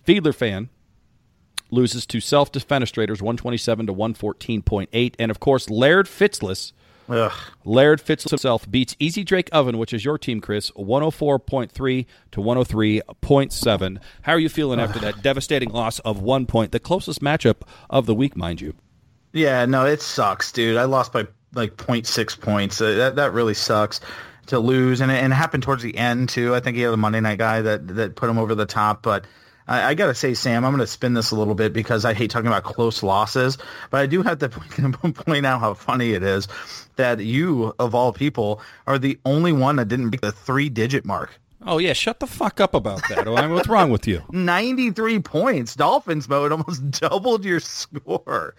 Fiedler 0.07 0.35
Fan 0.35 0.69
loses 1.75 2.07
to 2.07 2.21
Self 2.21 2.53
Defenestrators 2.53 3.21
127 3.21 3.87
to 3.87 3.95
114.8. 3.95 5.15
And 5.19 5.31
of 5.31 5.41
course, 5.41 5.69
Laird 5.69 6.07
Fitzless. 6.07 6.73
Ugh. 7.09 7.33
Laird 7.65 8.01
Fitz 8.01 8.31
himself 8.31 8.71
beats 8.71 8.97
Easy 8.99 9.25
Drake 9.25 9.51
Oven, 9.53 9.77
which 9.77 9.93
is 9.93 10.05
your 10.05 10.17
team, 10.17 10.41
Chris, 10.41 10.71
104.3 10.71 12.07
to 12.31 12.41
103.7. 12.41 13.99
How 14.23 14.33
are 14.33 14.39
you 14.39 14.49
feeling 14.49 14.81
after 14.81 14.99
that 15.01 15.23
devastating 15.23 15.71
loss 15.71 15.99
of 15.99 16.23
one 16.23 16.47
point? 16.47 16.73
The 16.73 16.81
closest 16.81 17.21
matchup 17.21 17.57
of 17.91 18.07
the 18.07 18.15
week, 18.15 18.37
mind 18.37 18.61
you. 18.61 18.75
Yeah, 19.33 19.67
no, 19.67 19.85
it 19.85 20.01
sucks, 20.01 20.53
dude. 20.53 20.77
I 20.77 20.85
lost 20.85 21.13
by 21.13 21.27
like 21.53 21.77
0.6 21.77 22.41
points. 22.41 22.81
Uh, 22.81 22.93
that 22.93 23.17
that 23.17 23.33
really 23.33 23.55
sucks 23.55 24.01
to 24.47 24.59
lose, 24.59 25.01
and 25.01 25.11
it, 25.11 25.23
and 25.23 25.33
it 25.33 25.37
happened 25.37 25.63
towards 25.63 25.83
the 25.83 25.97
end 25.97 26.29
too. 26.29 26.55
I 26.55 26.61
think 26.61 26.77
he 26.77 26.83
had 26.83 26.93
a 26.93 26.97
Monday 26.97 27.21
night 27.21 27.39
guy 27.39 27.61
that 27.63 27.87
that 27.97 28.17
put 28.17 28.31
him 28.31 28.39
over 28.39 28.55
the 28.55 28.67
top, 28.67 29.03
but. 29.03 29.27
I, 29.67 29.91
I 29.91 29.95
got 29.95 30.07
to 30.07 30.15
say, 30.15 30.35
Sam, 30.35 30.65
I'm 30.65 30.73
going 30.73 30.81
to 30.81 30.87
spin 30.87 31.15
this 31.15 31.31
a 31.31 31.37
little 31.37 31.55
bit 31.55 31.73
because 31.73 32.05
I 32.05 32.15
hate 32.15 32.31
talking 32.31 32.49
about 32.49 32.65
close 32.65 33.03
losses, 33.03 33.59
but 33.91 34.01
I 34.01 34.07
do 34.07 34.23
have 34.23 34.39
to 34.39 34.49
point 34.49 35.47
out 35.47 35.61
how 35.61 35.75
funny 35.75 36.13
it 36.13 36.23
is 36.23 36.49
that 36.97 37.21
you, 37.21 37.75
of 37.79 37.95
all 37.95 38.13
people, 38.13 38.61
are 38.87 38.99
the 38.99 39.19
only 39.25 39.53
one 39.53 39.77
that 39.77 39.89
didn't 39.89 40.11
break 40.11 40.21
the 40.21 40.33
three-digit 40.33 41.05
mark. 41.05 41.41
Oh 41.67 41.79
yeah, 41.79 41.95
shut 41.95 42.21
the 42.21 42.27
fuck 42.27 42.61
up 42.61 42.75
about 42.75 43.01
that. 43.09 43.27
What's 43.27 43.69
wrong 43.69 43.91
with 43.91 44.07
you? 44.07 44.23
93 44.33 45.21
points. 45.21 45.75
Dolphins 45.75 46.29
mode 46.29 46.53
almost 46.53 46.91
doubled 47.01 47.45
your 47.45 47.61
score. 47.61 48.55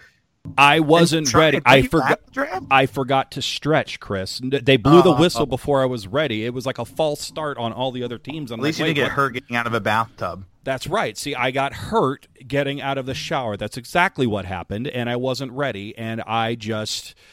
I 0.57 0.79
wasn't 0.79 1.33
ready. 1.33 1.59
I 1.65 1.83
forgot. 1.83 2.19
I 2.69 2.85
forgot 2.85 3.31
to 3.31 3.41
stretch, 3.41 3.99
Chris. 3.99 4.41
They 4.43 4.77
blew 4.77 5.01
the 5.01 5.09
oh, 5.09 5.15
oh. 5.15 5.19
whistle 5.19 5.45
before 5.45 5.81
I 5.81 5.85
was 5.85 6.07
ready. 6.07 6.45
It 6.45 6.53
was 6.53 6.65
like 6.65 6.77
a 6.77 6.85
false 6.85 7.21
start 7.21 7.57
on 7.57 7.73
all 7.73 7.91
the 7.91 8.03
other 8.03 8.19
teams. 8.19 8.51
I'm 8.51 8.59
At 8.59 8.63
least 8.63 8.79
like, 8.79 8.89
you 8.89 8.93
didn't 8.93 9.07
get 9.07 9.15
hurt 9.15 9.33
getting 9.33 9.55
out 9.55 9.65
of 9.65 9.73
a 9.73 9.79
bathtub. 9.79 10.45
That's 10.65 10.87
right. 10.87 11.15
See, 11.15 11.35
I 11.35 11.51
got 11.51 11.73
hurt 11.73 12.27
getting 12.45 12.81
out 12.81 12.97
of 12.97 13.05
the 13.05 13.13
shower. 13.13 13.55
That's 13.55 13.77
exactly 13.77 14.25
what 14.25 14.45
happened, 14.45 14.87
and 14.87 15.09
I 15.09 15.15
wasn't 15.15 15.53
ready, 15.53 15.95
and 15.97 16.21
I 16.21 16.55
just. 16.55 17.15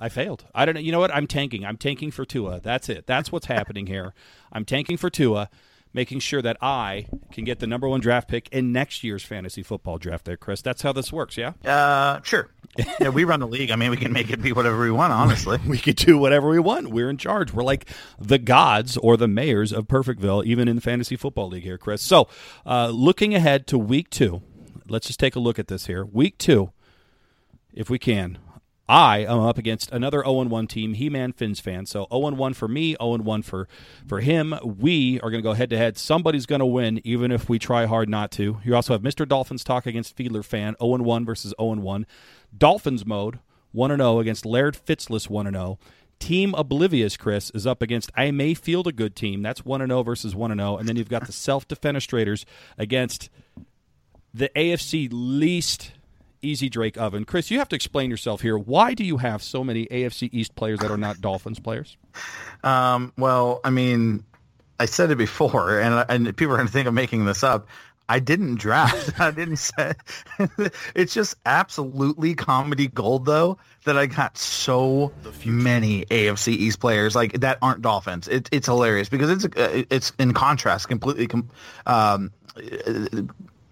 I 0.00 0.08
failed. 0.08 0.44
I 0.54 0.64
don't 0.64 0.76
know. 0.76 0.80
You 0.80 0.92
know 0.92 1.00
what? 1.00 1.12
I'm 1.12 1.26
tanking. 1.26 1.66
I'm 1.66 1.76
tanking 1.76 2.12
for 2.12 2.24
Tua. 2.24 2.60
That's 2.60 2.88
it. 2.88 3.08
That's 3.08 3.32
what's 3.32 3.46
happening 3.46 3.88
here. 3.88 4.14
I'm 4.52 4.64
tanking 4.64 4.96
for 4.96 5.10
Tua, 5.10 5.50
making 5.98 6.20
sure 6.20 6.40
that 6.40 6.56
I 6.62 7.06
can 7.32 7.42
get 7.42 7.58
the 7.58 7.66
number 7.66 7.88
one 7.88 7.98
draft 7.98 8.28
pick 8.28 8.48
in 8.52 8.70
next 8.70 9.02
year's 9.02 9.24
fantasy 9.24 9.64
football 9.64 9.98
draft. 9.98 10.26
There, 10.26 10.36
Chris. 10.36 10.62
That's 10.62 10.80
how 10.80 10.92
this 10.92 11.12
works. 11.12 11.36
Yeah. 11.36 11.54
Uh, 11.64 12.22
sure. 12.22 12.50
yeah, 13.00 13.08
we 13.08 13.24
run 13.24 13.40
the 13.40 13.48
league. 13.48 13.72
I 13.72 13.74
mean, 13.74 13.90
we 13.90 13.96
can 13.96 14.12
make 14.12 14.30
it 14.30 14.40
be 14.40 14.52
whatever 14.52 14.80
we 14.80 14.92
want, 14.92 15.12
honestly. 15.12 15.58
we 15.66 15.76
could 15.76 15.96
do 15.96 16.16
whatever 16.16 16.50
we 16.50 16.60
want. 16.60 16.90
We're 16.90 17.10
in 17.10 17.18
charge. 17.18 17.52
We're 17.52 17.64
like 17.64 17.88
the 18.16 18.38
gods 18.38 18.96
or 18.96 19.16
the 19.16 19.26
mayors 19.26 19.72
of 19.72 19.88
Perfectville, 19.88 20.44
even 20.44 20.68
in 20.68 20.76
the 20.76 20.82
fantasy 20.82 21.16
football 21.16 21.48
league 21.48 21.64
here, 21.64 21.78
Chris. 21.78 22.00
So, 22.00 22.28
uh, 22.64 22.90
looking 22.90 23.34
ahead 23.34 23.66
to 23.66 23.76
week 23.76 24.08
two, 24.08 24.40
let's 24.86 25.08
just 25.08 25.18
take 25.18 25.34
a 25.34 25.40
look 25.40 25.58
at 25.58 25.66
this 25.66 25.86
here. 25.86 26.04
Week 26.04 26.38
two, 26.38 26.70
if 27.74 27.90
we 27.90 27.98
can. 27.98 28.38
I 28.88 29.18
am 29.18 29.40
up 29.40 29.58
against 29.58 29.90
another 29.90 30.22
0 30.24 30.44
1 30.44 30.66
team, 30.66 30.94
He 30.94 31.10
Man 31.10 31.32
Fins 31.32 31.60
fan. 31.60 31.84
So 31.84 32.06
0 32.10 32.30
1 32.30 32.54
for 32.54 32.68
me, 32.68 32.96
0 33.00 33.18
1 33.18 33.42
for, 33.42 33.68
for 34.06 34.20
him. 34.20 34.54
We 34.62 35.20
are 35.20 35.30
going 35.30 35.42
to 35.42 35.48
go 35.48 35.52
head 35.52 35.70
to 35.70 35.76
head. 35.76 35.98
Somebody's 35.98 36.46
going 36.46 36.60
to 36.60 36.66
win, 36.66 37.00
even 37.04 37.30
if 37.30 37.48
we 37.48 37.58
try 37.58 37.84
hard 37.84 38.08
not 38.08 38.30
to. 38.32 38.58
You 38.64 38.74
also 38.74 38.94
have 38.94 39.02
Mr. 39.02 39.28
Dolphins 39.28 39.62
talk 39.62 39.84
against 39.86 40.16
Fiedler 40.16 40.44
fan, 40.44 40.74
0 40.80 41.02
1 41.02 41.24
versus 41.26 41.52
0 41.60 41.74
1. 41.74 42.06
Dolphins 42.56 43.04
mode, 43.04 43.40
1 43.72 43.90
0 43.96 44.18
against 44.20 44.46
Laird 44.46 44.74
Fitzless, 44.74 45.28
1 45.28 45.52
0. 45.52 45.78
Team 46.18 46.54
Oblivious, 46.54 47.16
Chris, 47.16 47.50
is 47.50 47.66
up 47.66 47.82
against 47.82 48.10
I 48.16 48.30
May 48.30 48.54
Field 48.54 48.86
a 48.86 48.92
good 48.92 49.14
team. 49.14 49.42
That's 49.42 49.64
1 49.64 49.86
0 49.86 50.02
versus 50.02 50.34
1 50.34 50.56
0. 50.56 50.76
And 50.78 50.88
then 50.88 50.96
you've 50.96 51.10
got 51.10 51.26
the 51.26 51.32
Self 51.32 51.68
Defenestrators 51.68 52.44
against 52.78 53.28
the 54.32 54.50
AFC 54.56 55.08
least 55.12 55.92
easy 56.42 56.68
Drake 56.68 56.96
oven. 56.98 57.24
Chris, 57.24 57.50
you 57.50 57.58
have 57.58 57.68
to 57.68 57.76
explain 57.76 58.10
yourself 58.10 58.40
here. 58.40 58.58
Why 58.58 58.94
do 58.94 59.04
you 59.04 59.18
have 59.18 59.42
so 59.42 59.64
many 59.64 59.86
AFC 59.86 60.28
East 60.32 60.54
players 60.54 60.80
that 60.80 60.90
are 60.90 60.96
not 60.96 61.20
Dolphins 61.20 61.60
players? 61.60 61.96
Um, 62.64 63.12
well, 63.16 63.60
I 63.64 63.70
mean, 63.70 64.24
I 64.80 64.86
said 64.86 65.10
it 65.10 65.16
before, 65.16 65.80
and 65.80 66.04
and 66.08 66.36
people 66.36 66.54
are 66.54 66.56
going 66.56 66.68
to 66.68 66.72
think 66.72 66.86
I'm 66.86 66.94
making 66.94 67.24
this 67.24 67.42
up. 67.42 67.66
I 68.08 68.20
didn't 68.20 68.54
draft. 68.56 69.20
I 69.20 69.30
didn't 69.30 69.56
say. 69.56 69.92
it's 70.94 71.12
just 71.12 71.36
absolutely 71.44 72.34
comedy 72.34 72.88
gold, 72.88 73.26
though, 73.26 73.58
that 73.84 73.98
I 73.98 74.06
got 74.06 74.38
so 74.38 75.12
many 75.44 76.04
AFC 76.06 76.48
East 76.48 76.80
players 76.80 77.14
like 77.14 77.40
that 77.40 77.58
aren't 77.60 77.82
Dolphins. 77.82 78.28
It, 78.28 78.48
it's 78.50 78.66
hilarious 78.66 79.08
because 79.08 79.30
it's 79.30 79.44
uh, 79.44 79.84
it's 79.90 80.12
in 80.18 80.32
contrast, 80.32 80.88
completely 80.88 81.28
um, 81.86 82.32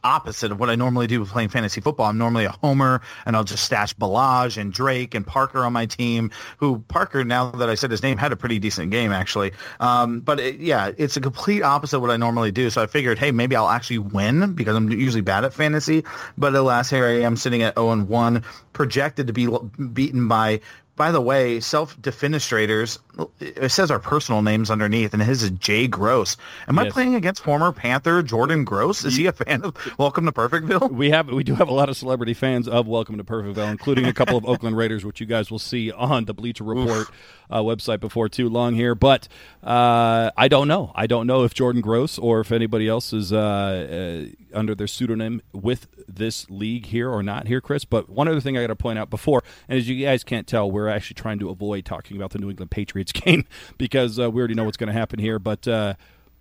opposite 0.06 0.52
of 0.52 0.60
what 0.60 0.70
I 0.70 0.76
normally 0.76 1.06
do 1.06 1.20
with 1.20 1.30
playing 1.30 1.48
fantasy 1.48 1.80
football. 1.80 2.06
I'm 2.06 2.18
normally 2.18 2.44
a 2.44 2.52
homer, 2.62 3.02
and 3.26 3.36
I'll 3.36 3.44
just 3.44 3.64
stash 3.64 3.94
Ballage 3.94 4.56
and 4.56 4.72
Drake 4.72 5.14
and 5.14 5.26
Parker 5.26 5.64
on 5.64 5.72
my 5.72 5.86
team. 5.86 6.30
Who 6.58 6.78
Parker, 6.88 7.24
now 7.24 7.50
that 7.50 7.68
I 7.68 7.74
said 7.74 7.90
his 7.90 8.02
name, 8.02 8.16
had 8.16 8.32
a 8.32 8.36
pretty 8.36 8.58
decent 8.58 8.90
game 8.90 9.12
actually. 9.12 9.52
Um, 9.80 10.20
but 10.20 10.38
it, 10.40 10.60
yeah, 10.60 10.92
it's 10.96 11.16
a 11.16 11.20
complete 11.20 11.62
opposite 11.62 11.96
of 11.96 12.02
what 12.02 12.10
I 12.10 12.16
normally 12.16 12.52
do. 12.52 12.70
So 12.70 12.82
I 12.82 12.86
figured, 12.86 13.18
hey, 13.18 13.32
maybe 13.32 13.56
I'll 13.56 13.68
actually 13.68 13.98
win 13.98 14.54
because 14.54 14.76
I'm 14.76 14.90
usually 14.90 15.22
bad 15.22 15.44
at 15.44 15.52
fantasy. 15.52 16.04
But 16.38 16.54
alas, 16.54 16.88
here 16.90 17.04
I 17.04 17.22
am 17.22 17.36
sitting 17.36 17.62
at 17.62 17.74
0 17.74 17.90
and 17.90 18.08
1, 18.08 18.44
projected 18.72 19.26
to 19.26 19.32
be 19.32 19.48
beaten 19.92 20.28
by. 20.28 20.60
By 20.96 21.12
the 21.12 21.20
way, 21.20 21.60
self 21.60 21.94
defenestrators, 22.00 22.98
it 23.38 23.70
says 23.70 23.90
our 23.90 23.98
personal 23.98 24.40
names 24.40 24.70
underneath, 24.70 25.12
and 25.12 25.22
his 25.22 25.42
is 25.42 25.50
Jay 25.50 25.86
Gross. 25.86 26.38
Am 26.68 26.78
I 26.78 26.88
playing 26.88 27.14
against 27.14 27.42
former 27.42 27.70
Panther 27.70 28.22
Jordan 28.22 28.64
Gross? 28.64 29.04
Is 29.04 29.14
he 29.16 29.26
a 29.26 29.32
fan 29.32 29.62
of 29.62 29.76
Welcome 29.98 30.24
to 30.24 30.32
Perfectville? 30.32 30.90
We 30.96 31.10
have 31.10 31.28
we 31.28 31.44
do 31.44 31.54
have 31.54 31.68
a 31.68 31.74
lot 31.74 31.90
of 31.90 31.96
celebrity 31.96 32.32
fans 32.32 32.66
of 32.66 32.86
Welcome 32.86 33.18
to 33.18 33.24
Perfectville, 33.24 33.70
including 33.70 34.06
a 34.06 34.14
couple 34.14 34.38
of 34.38 34.44
Oakland 34.48 34.76
Raiders, 34.76 35.04
which 35.04 35.20
you 35.20 35.26
guys 35.26 35.50
will 35.50 35.58
see 35.58 35.92
on 35.92 36.24
the 36.24 36.32
Bleacher 36.32 36.64
Report 36.64 37.08
uh, 37.50 37.60
website 37.60 38.00
before 38.00 38.30
too 38.30 38.48
long 38.48 38.74
here. 38.74 38.94
But 38.94 39.28
uh, 39.62 40.30
I 40.36 40.48
don't 40.48 40.68
know. 40.68 40.92
I 40.94 41.06
don't 41.06 41.26
know 41.26 41.44
if 41.44 41.52
Jordan 41.52 41.82
Gross 41.82 42.18
or 42.18 42.40
if 42.40 42.52
anybody 42.52 42.88
else 42.88 43.12
is 43.12 43.32
uh, 43.32 43.36
uh, 43.38 44.56
under 44.56 44.74
their 44.74 44.86
pseudonym 44.86 45.42
with 45.52 45.88
this 46.08 46.48
league 46.50 46.86
here 46.86 47.10
or 47.10 47.22
not 47.22 47.46
here, 47.46 47.60
Chris. 47.60 47.84
But 47.84 48.08
one 48.08 48.28
other 48.28 48.40
thing 48.40 48.56
I 48.56 48.62
got 48.62 48.68
to 48.68 48.76
point 48.76 48.98
out 48.98 49.10
before, 49.10 49.42
and 49.68 49.78
as 49.78 49.88
you 49.88 50.04
guys 50.04 50.24
can't 50.24 50.46
tell, 50.46 50.70
we're 50.70 50.85
actually 50.88 51.14
trying 51.14 51.38
to 51.40 51.50
avoid 51.50 51.84
talking 51.84 52.16
about 52.16 52.30
the 52.30 52.38
New 52.38 52.50
England 52.50 52.70
Patriots 52.70 53.12
game 53.24 53.44
because 53.78 54.18
uh, 54.18 54.30
we 54.30 54.40
already 54.40 54.54
know 54.54 54.64
what's 54.64 54.76
going 54.76 54.88
to 54.88 54.92
happen 54.92 55.18
here. 55.18 55.38
But 55.38 55.66
uh, 55.66 55.94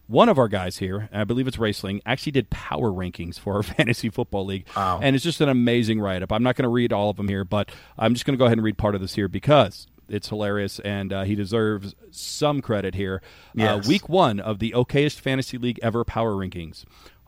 one 0.07 0.29
of 0.29 0.37
our 0.37 0.47
guys 0.47 0.77
here, 0.77 1.09
I 1.11 1.23
believe 1.23 1.47
it's 1.47 1.57
Raceling, 1.57 2.01
actually 2.05 2.33
did 2.33 2.49
power 2.49 2.91
rankings 2.91 3.39
for 3.39 3.55
our 3.55 3.63
fantasy 3.63 4.09
football 4.09 4.45
league. 4.45 4.65
Wow. 4.75 4.99
And 5.01 5.15
it's 5.15 5.23
just 5.23 5.41
an 5.41 5.49
amazing 5.49 5.99
write 5.99 6.21
up. 6.21 6.31
I'm 6.31 6.43
not 6.43 6.55
going 6.55 6.63
to 6.63 6.69
read 6.69 6.93
all 6.93 7.09
of 7.09 7.17
them 7.17 7.27
here, 7.27 7.43
but 7.43 7.71
I'm 7.97 8.13
just 8.13 8.25
going 8.25 8.37
to 8.37 8.39
go 8.39 8.45
ahead 8.45 8.57
and 8.57 8.65
read 8.65 8.77
part 8.77 8.95
of 8.95 9.01
this 9.01 9.15
here 9.15 9.27
because 9.27 9.87
it's 10.07 10.29
hilarious 10.29 10.79
and 10.79 11.11
uh, 11.11 11.23
he 11.23 11.35
deserves 11.35 11.95
some 12.11 12.61
credit 12.61 12.95
here. 12.95 13.21
Yes. 13.53 13.85
Uh, 13.85 13.89
week 13.89 14.07
one 14.07 14.39
of 14.39 14.59
the 14.59 14.71
okayest 14.71 15.19
fantasy 15.19 15.57
league 15.57 15.79
ever 15.81 16.03
power 16.03 16.33
rankings. 16.33 16.85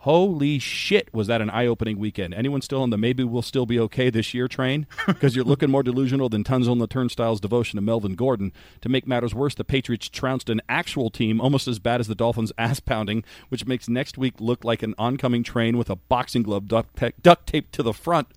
Holy 0.07 0.57
shit, 0.57 1.13
was 1.13 1.27
that 1.27 1.41
an 1.41 1.49
eye 1.49 1.67
opening 1.67 1.99
weekend? 1.99 2.33
Anyone 2.33 2.61
still 2.61 2.81
on 2.81 2.91
the 2.91 2.97
maybe 2.97 3.25
we'll 3.25 3.41
still 3.41 3.65
be 3.65 3.77
okay 3.77 4.09
this 4.09 4.33
year 4.33 4.47
train? 4.47 4.87
Because 5.05 5.35
you're 5.35 5.43
looking 5.43 5.69
more 5.69 5.83
delusional 5.83 6.29
than 6.29 6.45
Tons 6.45 6.69
on 6.69 6.77
the 6.77 6.87
Turnstile's 6.87 7.41
devotion 7.41 7.75
to 7.75 7.81
Melvin 7.81 8.15
Gordon. 8.15 8.53
To 8.81 8.87
make 8.87 9.05
matters 9.05 9.35
worse, 9.35 9.53
the 9.53 9.65
Patriots 9.65 10.07
trounced 10.07 10.49
an 10.49 10.61
actual 10.69 11.09
team 11.09 11.41
almost 11.41 11.67
as 11.67 11.79
bad 11.79 11.99
as 11.99 12.07
the 12.07 12.15
Dolphins' 12.15 12.53
ass 12.57 12.79
pounding, 12.79 13.25
which 13.49 13.65
makes 13.65 13.89
next 13.89 14.17
week 14.17 14.35
look 14.39 14.63
like 14.63 14.81
an 14.81 14.95
oncoming 14.97 15.43
train 15.43 15.77
with 15.77 15.89
a 15.89 15.97
boxing 15.97 16.43
glove 16.43 16.69
duct, 16.69 16.95
ta- 16.95 17.11
duct 17.21 17.45
taped 17.45 17.73
to 17.73 17.83
the 17.83 17.93
front. 17.93 18.29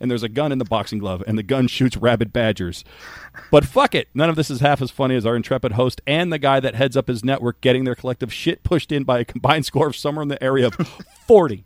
And 0.00 0.10
there's 0.10 0.22
a 0.22 0.28
gun 0.28 0.52
in 0.52 0.58
the 0.58 0.64
boxing 0.64 0.98
glove, 0.98 1.22
and 1.26 1.38
the 1.38 1.42
gun 1.42 1.66
shoots 1.68 1.96
rabid 1.96 2.32
badgers. 2.32 2.84
But 3.50 3.64
fuck 3.64 3.94
it. 3.94 4.08
None 4.14 4.28
of 4.30 4.36
this 4.36 4.50
is 4.50 4.60
half 4.60 4.80
as 4.82 4.90
funny 4.90 5.16
as 5.16 5.24
our 5.26 5.36
intrepid 5.36 5.72
host 5.72 6.00
and 6.06 6.32
the 6.32 6.38
guy 6.38 6.60
that 6.60 6.74
heads 6.74 6.96
up 6.96 7.08
his 7.08 7.24
network 7.24 7.60
getting 7.60 7.84
their 7.84 7.94
collective 7.94 8.32
shit 8.32 8.62
pushed 8.62 8.92
in 8.92 9.04
by 9.04 9.20
a 9.20 9.24
combined 9.26 9.66
score 9.66 9.88
of 9.88 9.96
somewhere 9.96 10.22
in 10.22 10.28
the 10.28 10.42
area 10.42 10.66
of 10.66 10.74
40. 11.26 11.64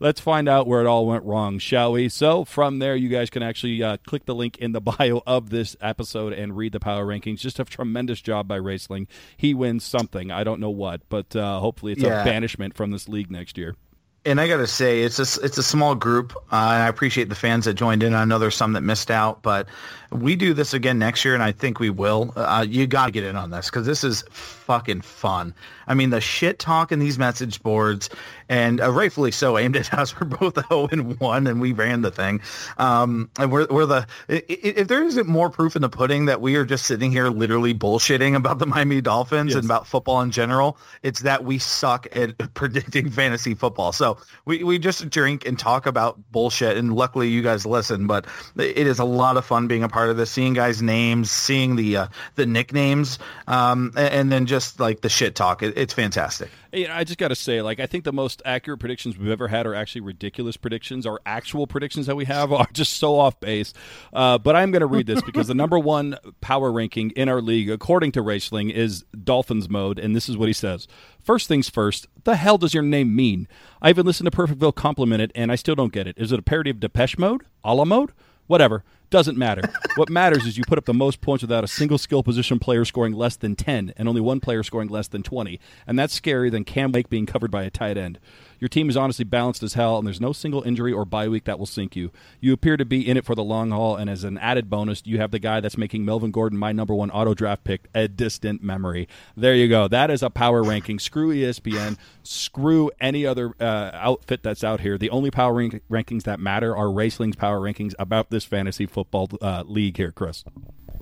Let's 0.00 0.20
find 0.20 0.48
out 0.48 0.66
where 0.66 0.80
it 0.80 0.86
all 0.88 1.06
went 1.06 1.22
wrong, 1.22 1.60
shall 1.60 1.92
we? 1.92 2.08
So, 2.08 2.44
from 2.44 2.80
there, 2.80 2.96
you 2.96 3.08
guys 3.08 3.30
can 3.30 3.40
actually 3.44 3.80
uh, 3.84 3.98
click 4.04 4.24
the 4.24 4.34
link 4.34 4.58
in 4.58 4.72
the 4.72 4.80
bio 4.80 5.22
of 5.28 5.50
this 5.50 5.76
episode 5.80 6.32
and 6.32 6.56
read 6.56 6.72
the 6.72 6.80
power 6.80 7.06
rankings. 7.06 7.38
Just 7.38 7.60
a 7.60 7.64
tremendous 7.64 8.20
job 8.20 8.48
by 8.48 8.58
Raceling. 8.58 9.06
He 9.36 9.54
wins 9.54 9.84
something. 9.84 10.32
I 10.32 10.42
don't 10.42 10.58
know 10.58 10.70
what, 10.70 11.02
but 11.08 11.36
uh, 11.36 11.60
hopefully 11.60 11.92
it's 11.92 12.02
Yeah. 12.02 12.22
a 12.22 12.24
banishment 12.24 12.74
from 12.74 12.90
this 12.90 13.08
league 13.08 13.30
next 13.30 13.56
year. 13.56 13.76
And 14.24 14.40
I 14.40 14.46
got 14.46 14.58
to 14.58 14.68
say, 14.68 15.02
it's 15.02 15.18
a, 15.18 15.44
it's 15.44 15.58
a 15.58 15.64
small 15.64 15.96
group, 15.96 16.32
uh, 16.36 16.40
and 16.52 16.82
I 16.82 16.86
appreciate 16.86 17.28
the 17.28 17.34
fans 17.34 17.64
that 17.64 17.74
joined 17.74 18.04
in. 18.04 18.14
I 18.14 18.24
know 18.24 18.38
there's 18.38 18.54
some 18.54 18.74
that 18.74 18.82
missed 18.82 19.10
out, 19.10 19.42
but 19.42 19.66
we 20.12 20.36
do 20.36 20.54
this 20.54 20.74
again 20.74 20.98
next 21.00 21.24
year, 21.24 21.34
and 21.34 21.42
I 21.42 21.50
think 21.50 21.80
we 21.80 21.90
will. 21.90 22.32
Uh, 22.36 22.64
you 22.68 22.86
got 22.86 23.06
to 23.06 23.10
get 23.10 23.24
in 23.24 23.34
on 23.34 23.50
this 23.50 23.66
because 23.68 23.84
this 23.84 24.04
is 24.04 24.22
fucking 24.30 25.00
fun. 25.00 25.54
I 25.88 25.94
mean, 25.94 26.10
the 26.10 26.20
shit 26.20 26.60
talk 26.60 26.92
in 26.92 27.00
these 27.00 27.18
message 27.18 27.62
boards, 27.64 28.10
and 28.52 28.82
uh, 28.82 28.90
rightfully 28.90 29.30
so, 29.30 29.56
aimed 29.62 29.76
at 29.76 29.94
us. 29.94 30.18
We're 30.20 30.26
both 30.26 30.58
0 30.68 30.88
and 30.92 31.18
1, 31.18 31.46
and 31.46 31.60
we 31.60 31.72
ran 31.72 32.02
the 32.02 32.10
thing. 32.10 32.42
Um, 32.76 33.30
and 33.38 33.50
we're, 33.50 33.66
we're 33.68 33.86
the, 33.86 34.06
if 34.28 34.88
there 34.88 35.02
isn't 35.02 35.26
more 35.26 35.48
proof 35.48 35.74
in 35.74 35.80
the 35.80 35.88
pudding 35.88 36.26
that 36.26 36.42
we 36.42 36.56
are 36.56 36.66
just 36.66 36.86
sitting 36.86 37.10
here 37.10 37.30
literally 37.30 37.72
bullshitting 37.72 38.36
about 38.36 38.58
the 38.58 38.66
Miami 38.66 39.00
Dolphins 39.00 39.54
and 39.54 39.64
about 39.64 39.86
football 39.86 40.20
in 40.20 40.30
general, 40.30 40.76
it's 41.02 41.20
that 41.20 41.44
we 41.44 41.58
suck 41.58 42.06
at 42.14 42.36
predicting 42.54 43.10
fantasy 43.10 43.54
football. 43.54 43.92
So 43.92 44.18
we, 44.44 44.62
we 44.62 44.78
just 44.78 45.08
drink 45.08 45.46
and 45.46 45.58
talk 45.58 45.86
about 45.86 46.20
bullshit, 46.30 46.76
and 46.76 46.94
luckily 46.94 47.28
you 47.28 47.40
guys 47.40 47.64
listen. 47.64 48.06
But 48.06 48.26
it 48.56 48.86
is 48.86 48.98
a 48.98 49.04
lot 49.04 49.38
of 49.38 49.46
fun 49.46 49.66
being 49.66 49.82
a 49.82 49.88
part 49.88 50.10
of 50.10 50.18
this, 50.18 50.30
seeing 50.30 50.52
guys' 50.52 50.82
names, 50.82 51.30
seeing 51.30 51.76
the 51.76 51.96
uh, 51.96 52.06
the 52.34 52.44
nicknames, 52.44 53.18
um, 53.48 53.92
and, 53.96 54.14
and 54.14 54.32
then 54.32 54.44
just 54.44 54.78
like 54.78 55.00
the 55.00 55.08
shit 55.08 55.34
talk. 55.34 55.62
It, 55.62 55.78
it's 55.78 55.94
fantastic. 55.94 56.50
You 56.72 56.88
know, 56.88 56.94
I 56.94 57.04
just 57.04 57.18
got 57.18 57.28
to 57.28 57.34
say, 57.34 57.60
like, 57.60 57.80
I 57.80 57.86
think 57.86 58.04
the 58.04 58.14
most 58.14 58.40
accurate 58.46 58.80
predictions 58.80 59.18
we've 59.18 59.30
ever 59.30 59.48
had 59.48 59.66
are 59.66 59.74
actually 59.74 60.00
ridiculous 60.00 60.56
predictions. 60.56 61.04
Our 61.04 61.20
actual 61.26 61.66
predictions 61.66 62.06
that 62.06 62.16
we 62.16 62.24
have 62.24 62.50
are 62.52 62.66
just 62.72 62.94
so 62.94 63.18
off 63.18 63.38
base. 63.40 63.74
Uh, 64.12 64.38
but 64.38 64.56
I'm 64.56 64.70
going 64.70 64.80
to 64.80 64.86
read 64.86 65.06
this 65.06 65.20
because 65.20 65.48
the 65.48 65.54
number 65.54 65.78
one 65.78 66.16
power 66.40 66.72
ranking 66.72 67.10
in 67.10 67.28
our 67.28 67.42
league, 67.42 67.70
according 67.70 68.12
to 68.12 68.22
Raceling, 68.22 68.70
is 68.70 69.04
Dolphins 69.22 69.68
mode, 69.68 69.98
and 69.98 70.16
this 70.16 70.30
is 70.30 70.36
what 70.38 70.48
he 70.48 70.54
says. 70.54 70.88
First 71.22 71.46
things 71.46 71.68
first, 71.68 72.06
the 72.24 72.36
hell 72.36 72.56
does 72.56 72.72
your 72.72 72.82
name 72.82 73.14
mean? 73.14 73.48
I 73.82 73.90
even 73.90 74.06
listened 74.06 74.30
to 74.30 74.36
Perfectville 74.36 74.74
compliment 74.74 75.20
it, 75.20 75.30
and 75.34 75.52
I 75.52 75.56
still 75.56 75.74
don't 75.74 75.92
get 75.92 76.06
it. 76.06 76.16
Is 76.16 76.32
it 76.32 76.38
a 76.38 76.42
parody 76.42 76.70
of 76.70 76.80
Depeche 76.80 77.18
Mode? 77.18 77.42
A 77.64 77.74
la 77.74 77.84
mode? 77.84 78.12
Whatever. 78.46 78.82
Doesn't 79.12 79.36
matter. 79.36 79.60
what 79.96 80.08
matters 80.08 80.46
is 80.46 80.56
you 80.56 80.64
put 80.66 80.78
up 80.78 80.86
the 80.86 80.94
most 80.94 81.20
points 81.20 81.42
without 81.42 81.62
a 81.62 81.68
single 81.68 81.98
skill 81.98 82.22
position 82.22 82.58
player 82.58 82.82
scoring 82.86 83.12
less 83.12 83.36
than 83.36 83.54
10 83.54 83.92
and 83.98 84.08
only 84.08 84.22
one 84.22 84.40
player 84.40 84.62
scoring 84.62 84.88
less 84.88 85.06
than 85.06 85.22
20. 85.22 85.60
And 85.86 85.98
that's 85.98 86.18
scarier 86.18 86.50
than 86.50 86.64
Cam 86.64 86.92
Lake 86.92 87.10
being 87.10 87.26
covered 87.26 87.50
by 87.50 87.64
a 87.64 87.70
tight 87.70 87.98
end. 87.98 88.18
Your 88.58 88.70
team 88.70 88.88
is 88.88 88.96
honestly 88.96 89.24
balanced 89.24 89.64
as 89.64 89.74
hell, 89.74 89.98
and 89.98 90.06
there's 90.06 90.20
no 90.20 90.32
single 90.32 90.62
injury 90.62 90.92
or 90.92 91.04
bye 91.04 91.28
week 91.28 91.44
that 91.44 91.58
will 91.58 91.66
sink 91.66 91.96
you. 91.96 92.12
You 92.40 92.52
appear 92.52 92.76
to 92.76 92.84
be 92.84 93.06
in 93.06 93.16
it 93.16 93.24
for 93.24 93.34
the 93.34 93.42
long 93.42 93.72
haul, 93.72 93.96
and 93.96 94.08
as 94.08 94.22
an 94.22 94.38
added 94.38 94.70
bonus, 94.70 95.02
you 95.04 95.18
have 95.18 95.32
the 95.32 95.40
guy 95.40 95.58
that's 95.58 95.76
making 95.76 96.04
Melvin 96.04 96.30
Gordon 96.30 96.58
my 96.58 96.70
number 96.70 96.94
one 96.94 97.10
auto 97.10 97.34
draft 97.34 97.64
pick 97.64 97.88
a 97.92 98.06
distant 98.06 98.62
memory. 98.62 99.08
There 99.36 99.56
you 99.56 99.68
go. 99.68 99.88
That 99.88 100.12
is 100.12 100.22
a 100.22 100.30
power 100.30 100.62
ranking. 100.62 101.00
Screw 101.00 101.34
ESPN. 101.34 101.98
Screw 102.22 102.92
any 103.00 103.26
other 103.26 103.52
uh, 103.58 103.90
outfit 103.94 104.44
that's 104.44 104.62
out 104.62 104.80
here. 104.80 104.96
The 104.96 105.10
only 105.10 105.32
power 105.32 105.52
rank- 105.54 105.82
rankings 105.90 106.22
that 106.22 106.38
matter 106.38 106.76
are 106.76 106.86
Raceling's 106.86 107.34
power 107.34 107.58
rankings 107.58 107.94
about 107.98 108.30
this 108.30 108.44
fantasy 108.44 108.86
football 108.86 109.01
uh, 109.12 109.64
league 109.66 109.96
here, 109.96 110.12
Chris. 110.12 110.44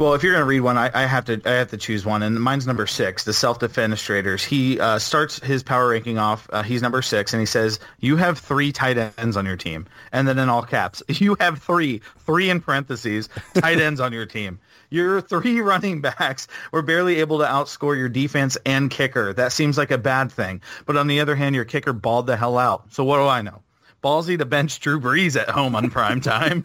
Well, 0.00 0.14
if 0.14 0.22
you're 0.22 0.32
going 0.32 0.40
to 0.40 0.46
read 0.46 0.60
one, 0.60 0.78
I, 0.78 0.90
I 0.94 1.04
have 1.04 1.26
to 1.26 1.42
I 1.44 1.50
have 1.56 1.68
to 1.72 1.76
choose 1.76 2.06
one, 2.06 2.22
and 2.22 2.40
mine's 2.40 2.66
number 2.66 2.86
six, 2.86 3.24
the 3.24 3.34
self 3.34 3.58
defenestrators. 3.58 4.42
He 4.42 4.80
uh, 4.80 4.98
starts 4.98 5.38
his 5.40 5.62
power 5.62 5.88
ranking 5.88 6.16
off. 6.16 6.48
Uh, 6.50 6.62
he's 6.62 6.80
number 6.80 7.02
six, 7.02 7.34
and 7.34 7.40
he 7.40 7.44
says, 7.44 7.80
"You 7.98 8.16
have 8.16 8.38
three 8.38 8.72
tight 8.72 8.96
ends 9.18 9.36
on 9.36 9.44
your 9.44 9.58
team," 9.58 9.86
and 10.10 10.26
then 10.26 10.38
in 10.38 10.48
all 10.48 10.62
caps, 10.62 11.02
"You 11.08 11.36
have 11.38 11.62
three, 11.62 12.00
three 12.20 12.48
in 12.48 12.62
parentheses, 12.62 13.28
tight 13.52 13.78
ends 13.82 14.00
on 14.00 14.14
your 14.14 14.24
team." 14.24 14.58
Your 14.88 15.20
three 15.20 15.60
running 15.60 16.00
backs 16.00 16.48
were 16.72 16.80
barely 16.80 17.20
able 17.20 17.40
to 17.40 17.44
outscore 17.44 17.94
your 17.94 18.08
defense 18.08 18.56
and 18.64 18.90
kicker. 18.90 19.34
That 19.34 19.52
seems 19.52 19.76
like 19.76 19.90
a 19.90 19.98
bad 19.98 20.32
thing, 20.32 20.62
but 20.86 20.96
on 20.96 21.08
the 21.08 21.20
other 21.20 21.36
hand, 21.36 21.54
your 21.54 21.66
kicker 21.66 21.92
balled 21.92 22.26
the 22.26 22.38
hell 22.38 22.56
out. 22.56 22.90
So 22.92 23.04
what 23.04 23.18
do 23.18 23.26
I 23.26 23.42
know? 23.42 23.60
Ballsy 24.02 24.38
to 24.38 24.46
bench 24.46 24.80
Drew 24.80 24.98
Brees 24.98 25.38
at 25.38 25.50
home 25.50 25.76
on 25.76 25.90
prime 25.90 26.22
time. 26.22 26.64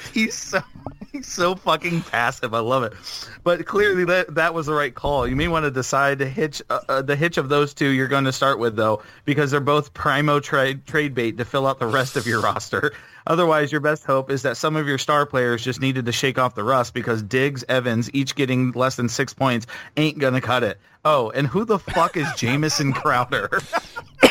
he's 0.12 0.34
so 0.34 0.62
he's 1.12 1.26
so 1.26 1.54
fucking 1.54 2.02
passive. 2.02 2.54
I 2.54 2.60
love 2.60 2.82
it. 2.82 2.92
But 3.42 3.66
clearly 3.66 4.04
that 4.04 4.34
that 4.34 4.54
was 4.54 4.66
the 4.66 4.72
right 4.72 4.94
call. 4.94 5.26
You 5.26 5.36
may 5.36 5.48
want 5.48 5.64
to 5.64 5.70
decide 5.70 6.18
to 6.20 6.28
hitch 6.28 6.62
uh, 6.70 6.80
uh, 6.88 7.02
the 7.02 7.16
hitch 7.16 7.38
of 7.38 7.48
those 7.48 7.74
two 7.74 7.88
you're 7.88 8.08
going 8.08 8.24
to 8.24 8.32
start 8.32 8.58
with 8.58 8.76
though, 8.76 9.02
because 9.24 9.50
they're 9.50 9.60
both 9.60 9.92
primo 9.94 10.40
trade 10.40 10.86
trade 10.86 11.14
bait 11.14 11.36
to 11.38 11.44
fill 11.44 11.66
out 11.66 11.78
the 11.78 11.86
rest 11.86 12.16
of 12.16 12.26
your 12.26 12.40
roster. 12.42 12.92
Otherwise, 13.26 13.70
your 13.70 13.80
best 13.80 14.04
hope 14.04 14.30
is 14.30 14.42
that 14.42 14.56
some 14.56 14.76
of 14.76 14.86
your 14.86 14.98
star 14.98 15.26
players 15.26 15.62
just 15.62 15.80
needed 15.80 16.06
to 16.06 16.12
shake 16.12 16.38
off 16.38 16.54
the 16.54 16.64
rust 16.64 16.94
because 16.94 17.22
Diggs, 17.22 17.64
Evans, 17.68 18.10
each 18.14 18.34
getting 18.34 18.72
less 18.72 18.96
than 18.96 19.08
six 19.08 19.34
points, 19.34 19.66
ain't 19.96 20.18
gonna 20.18 20.40
cut 20.40 20.62
it. 20.62 20.80
Oh, 21.04 21.30
and 21.30 21.46
who 21.46 21.64
the 21.64 21.78
fuck 21.78 22.16
is 22.16 22.26
Jamison 22.36 22.92
Crowder? 22.92 23.60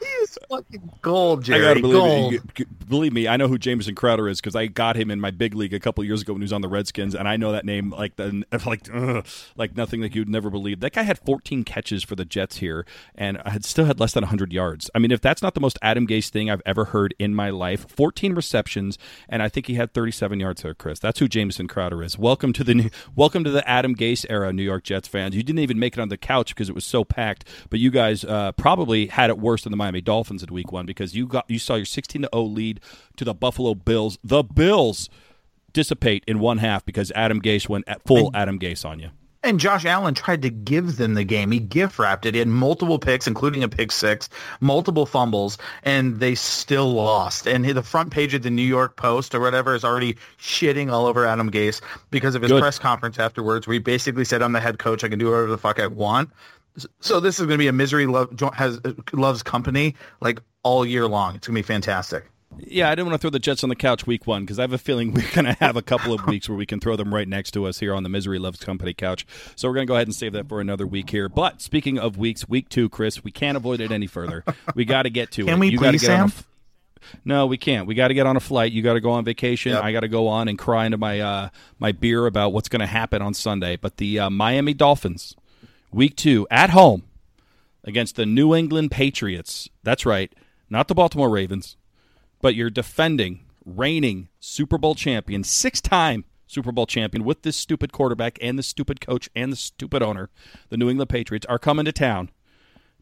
he 0.00 0.06
is 0.06 0.38
fucking 0.48 0.90
gold, 1.02 1.40
I 1.40 1.42
Jerry. 1.42 1.60
gotta 1.62 1.80
believe 1.80 1.94
gold. 1.98 2.34
it. 2.34 2.42
You- 2.58 2.66
believe 2.88 3.12
me, 3.14 3.26
I 3.26 3.36
know 3.38 3.48
who 3.48 3.56
Jamison 3.58 3.94
Crowder 3.94 4.28
is 4.28 4.40
because 4.40 4.54
I 4.54 4.66
got 4.66 4.94
him 4.96 5.10
in 5.10 5.18
my 5.20 5.30
big 5.30 5.54
league 5.54 5.72
a 5.72 5.80
couple 5.80 6.04
years 6.04 6.22
ago 6.22 6.34
when 6.34 6.42
he 6.42 6.44
was 6.44 6.52
on 6.52 6.60
the 6.60 6.68
Redskins, 6.68 7.14
and 7.14 7.26
I 7.26 7.36
know 7.36 7.52
that 7.52 7.64
name 7.64 7.90
like 7.90 8.16
the 8.16 8.44
like 8.66 8.88
ugh, 8.92 9.26
like 9.56 9.76
nothing 9.76 10.02
like 10.02 10.14
you'd 10.14 10.28
never 10.28 10.50
believe. 10.50 10.80
That 10.80 10.92
guy 10.92 11.02
had 11.02 11.18
14 11.18 11.64
catches 11.64 12.04
for 12.04 12.14
the 12.14 12.24
Jets 12.24 12.58
here, 12.58 12.84
and 13.14 13.38
I 13.44 13.50
had 13.50 13.64
still 13.64 13.86
had 13.86 13.98
less 14.00 14.12
than 14.12 14.22
100 14.22 14.52
yards. 14.52 14.90
I 14.94 14.98
mean, 14.98 15.10
if 15.10 15.20
that's 15.20 15.42
not 15.42 15.54
the 15.54 15.60
most 15.60 15.78
Adam 15.82 16.06
Gase 16.06 16.28
thing 16.28 16.50
I've 16.50 16.62
ever 16.66 16.86
heard 16.86 17.14
in 17.18 17.34
my 17.34 17.50
life, 17.50 17.86
14 17.88 18.34
receptions, 18.34 18.98
and 19.28 19.42
I 19.42 19.48
think 19.48 19.66
he 19.66 19.74
had 19.74 19.94
37 19.94 20.40
yards 20.40 20.62
there, 20.62 20.74
Chris. 20.74 20.98
That's 20.98 21.18
who 21.20 21.28
Jamison 21.28 21.66
Crowder 21.68 22.02
is. 22.02 22.18
Welcome 22.18 22.52
to 22.54 22.64
the 22.64 22.74
new- 22.74 22.90
welcome 23.16 23.44
to 23.44 23.50
the 23.50 23.66
Adam 23.68 23.94
Gase 23.94 24.26
era, 24.28 24.52
New 24.52 24.62
York 24.62 24.84
Jets 24.84 25.08
fans. 25.08 25.34
You 25.34 25.42
didn't 25.42 25.60
even 25.60 25.78
make 25.78 25.96
it 25.96 26.00
on 26.00 26.08
the 26.10 26.16
couch 26.18 26.54
because 26.54 26.68
it 26.68 26.74
was 26.74 26.84
so 26.84 27.04
packed, 27.04 27.44
but 27.70 27.80
you 27.80 27.90
guys 27.90 28.24
uh, 28.24 28.52
probably 28.52 29.06
had 29.06 29.30
it 29.30 29.38
worse 29.38 29.62
than 29.62 29.70
the 29.70 29.76
Miami 29.76 30.00
Dolphins 30.02 30.33
in 30.42 30.52
Week 30.52 30.72
One 30.72 30.86
because 30.86 31.14
you 31.14 31.26
got 31.26 31.48
you 31.48 31.58
saw 31.58 31.74
your 31.76 31.84
16 31.84 32.22
to 32.22 32.28
0 32.34 32.44
lead 32.44 32.80
to 33.16 33.24
the 33.24 33.34
Buffalo 33.34 33.74
Bills. 33.74 34.18
The 34.24 34.42
Bills 34.42 35.08
dissipate 35.72 36.24
in 36.26 36.38
one 36.38 36.58
half 36.58 36.84
because 36.84 37.12
Adam 37.14 37.40
Gase 37.40 37.68
went 37.68 37.84
at 37.86 38.02
full 38.06 38.30
Adam 38.34 38.58
Gase 38.58 38.84
on 38.84 39.00
you. 39.00 39.10
And 39.44 39.60
Josh 39.60 39.84
Allen 39.84 40.14
tried 40.14 40.40
to 40.40 40.48
give 40.48 40.96
them 40.96 41.12
the 41.12 41.22
game. 41.22 41.50
He 41.50 41.58
gift 41.58 41.98
wrapped 41.98 42.24
it. 42.24 42.32
He 42.32 42.38
had 42.38 42.48
multiple 42.48 42.98
picks, 42.98 43.26
including 43.26 43.62
a 43.62 43.68
pick 43.68 43.92
six, 43.92 44.30
multiple 44.60 45.04
fumbles, 45.04 45.58
and 45.82 46.18
they 46.18 46.34
still 46.34 46.90
lost. 46.94 47.46
And 47.46 47.62
the 47.62 47.82
front 47.82 48.10
page 48.10 48.32
of 48.32 48.40
the 48.40 48.48
New 48.48 48.62
York 48.62 48.96
Post 48.96 49.34
or 49.34 49.40
whatever 49.40 49.74
is 49.74 49.84
already 49.84 50.16
shitting 50.40 50.90
all 50.90 51.04
over 51.04 51.26
Adam 51.26 51.50
Gase 51.50 51.82
because 52.10 52.34
of 52.34 52.40
his 52.40 52.52
Good. 52.52 52.62
press 52.62 52.78
conference 52.78 53.18
afterwards, 53.18 53.66
where 53.66 53.74
he 53.74 53.80
basically 53.80 54.24
said, 54.24 54.40
"I'm 54.40 54.52
the 54.52 54.60
head 54.60 54.78
coach. 54.78 55.04
I 55.04 55.10
can 55.10 55.18
do 55.18 55.26
whatever 55.26 55.50
the 55.50 55.58
fuck 55.58 55.78
I 55.78 55.88
want." 55.88 56.30
So 57.00 57.20
this 57.20 57.38
is 57.38 57.46
going 57.46 57.58
to 57.58 57.58
be 57.58 57.68
a 57.68 57.72
misery 57.72 58.06
love, 58.06 58.38
has 58.54 58.80
loves 59.12 59.42
company 59.42 59.94
like 60.20 60.40
all 60.62 60.84
year 60.84 61.06
long. 61.06 61.36
It's 61.36 61.46
going 61.46 61.54
to 61.54 61.62
be 61.62 61.66
fantastic. 61.66 62.24
Yeah, 62.58 62.88
I 62.88 62.94
didn't 62.94 63.08
want 63.08 63.20
to 63.20 63.24
throw 63.24 63.30
the 63.30 63.38
Jets 63.38 63.62
on 63.62 63.68
the 63.68 63.76
couch 63.76 64.06
week 64.06 64.26
one 64.26 64.42
because 64.42 64.58
I 64.58 64.62
have 64.62 64.72
a 64.72 64.78
feeling 64.78 65.12
we're 65.14 65.28
going 65.32 65.46
to 65.46 65.54
have 65.54 65.76
a 65.76 65.82
couple 65.82 66.12
of 66.12 66.26
weeks 66.26 66.48
where 66.48 66.56
we 66.56 66.66
can 66.66 66.80
throw 66.80 66.96
them 66.96 67.14
right 67.14 67.26
next 67.26 67.52
to 67.52 67.66
us 67.66 67.80
here 67.80 67.94
on 67.94 68.02
the 68.02 68.08
Misery 68.08 68.38
Loves 68.38 68.60
Company 68.60 68.94
couch. 68.94 69.26
So 69.56 69.68
we're 69.68 69.74
going 69.74 69.86
to 69.86 69.90
go 69.90 69.94
ahead 69.94 70.06
and 70.06 70.14
save 70.14 70.32
that 70.32 70.48
for 70.48 70.60
another 70.60 70.86
week 70.86 71.10
here. 71.10 71.28
But 71.28 71.60
speaking 71.60 71.98
of 71.98 72.16
weeks, 72.16 72.48
week 72.48 72.68
two, 72.68 72.88
Chris, 72.88 73.24
we 73.24 73.30
can't 73.30 73.56
avoid 73.56 73.80
it 73.80 73.90
any 73.90 74.06
further. 74.06 74.44
We 74.74 74.84
got 74.84 75.02
to 75.02 75.10
get 75.10 75.30
to 75.32 75.42
it. 75.46 75.46
Can 75.46 75.58
we 75.58 75.68
you 75.70 75.78
please, 75.78 76.02
get 76.02 76.20
on 76.20 76.26
a 76.26 76.30
Sam? 76.30 76.44
no, 77.24 77.46
we 77.46 77.56
can't. 77.56 77.86
We 77.86 77.94
got 77.94 78.08
to 78.08 78.14
get 78.14 78.26
on 78.26 78.36
a 78.36 78.40
flight. 78.40 78.72
You 78.72 78.82
got 78.82 78.94
to 78.94 79.00
go 79.00 79.10
on 79.10 79.24
vacation. 79.24 79.72
Yep. 79.72 79.82
I 79.82 79.92
got 79.92 80.00
to 80.00 80.08
go 80.08 80.28
on 80.28 80.48
and 80.48 80.58
cry 80.58 80.86
into 80.86 80.98
my 80.98 81.20
uh, 81.20 81.48
my 81.78 81.92
beer 81.92 82.26
about 82.26 82.52
what's 82.52 82.68
going 82.68 82.80
to 82.80 82.86
happen 82.86 83.22
on 83.22 83.34
Sunday. 83.34 83.76
But 83.76 83.96
the 83.98 84.20
uh, 84.20 84.30
Miami 84.30 84.74
Dolphins 84.74 85.36
week 85.94 86.16
two 86.16 86.46
at 86.50 86.70
home 86.70 87.04
against 87.84 88.16
the 88.16 88.26
New 88.26 88.54
England 88.54 88.90
Patriots. 88.90 89.68
That's 89.84 90.04
right, 90.04 90.34
not 90.68 90.88
the 90.88 90.94
Baltimore 90.94 91.30
Ravens, 91.30 91.76
but 92.42 92.54
you're 92.54 92.70
defending, 92.70 93.44
reigning 93.64 94.28
Super 94.40 94.76
Bowl 94.76 94.94
champion, 94.94 95.44
six 95.44 95.80
time 95.80 96.24
Super 96.46 96.72
Bowl 96.72 96.86
champion 96.86 97.24
with 97.24 97.42
this 97.42 97.56
stupid 97.56 97.92
quarterback 97.92 98.38
and 98.42 98.58
the 98.58 98.62
stupid 98.62 99.00
coach 99.00 99.30
and 99.36 99.52
the 99.52 99.56
stupid 99.56 100.02
owner. 100.02 100.30
The 100.68 100.76
New 100.76 100.90
England 100.90 101.10
Patriots 101.10 101.46
are 101.46 101.58
coming 101.58 101.84
to 101.84 101.92
town 101.92 102.30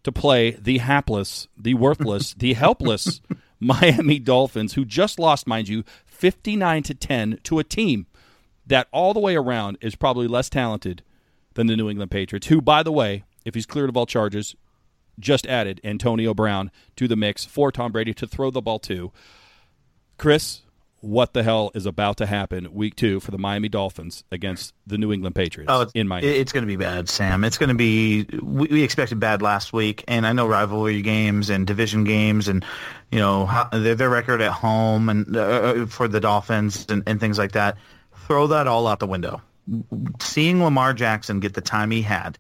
to 0.05 0.13
play 0.13 0.51
the 0.51 0.79
hapless, 0.79 1.49
the 1.57 1.75
worthless, 1.75 2.35
the 2.35 2.53
helpless 2.55 3.21
Miami 3.59 4.19
Dolphins, 4.19 4.75
who 4.75 4.85
just 4.85 5.19
lost, 5.19 5.47
mind 5.47 5.69
you, 5.69 5.85
59 6.05 6.83
to 6.85 6.95
10 6.95 7.41
to 7.45 7.59
a 7.59 7.65
team 7.65 8.07
that 8.67 8.89
all 8.93 9.15
the 9.15 9.21
way 9.21 9.35
around 9.35 9.79
is 9.81 9.97
probably 9.97 10.29
less 10.29 10.51
talented 10.51 11.03
than 11.55 11.67
the 11.67 11.77
New 11.77 11.89
England 11.89 12.11
Patriots, 12.11 12.47
who, 12.49 12.61
by 12.61 12.83
the 12.83 12.93
way, 12.93 13.25
if 13.45 13.55
he's 13.55 13.67
cleared 13.67 13.89
of 13.89 13.97
all 13.97 14.07
charges, 14.07 14.55
just 15.19 15.47
added 15.47 15.81
Antonio 15.85 16.35
Brown 16.35 16.71
to 16.97 17.07
the 17.07 17.17
mix 17.17 17.45
for 17.45 17.71
Tom 17.71 17.93
Brady 17.93 18.15
to 18.15 18.27
throw 18.27 18.51
the 18.51 18.63
ball 18.63 18.79
to. 18.81 19.13
Chris, 20.19 20.63
what 21.01 21.33
the 21.33 21.43
hell 21.43 21.71
is 21.75 21.85
about 21.85 22.17
to 22.19 22.27
happen 22.27 22.73
week 22.73 22.95
two 22.95 23.19
for 23.19 23.33
the 23.33 23.39
Miami 23.39 23.69
Dolphins 23.69 24.23
against 24.31 24.73
the 24.87 24.97
New 24.97 25.13
England 25.13 25.35
Patriots 25.35 25.71
Oh, 25.71 25.81
it's, 25.83 25.93
in 25.95 26.07
Miami? 26.07 26.29
It's 26.29 26.53
going 26.53 26.63
to 26.63 26.69
be 26.69 26.77
bad, 26.77 27.09
Sam. 27.09 27.43
It's 27.45 27.59
going 27.59 27.69
to 27.69 27.75
be. 27.75 28.25
We, 28.41 28.69
we 28.69 28.83
expected 28.85 29.19
bad 29.19 29.43
last 29.43 29.73
week, 29.73 30.05
and 30.07 30.27
I 30.27 30.33
know 30.33 30.47
rivalry 30.47 31.03
games 31.03 31.51
and 31.51 31.67
division 31.67 32.05
games, 32.05 32.47
and 32.49 32.65
you 33.11 33.19
know 33.19 33.47
how, 33.47 33.69
their, 33.73 33.97
their 33.97 34.09
record 34.11 34.41
at 34.41 34.53
home 34.53 35.09
and 35.09 35.37
uh, 35.37 35.87
for 35.87 36.07
the 36.07 36.21
Dolphins 36.21 36.87
and, 36.89 37.03
and 37.07 37.19
things 37.19 37.37
like 37.37 37.53
that. 37.53 37.77
Throw 38.29 38.47
that 38.47 38.69
all 38.69 38.87
out 38.87 39.01
the 39.01 39.07
window. 39.09 39.43
Seeing 40.21 40.63
Lamar 40.63 40.93
Jackson 40.93 41.41
get 41.41 41.55
the 41.55 41.61
time 41.61 41.91
he 41.91 42.03
had, 42.03 42.39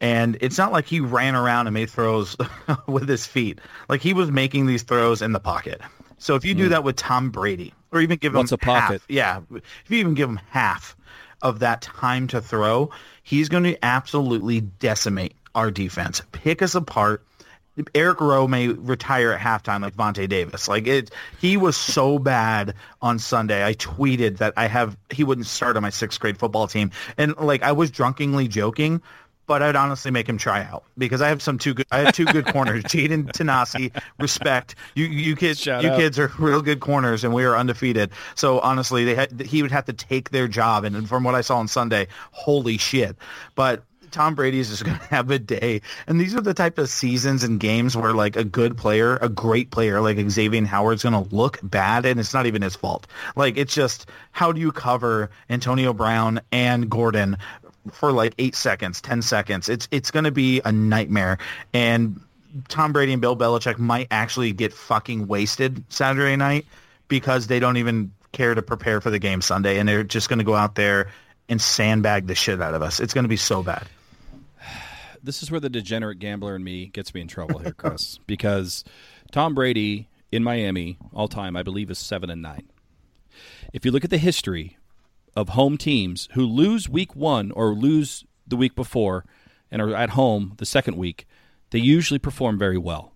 and 0.00 0.36
it's 0.40 0.58
not 0.58 0.72
like 0.72 0.86
he 0.86 1.00
ran 1.00 1.34
around 1.34 1.66
and 1.66 1.74
made 1.74 1.90
throws 1.90 2.36
with 2.86 3.08
his 3.08 3.26
feet. 3.26 3.60
Like 3.88 4.00
he 4.00 4.12
was 4.12 4.30
making 4.30 4.66
these 4.66 4.82
throws 4.82 5.22
in 5.22 5.32
the 5.32 5.40
pocket. 5.40 5.80
So 6.18 6.34
if 6.34 6.44
you 6.44 6.54
do 6.54 6.66
mm. 6.66 6.70
that 6.70 6.84
with 6.84 6.96
Tom 6.96 7.30
Brady, 7.30 7.74
or 7.92 8.00
even 8.00 8.18
give. 8.18 8.34
What's 8.34 8.52
him 8.52 8.58
a 8.62 8.64
pocket? 8.64 9.00
half, 9.00 9.06
yeah, 9.08 9.40
if 9.54 9.90
you 9.90 9.98
even 9.98 10.14
give 10.14 10.28
him 10.28 10.40
half 10.50 10.96
of 11.42 11.58
that 11.60 11.82
time 11.82 12.26
to 12.28 12.40
throw, 12.40 12.90
he's 13.22 13.48
going 13.48 13.64
to 13.64 13.84
absolutely 13.84 14.60
decimate 14.60 15.34
our 15.54 15.70
defense, 15.70 16.22
pick 16.32 16.62
us 16.62 16.74
apart. 16.74 17.24
Eric 17.94 18.20
Rowe 18.20 18.46
may 18.46 18.68
retire 18.68 19.32
at 19.32 19.40
halftime 19.40 19.80
like 19.82 19.96
Vontae 19.96 20.28
Davis. 20.28 20.68
Like 20.68 20.86
it, 20.86 21.10
he 21.40 21.56
was 21.56 21.76
so 21.76 22.18
bad 22.18 22.74
on 23.00 23.18
Sunday. 23.18 23.64
I 23.64 23.74
tweeted 23.74 24.38
that 24.38 24.52
I 24.56 24.66
have 24.66 24.96
he 25.10 25.24
wouldn't 25.24 25.46
start 25.46 25.76
on 25.76 25.82
my 25.82 25.90
sixth 25.90 26.20
grade 26.20 26.38
football 26.38 26.66
team, 26.66 26.90
and 27.16 27.36
like 27.38 27.62
I 27.62 27.72
was 27.72 27.90
drunkenly 27.90 28.46
joking, 28.48 29.00
but 29.46 29.62
I'd 29.62 29.76
honestly 29.76 30.10
make 30.10 30.28
him 30.28 30.38
try 30.38 30.62
out 30.62 30.84
because 30.98 31.20
I 31.20 31.28
have 31.28 31.42
some 31.42 31.58
two 31.58 31.74
good. 31.74 31.86
I 31.90 32.00
have 32.00 32.14
two 32.14 32.26
good 32.26 32.46
corners, 32.46 32.84
Jaden 32.88 33.32
Tanasi. 33.32 33.90
Respect 34.18 34.74
you. 34.94 35.06
You 35.06 35.34
kids. 35.34 35.60
Shout 35.60 35.82
you 35.82 35.90
out. 35.90 35.98
kids 35.98 36.18
are 36.18 36.30
real 36.38 36.62
good 36.62 36.80
corners, 36.80 37.24
and 37.24 37.32
we 37.32 37.44
are 37.44 37.56
undefeated. 37.56 38.10
So 38.34 38.60
honestly, 38.60 39.04
they 39.04 39.14
had, 39.14 39.40
he 39.40 39.62
would 39.62 39.72
have 39.72 39.86
to 39.86 39.92
take 39.92 40.30
their 40.30 40.46
job. 40.46 40.84
And 40.84 41.08
from 41.08 41.24
what 41.24 41.34
I 41.34 41.40
saw 41.40 41.56
on 41.58 41.68
Sunday, 41.68 42.08
holy 42.32 42.76
shit! 42.76 43.16
But 43.54 43.82
Tom 44.12 44.34
Brady 44.34 44.60
is 44.60 44.68
just 44.68 44.84
going 44.84 44.98
to 44.98 45.04
have 45.06 45.30
a 45.30 45.38
day. 45.38 45.80
And 46.06 46.20
these 46.20 46.34
are 46.34 46.40
the 46.40 46.54
type 46.54 46.78
of 46.78 46.88
seasons 46.88 47.42
and 47.42 47.58
games 47.58 47.96
where 47.96 48.12
like 48.12 48.36
a 48.36 48.44
good 48.44 48.76
player, 48.76 49.16
a 49.16 49.28
great 49.28 49.70
player 49.70 50.00
like 50.00 50.18
Xavier 50.30 50.64
Howard's 50.64 51.02
going 51.02 51.28
to 51.28 51.34
look 51.34 51.58
bad 51.62 52.06
and 52.06 52.20
it's 52.20 52.34
not 52.34 52.46
even 52.46 52.62
his 52.62 52.76
fault. 52.76 53.06
Like 53.34 53.56
it's 53.56 53.74
just 53.74 54.08
how 54.30 54.52
do 54.52 54.60
you 54.60 54.70
cover 54.70 55.30
Antonio 55.50 55.92
Brown 55.92 56.40
and 56.52 56.88
Gordon 56.90 57.38
for 57.90 58.12
like 58.12 58.34
8 58.38 58.54
seconds, 58.54 59.00
10 59.00 59.22
seconds. 59.22 59.68
It's 59.68 59.88
it's 59.90 60.10
going 60.10 60.24
to 60.24 60.30
be 60.30 60.60
a 60.64 60.70
nightmare 60.70 61.38
and 61.72 62.20
Tom 62.68 62.92
Brady 62.92 63.12
and 63.12 63.22
Bill 63.22 63.36
Belichick 63.36 63.78
might 63.78 64.08
actually 64.10 64.52
get 64.52 64.74
fucking 64.74 65.26
wasted 65.26 65.82
Saturday 65.88 66.36
night 66.36 66.66
because 67.08 67.46
they 67.46 67.60
don't 67.60 67.78
even 67.78 68.12
care 68.32 68.54
to 68.54 68.62
prepare 68.62 69.00
for 69.00 69.10
the 69.10 69.18
game 69.18 69.40
Sunday 69.40 69.78
and 69.78 69.88
they're 69.88 70.04
just 70.04 70.28
going 70.28 70.38
to 70.38 70.44
go 70.44 70.54
out 70.54 70.74
there 70.74 71.08
and 71.48 71.60
sandbag 71.60 72.26
the 72.26 72.34
shit 72.34 72.60
out 72.60 72.74
of 72.74 72.82
us. 72.82 73.00
It's 73.00 73.14
going 73.14 73.24
to 73.24 73.28
be 73.28 73.36
so 73.36 73.62
bad. 73.62 73.86
This 75.22 75.42
is 75.42 75.50
where 75.50 75.60
the 75.60 75.70
degenerate 75.70 76.18
gambler 76.18 76.56
in 76.56 76.64
me 76.64 76.86
gets 76.86 77.14
me 77.14 77.20
in 77.20 77.28
trouble 77.28 77.60
here, 77.60 77.72
Chris, 77.72 78.18
because 78.26 78.84
Tom 79.30 79.54
Brady 79.54 80.08
in 80.30 80.42
Miami 80.42 80.98
all 81.14 81.28
time, 81.28 81.56
I 81.56 81.62
believe, 81.62 81.90
is 81.90 81.98
seven 81.98 82.30
and 82.30 82.42
nine. 82.42 82.68
If 83.72 83.84
you 83.84 83.90
look 83.90 84.04
at 84.04 84.10
the 84.10 84.18
history 84.18 84.76
of 85.34 85.50
home 85.50 85.78
teams 85.78 86.28
who 86.32 86.44
lose 86.44 86.88
week 86.88 87.14
one 87.14 87.50
or 87.52 87.74
lose 87.74 88.24
the 88.46 88.56
week 88.56 88.74
before 88.74 89.24
and 89.70 89.80
are 89.80 89.94
at 89.94 90.10
home 90.10 90.54
the 90.58 90.66
second 90.66 90.96
week, 90.96 91.26
they 91.70 91.78
usually 91.78 92.18
perform 92.18 92.58
very 92.58 92.76
well. 92.76 93.12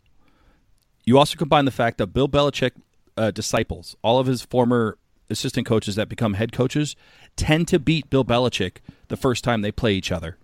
You 1.04 1.18
also 1.18 1.36
combine 1.36 1.66
the 1.66 1.70
fact 1.70 1.98
that 1.98 2.08
Bill 2.08 2.28
Belichick 2.28 2.72
uh, 3.16 3.30
disciples, 3.30 3.96
all 4.02 4.18
of 4.18 4.26
his 4.26 4.42
former 4.42 4.98
assistant 5.28 5.66
coaches 5.66 5.96
that 5.96 6.08
become 6.08 6.34
head 6.34 6.52
coaches, 6.52 6.96
tend 7.36 7.68
to 7.68 7.78
beat 7.78 8.08
Bill 8.08 8.24
Belichick 8.24 8.78
the 9.08 9.16
first 9.16 9.44
time 9.44 9.60
they 9.60 9.72
play 9.72 9.94
each 9.94 10.10
other 10.10 10.38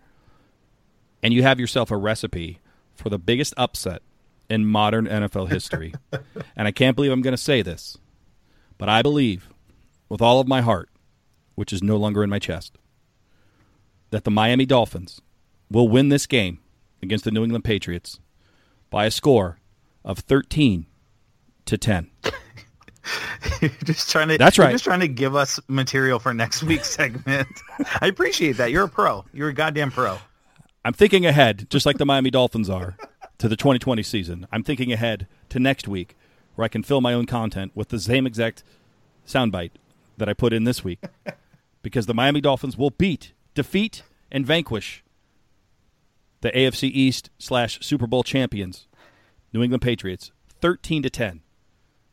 and 1.23 1.33
you 1.33 1.43
have 1.43 1.61
yourself 1.61 1.91
a 1.91 1.97
recipe 1.97 2.61
for 2.95 3.09
the 3.09 3.19
biggest 3.19 3.55
upset 3.57 4.03
in 4.49 4.67
modern 4.67 5.07
NFL 5.07 5.49
history. 5.49 5.95
and 6.57 6.69
I 6.69 6.71
can't 6.71 6.97
believe 6.97 7.13
I'm 7.13 7.23
going 7.23 7.33
to 7.33 7.39
say 7.39 7.63
this, 7.63 7.97
but 8.79 8.89
I 8.89 9.03
believe 9.03 9.49
with 10.09 10.21
all 10.21 10.41
of 10.41 10.49
my 10.49 10.61
heart, 10.61 10.91
which 11.55 11.73
is 11.73 11.83
no 11.83 11.97
longer 11.97 12.23
in 12.23 12.31
my 12.31 12.39
chest, 12.39 12.79
that 14.11 14.25
the 14.25 14.31
Miami 14.31 14.67
Dolphins 14.67 15.21
will 15.71 15.89
win 15.89 16.11
this 16.11 16.27
game 16.27 16.59
against 17.03 17.25
the 17.25 17.31
New 17.31 17.43
England 17.43 17.65
Patriots 17.65 18.21
by 18.91 19.07
a 19.07 19.11
score 19.11 19.59
of 20.05 20.19
13 20.19 20.87
to 21.65 21.79
10. 21.79 22.11
You're 23.61 23.71
just 23.85 24.11
trying 24.11 24.29
to. 24.29 24.39
That's 24.39 24.57
you're 24.57 24.67
right. 24.67 24.73
Just 24.73 24.85
trying 24.85 25.01
to 25.01 25.09
give 25.09 25.35
us 25.35 25.59
material 25.67 26.21
for 26.21 26.33
next 26.33 26.63
week's 26.63 26.91
segment. 26.91 27.49
I 28.01 28.07
appreciate 28.07 28.59
that. 28.59 28.71
You're 28.71 28.85
a 28.85 28.89
pro. 28.89 29.25
You're 29.33 29.49
a 29.49 29.53
goddamn 29.53 29.91
pro. 29.91 30.19
I'm 30.85 30.93
thinking 30.93 31.25
ahead, 31.25 31.69
just 31.71 31.87
like 31.87 31.99
the 31.99 32.07
Miami 32.07 32.31
Dolphins 32.31 32.69
are, 32.69 32.97
to 33.39 33.49
the 33.49 33.57
2020 33.57 34.03
season. 34.03 34.49
I'm 34.51 34.65
thinking 34.65 34.93
ahead 34.93 35.29
to 35.51 35.61
next 35.61 35.87
week, 35.87 36.17
where 36.57 36.65
I 36.65 36.69
can 36.69 36.83
fill 36.83 37.01
my 37.01 37.15
own 37.15 37.27
content 37.27 37.71
with 37.75 37.91
the 37.91 38.01
same 38.01 38.27
exact 38.27 38.65
soundbite 39.27 39.71
that 40.17 40.29
I 40.29 40.35
put 40.35 40.53
in 40.53 40.65
this 40.65 40.83
week, 40.83 40.99
because 41.83 42.07
the 42.07 42.15
Miami 42.15 42.41
Dolphins 42.41 42.77
will 42.77 42.91
beat, 42.91 43.33
defeat, 43.55 44.03
and 44.31 44.45
vanquish 44.45 45.05
the 46.41 46.51
AFC 46.51 46.91
East 46.91 47.31
slash 47.39 47.79
Super 47.81 48.09
Bowl 48.09 48.25
champions, 48.25 48.89
New 49.53 49.63
England 49.63 49.83
Patriots, 49.83 50.33
13 50.61 51.05
to 51.05 51.11
10. 51.11 51.43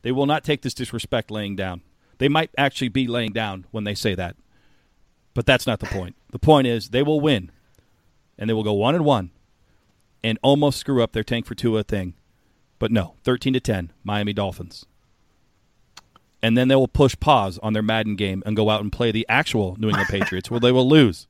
They 0.02 0.12
will 0.12 0.26
not 0.26 0.44
take 0.44 0.62
this 0.62 0.74
disrespect 0.74 1.32
laying 1.32 1.56
down. 1.56 1.82
They 2.18 2.28
might 2.28 2.50
actually 2.56 2.88
be 2.88 3.08
laying 3.08 3.32
down 3.32 3.66
when 3.72 3.82
they 3.82 3.94
say 3.94 4.14
that, 4.14 4.36
but 5.34 5.46
that's 5.46 5.66
not 5.66 5.80
the 5.80 5.86
point. 5.86 6.14
The 6.30 6.38
point 6.38 6.68
is 6.68 6.90
they 6.90 7.02
will 7.02 7.20
win 7.20 7.50
and 8.40 8.48
they 8.48 8.54
will 8.54 8.64
go 8.64 8.72
one 8.72 8.96
and 8.96 9.04
one 9.04 9.30
and 10.24 10.38
almost 10.42 10.80
screw 10.80 11.02
up 11.02 11.12
their 11.12 11.22
tank 11.22 11.46
for 11.46 11.54
Tua 11.54 11.82
thing. 11.84 12.14
But 12.78 12.90
no, 12.90 13.14
13 13.24 13.52
to 13.52 13.60
10, 13.60 13.92
Miami 14.02 14.32
Dolphins. 14.32 14.86
And 16.42 16.56
then 16.56 16.68
they 16.68 16.74
will 16.74 16.88
push 16.88 17.14
pause 17.20 17.58
on 17.62 17.74
their 17.74 17.82
Madden 17.82 18.16
game 18.16 18.42
and 18.46 18.56
go 18.56 18.70
out 18.70 18.80
and 18.80 18.90
play 18.90 19.12
the 19.12 19.26
actual 19.28 19.76
New 19.78 19.88
England 19.88 20.08
Patriots 20.08 20.50
where 20.50 20.58
they 20.58 20.72
will 20.72 20.88
lose 20.88 21.26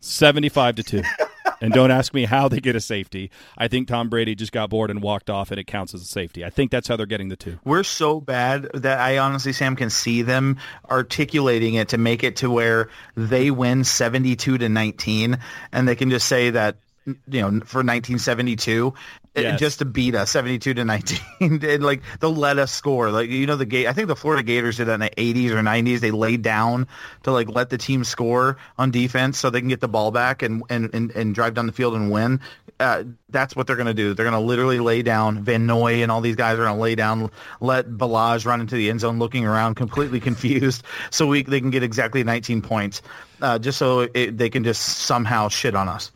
75 0.00 0.74
to 0.76 0.82
2. 0.82 1.02
And 1.64 1.72
don't 1.72 1.90
ask 1.90 2.12
me 2.14 2.24
how 2.24 2.48
they 2.48 2.60
get 2.60 2.76
a 2.76 2.80
safety. 2.80 3.30
I 3.56 3.68
think 3.68 3.88
Tom 3.88 4.08
Brady 4.08 4.34
just 4.34 4.52
got 4.52 4.70
bored 4.70 4.90
and 4.90 5.02
walked 5.02 5.30
off 5.30 5.50
and 5.50 5.58
it 5.58 5.66
counts 5.66 5.94
as 5.94 6.02
a 6.02 6.06
safety. 6.06 6.44
I 6.44 6.50
think 6.50 6.70
that's 6.70 6.88
how 6.88 6.96
they're 6.96 7.06
getting 7.06 7.28
the 7.28 7.36
two. 7.36 7.58
We're 7.64 7.82
so 7.84 8.20
bad 8.20 8.68
that 8.74 8.98
I 8.98 9.18
honestly, 9.18 9.52
Sam, 9.52 9.76
can 9.76 9.90
see 9.90 10.22
them 10.22 10.58
articulating 10.90 11.74
it 11.74 11.88
to 11.88 11.98
make 11.98 12.22
it 12.24 12.36
to 12.36 12.50
where 12.50 12.88
they 13.16 13.50
win 13.50 13.84
72 13.84 14.58
to 14.58 14.68
19, 14.68 15.38
and 15.72 15.88
they 15.88 15.96
can 15.96 16.10
just 16.10 16.26
say 16.26 16.50
that, 16.50 16.76
you 17.06 17.40
know, 17.40 17.48
for 17.64 17.82
1972, 17.82 18.88
it- 18.88 19.23
Yes. 19.42 19.60
just 19.60 19.78
to 19.80 19.84
beat 19.84 20.14
us 20.14 20.30
72 20.30 20.74
to 20.74 20.84
19, 20.84 21.18
and 21.64 21.82
like 21.82 22.02
they'll 22.20 22.34
let 22.34 22.58
us 22.58 22.70
score. 22.72 23.10
Like 23.10 23.30
you 23.30 23.46
know, 23.46 23.56
the 23.56 23.66
gate. 23.66 23.86
I 23.86 23.92
think 23.92 24.08
the 24.08 24.16
Florida 24.16 24.42
Gators 24.42 24.76
did 24.76 24.86
that 24.86 24.94
in 24.94 25.00
the 25.00 25.10
80s 25.10 25.50
or 25.50 25.62
90s. 25.62 26.00
They 26.00 26.12
laid 26.12 26.42
down 26.42 26.86
to 27.24 27.32
like 27.32 27.48
let 27.48 27.70
the 27.70 27.78
team 27.78 28.04
score 28.04 28.56
on 28.78 28.90
defense 28.90 29.38
so 29.38 29.50
they 29.50 29.60
can 29.60 29.68
get 29.68 29.80
the 29.80 29.88
ball 29.88 30.10
back 30.10 30.42
and 30.42 30.62
and 30.70 30.94
and, 30.94 31.10
and 31.12 31.34
drive 31.34 31.54
down 31.54 31.66
the 31.66 31.72
field 31.72 31.94
and 31.94 32.10
win. 32.10 32.40
Uh, 32.80 33.04
that's 33.30 33.54
what 33.54 33.66
they're 33.66 33.76
going 33.76 33.86
to 33.86 33.94
do. 33.94 34.14
They're 34.14 34.28
going 34.28 34.40
to 34.40 34.46
literally 34.46 34.80
lay 34.80 35.02
down. 35.02 35.42
Van 35.44 35.64
Noy 35.64 36.02
and 36.02 36.10
all 36.10 36.20
these 36.20 36.36
guys 36.36 36.58
are 36.58 36.64
going 36.64 36.74
to 36.74 36.80
lay 36.82 36.96
down, 36.96 37.30
let 37.60 37.88
Ballage 37.88 38.46
run 38.46 38.60
into 38.60 38.74
the 38.74 38.90
end 38.90 39.00
zone 39.00 39.18
looking 39.18 39.44
around 39.46 39.76
completely 39.76 40.20
confused 40.28 40.82
so 41.10 41.26
we 41.26 41.42
they 41.42 41.60
can 41.60 41.70
get 41.70 41.82
exactly 41.82 42.24
19 42.24 42.62
points 42.62 43.02
uh, 43.42 43.58
just 43.58 43.78
so 43.78 44.08
it, 44.14 44.36
they 44.38 44.50
can 44.50 44.64
just 44.64 44.82
somehow 44.82 45.48
shit 45.48 45.74
on 45.74 45.88
us. 45.88 46.10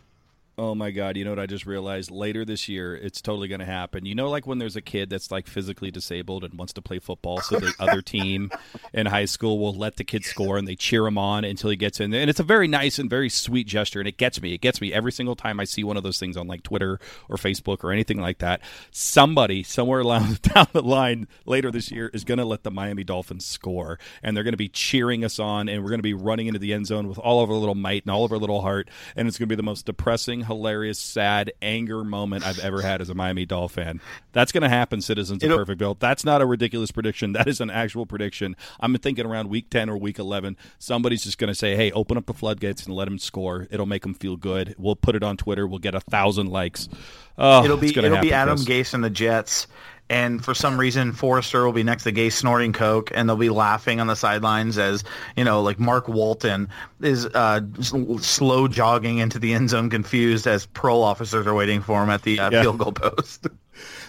Oh 0.60 0.74
my 0.74 0.90
god! 0.90 1.16
You 1.16 1.24
know 1.24 1.30
what 1.30 1.38
I 1.38 1.46
just 1.46 1.66
realized? 1.66 2.10
Later 2.10 2.44
this 2.44 2.68
year, 2.68 2.96
it's 2.96 3.22
totally 3.22 3.46
going 3.46 3.60
to 3.60 3.64
happen. 3.64 4.04
You 4.04 4.16
know, 4.16 4.28
like 4.28 4.44
when 4.44 4.58
there's 4.58 4.74
a 4.74 4.80
kid 4.80 5.08
that's 5.08 5.30
like 5.30 5.46
physically 5.46 5.92
disabled 5.92 6.42
and 6.42 6.52
wants 6.54 6.72
to 6.72 6.82
play 6.82 6.98
football, 6.98 7.40
so 7.40 7.60
the 7.60 7.72
other 7.78 8.02
team 8.02 8.50
in 8.92 9.06
high 9.06 9.26
school 9.26 9.60
will 9.60 9.72
let 9.72 9.98
the 9.98 10.02
kid 10.02 10.24
score 10.24 10.58
and 10.58 10.66
they 10.66 10.74
cheer 10.74 11.06
him 11.06 11.16
on 11.16 11.44
until 11.44 11.70
he 11.70 11.76
gets 11.76 12.00
in 12.00 12.10
there. 12.10 12.20
And 12.20 12.28
it's 12.28 12.40
a 12.40 12.44
very 12.44 12.66
nice 12.66 12.98
and 12.98 13.08
very 13.08 13.28
sweet 13.28 13.68
gesture, 13.68 14.00
and 14.00 14.08
it 14.08 14.16
gets 14.16 14.42
me. 14.42 14.52
It 14.52 14.60
gets 14.60 14.80
me 14.80 14.92
every 14.92 15.12
single 15.12 15.36
time 15.36 15.60
I 15.60 15.64
see 15.64 15.84
one 15.84 15.96
of 15.96 16.02
those 16.02 16.18
things 16.18 16.36
on 16.36 16.48
like 16.48 16.64
Twitter 16.64 16.98
or 17.28 17.36
Facebook 17.36 17.84
or 17.84 17.92
anything 17.92 18.20
like 18.20 18.38
that. 18.38 18.60
Somebody 18.90 19.62
somewhere 19.62 20.02
down 20.42 20.66
the 20.72 20.82
line 20.82 21.28
later 21.46 21.70
this 21.70 21.92
year 21.92 22.10
is 22.12 22.24
going 22.24 22.38
to 22.38 22.44
let 22.44 22.64
the 22.64 22.72
Miami 22.72 23.04
Dolphins 23.04 23.46
score, 23.46 24.00
and 24.24 24.36
they're 24.36 24.42
going 24.42 24.54
to 24.54 24.56
be 24.56 24.68
cheering 24.68 25.24
us 25.24 25.38
on, 25.38 25.68
and 25.68 25.84
we're 25.84 25.90
going 25.90 26.00
to 26.00 26.02
be 26.02 26.14
running 26.14 26.48
into 26.48 26.58
the 26.58 26.72
end 26.72 26.88
zone 26.88 27.06
with 27.06 27.18
all 27.18 27.44
of 27.44 27.48
our 27.48 27.56
little 27.56 27.76
might 27.76 28.02
and 28.02 28.10
all 28.10 28.24
of 28.24 28.32
our 28.32 28.38
little 28.38 28.62
heart, 28.62 28.90
and 29.14 29.28
it's 29.28 29.38
going 29.38 29.46
to 29.48 29.52
be 29.52 29.56
the 29.56 29.62
most 29.62 29.86
depressing 29.86 30.47
hilarious, 30.48 30.98
sad 30.98 31.52
anger 31.62 32.04
moment 32.04 32.44
I've 32.44 32.58
ever 32.58 32.82
had 32.82 33.00
as 33.00 33.08
a 33.08 33.14
Miami 33.14 33.46
Dolphin 33.46 33.78
fan. 33.78 34.00
That's 34.32 34.52
going 34.52 34.62
to 34.62 34.68
happen, 34.68 35.00
citizens 35.00 35.42
of 35.42 35.50
Perfectville. 35.50 35.98
That's 35.98 36.24
not 36.24 36.42
a 36.42 36.46
ridiculous 36.46 36.90
prediction. 36.90 37.32
That 37.32 37.48
is 37.48 37.60
an 37.60 37.70
actual 37.70 38.06
prediction. 38.06 38.56
I'm 38.80 38.96
thinking 38.98 39.26
around 39.26 39.48
week 39.48 39.70
10 39.70 39.88
or 39.88 39.96
week 39.96 40.18
11, 40.18 40.56
somebody's 40.78 41.24
just 41.24 41.38
going 41.38 41.48
to 41.48 41.54
say, 41.54 41.76
hey, 41.76 41.90
open 41.92 42.16
up 42.16 42.26
the 42.26 42.34
floodgates 42.34 42.84
and 42.86 42.94
let 42.94 43.08
him 43.08 43.18
score. 43.18 43.66
It'll 43.70 43.86
make 43.86 44.04
him 44.04 44.14
feel 44.14 44.36
good. 44.36 44.74
We'll 44.78 44.96
put 44.96 45.14
it 45.14 45.22
on 45.22 45.36
Twitter. 45.36 45.66
We'll 45.66 45.78
get 45.78 45.94
a 45.94 46.00
thousand 46.00 46.48
likes. 46.48 46.88
Oh, 47.36 47.64
it'll 47.64 47.76
be 47.76 47.88
it'll 47.88 48.04
happen, 48.04 48.20
be 48.20 48.32
Adam 48.32 48.56
Chris. 48.56 48.68
Gase 48.68 48.94
and 48.94 49.04
the 49.04 49.10
Jets 49.10 49.66
and 50.10 50.44
for 50.44 50.54
some 50.54 50.78
reason 50.78 51.12
Forrester 51.12 51.64
will 51.64 51.72
be 51.72 51.82
next 51.82 52.04
to 52.04 52.12
Gase 52.12 52.32
snorting 52.32 52.72
coke, 52.72 53.10
and 53.14 53.28
they'll 53.28 53.36
be 53.36 53.50
laughing 53.50 54.00
on 54.00 54.06
the 54.06 54.16
sidelines 54.16 54.78
as 54.78 55.04
you 55.36 55.44
know, 55.44 55.62
like 55.62 55.78
Mark 55.78 56.08
Walton 56.08 56.68
is 57.00 57.26
uh, 57.26 57.60
slow 57.80 58.68
jogging 58.68 59.18
into 59.18 59.38
the 59.38 59.54
end 59.54 59.70
zone, 59.70 59.90
confused 59.90 60.46
as 60.46 60.66
parole 60.66 61.02
officers 61.02 61.46
are 61.46 61.54
waiting 61.54 61.80
for 61.82 62.02
him 62.02 62.10
at 62.10 62.22
the 62.22 62.40
uh, 62.40 62.50
yeah. 62.50 62.62
field 62.62 62.78
goal 62.78 62.92
post. 62.92 63.46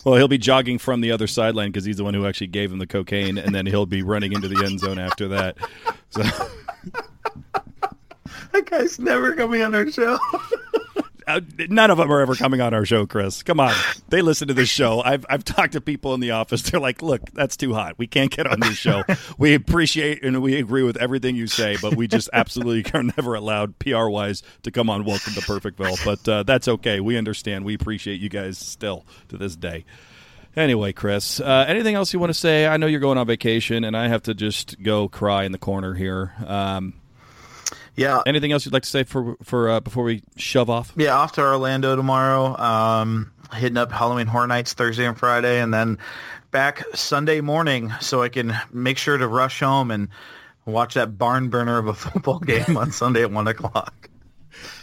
Well, 0.04 0.16
he'll 0.16 0.28
be 0.28 0.38
jogging 0.38 0.78
from 0.78 1.02
the 1.02 1.12
other 1.12 1.28
sideline 1.28 1.70
because 1.72 1.86
he's 1.86 1.98
the 1.98 2.04
one 2.04 2.14
who 2.14 2.26
actually 2.26 2.48
gave 2.48 2.72
him 2.72 2.80
the 2.80 2.88
cocaine, 2.88 3.38
and 3.38 3.54
then 3.54 3.66
he'll 3.66 3.86
be 3.86 4.02
running 4.02 4.32
into 4.32 4.48
the 4.48 4.66
end 4.66 4.80
zone 4.80 4.98
after 4.98 5.28
that. 5.28 5.58
So. 6.10 6.24
that 8.52 8.66
guy's 8.66 8.98
never 9.00 9.36
coming 9.36 9.62
on 9.62 9.76
our 9.76 9.92
show. 9.92 10.18
Uh, 11.30 11.42
none 11.70 11.92
of 11.92 12.00
them 12.00 12.12
are 12.12 12.22
ever 12.22 12.34
coming 12.34 12.60
on 12.60 12.74
our 12.74 12.86
show, 12.86 13.06
Chris. 13.06 13.44
Come 13.44 13.60
on, 13.60 13.72
they 14.08 14.24
listen 14.24 14.48
to 14.48 14.54
this 14.56 14.68
show. 14.68 15.00
I've 15.02 15.28
I've 15.30 15.44
talked 15.44 15.74
to 15.74 15.82
people 15.82 16.16
in 16.16 16.22
the 16.22 16.32
office. 16.32 16.64
They're 16.64 16.80
like, 16.80 17.04
"Look, 17.04 17.30
that's 17.32 17.56
too 17.56 17.74
hot. 17.76 18.00
We 18.00 18.08
can't 18.08 18.32
get 18.32 18.48
on 18.48 18.60
this 18.60 18.76
show. 18.76 19.04
We 19.38 19.54
appreciate 19.54 20.24
and 20.24 20.42
we 20.42 20.56
agree 20.58 20.84
with 20.84 20.98
everything 20.98 21.36
you 21.36 21.48
say, 21.48 21.78
but 21.82 21.96
we 21.96 22.08
just 22.08 22.30
absolutely 22.34 22.92
are 22.94 23.04
never 23.04 23.36
allowed 23.36 23.78
PR 23.80 24.08
wise 24.08 24.44
to 24.64 24.72
come 24.72 24.90
on. 24.90 25.06
Welcome 25.06 25.34
to 25.34 25.42
Perfectville, 25.42 26.04
but 26.04 26.28
uh, 26.28 26.44
that's 26.44 26.68
okay. 26.68 27.00
We 27.00 27.16
understand. 27.16 27.64
We 27.64 27.76
appreciate 27.76 28.20
you 28.20 28.30
guys 28.30 28.58
still 28.58 29.06
to 29.30 29.38
this 29.38 29.56
day. 29.56 29.86
Anyway, 30.56 30.94
Chris, 30.94 31.40
uh, 31.40 31.66
anything 31.68 31.96
else 31.96 32.12
you 32.12 32.20
want 32.20 32.32
to 32.32 32.40
say? 32.40 32.66
I 32.66 32.78
know 32.78 32.88
you're 32.88 33.00
going 33.00 33.18
on 33.18 33.28
vacation, 33.28 33.84
and 33.84 33.96
I 33.96 34.08
have 34.08 34.24
to 34.24 34.34
just 34.34 34.82
go 34.82 35.08
cry 35.08 35.44
in 35.44 35.52
the 35.52 35.60
corner 35.60 35.94
here. 35.94 36.34
Um, 36.46 36.96
yeah. 38.00 38.22
Anything 38.26 38.52
else 38.52 38.66
you'd 38.66 38.74
like 38.74 38.84
to 38.84 38.90
say 38.90 39.04
for 39.04 39.36
for 39.44 39.70
uh, 39.70 39.80
before 39.80 40.04
we 40.04 40.24
shove 40.38 40.70
off? 40.70 40.94
Yeah, 40.96 41.16
off 41.18 41.34
to 41.34 41.42
Orlando 41.42 41.96
tomorrow. 41.96 42.58
Um, 42.58 43.32
hitting 43.54 43.78
up 43.78 43.92
Halloween 43.92 44.28
Horror 44.28 44.48
Nights 44.48 44.74
Thursday 44.74 45.06
and 45.06 45.18
Friday, 45.18 45.60
and 45.62 45.74
then 45.74 45.98
back 46.52 46.84
Sunday 46.96 47.42
morning, 47.42 47.92
so 48.00 48.22
I 48.22 48.30
can 48.30 48.56
make 48.72 48.98
sure 48.98 49.18
to 49.18 49.28
rush 49.28 49.60
home 49.60 49.92
and 49.92 50.08
watch 50.66 50.94
that 50.96 51.18
barn 51.18 51.50
burner 51.50 51.78
of 51.78 51.88
a 51.88 51.94
football 51.96 52.40
game 52.40 52.78
on 52.78 52.92
Sunday 52.92 53.22
at 53.24 53.32
one 53.32 53.48
o'clock 53.48 54.09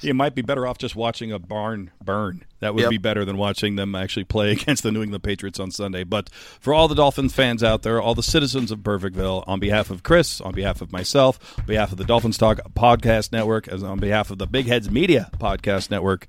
you 0.01 0.15
might 0.15 0.35
be 0.35 0.43
better 0.43 0.67
off 0.67 0.79
just 0.79 0.97
watching 0.97 1.33
a 1.33 1.39
barn 1.39 1.91
burn. 2.03 2.45
That 2.61 2.75
would 2.75 2.83
yep. 2.83 2.91
be 2.91 2.99
better 2.99 3.25
than 3.25 3.37
watching 3.37 3.77
them 3.77 3.95
actually 3.95 4.25
play 4.25 4.53
against 4.53 4.83
the 4.83 4.93
New 4.93 5.03
England 5.03 5.25
Patriots 5.25 5.61
on 5.61 5.71
Sunday. 5.71 6.05
But 6.05 6.31
for 6.31 6.73
all 6.73 6.89
the 6.89 6.95
Dolphins 6.95 7.35
fans 7.35 7.63
out 7.63 7.83
there, 7.83 8.01
all 8.01 8.15
the 8.15 8.23
citizens 8.23 8.71
of 8.71 8.81
Perfectville, 8.81 9.45
on 9.47 9.61
behalf 9.61 9.91
of 9.91 10.03
Chris, 10.03 10.41
on 10.41 10.55
behalf 10.55 10.81
of 10.81 10.93
myself, 10.93 11.59
on 11.59 11.67
behalf 11.67 11.93
of 11.93 11.99
the 11.99 12.05
Dolphins 12.05 12.39
Talk 12.39 12.61
Podcast 12.75 13.33
Network, 13.33 13.69
as 13.69 13.83
on 13.83 13.99
behalf 13.99 14.31
of 14.31 14.39
the 14.39 14.47
Big 14.47 14.67
Heads 14.67 14.91
Media 14.91 15.31
Podcast 15.39 15.91
Network, 15.91 16.27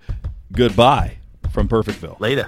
goodbye 0.52 1.18
from 1.52 1.68
Perfectville. 1.68 2.20
Later. 2.20 2.48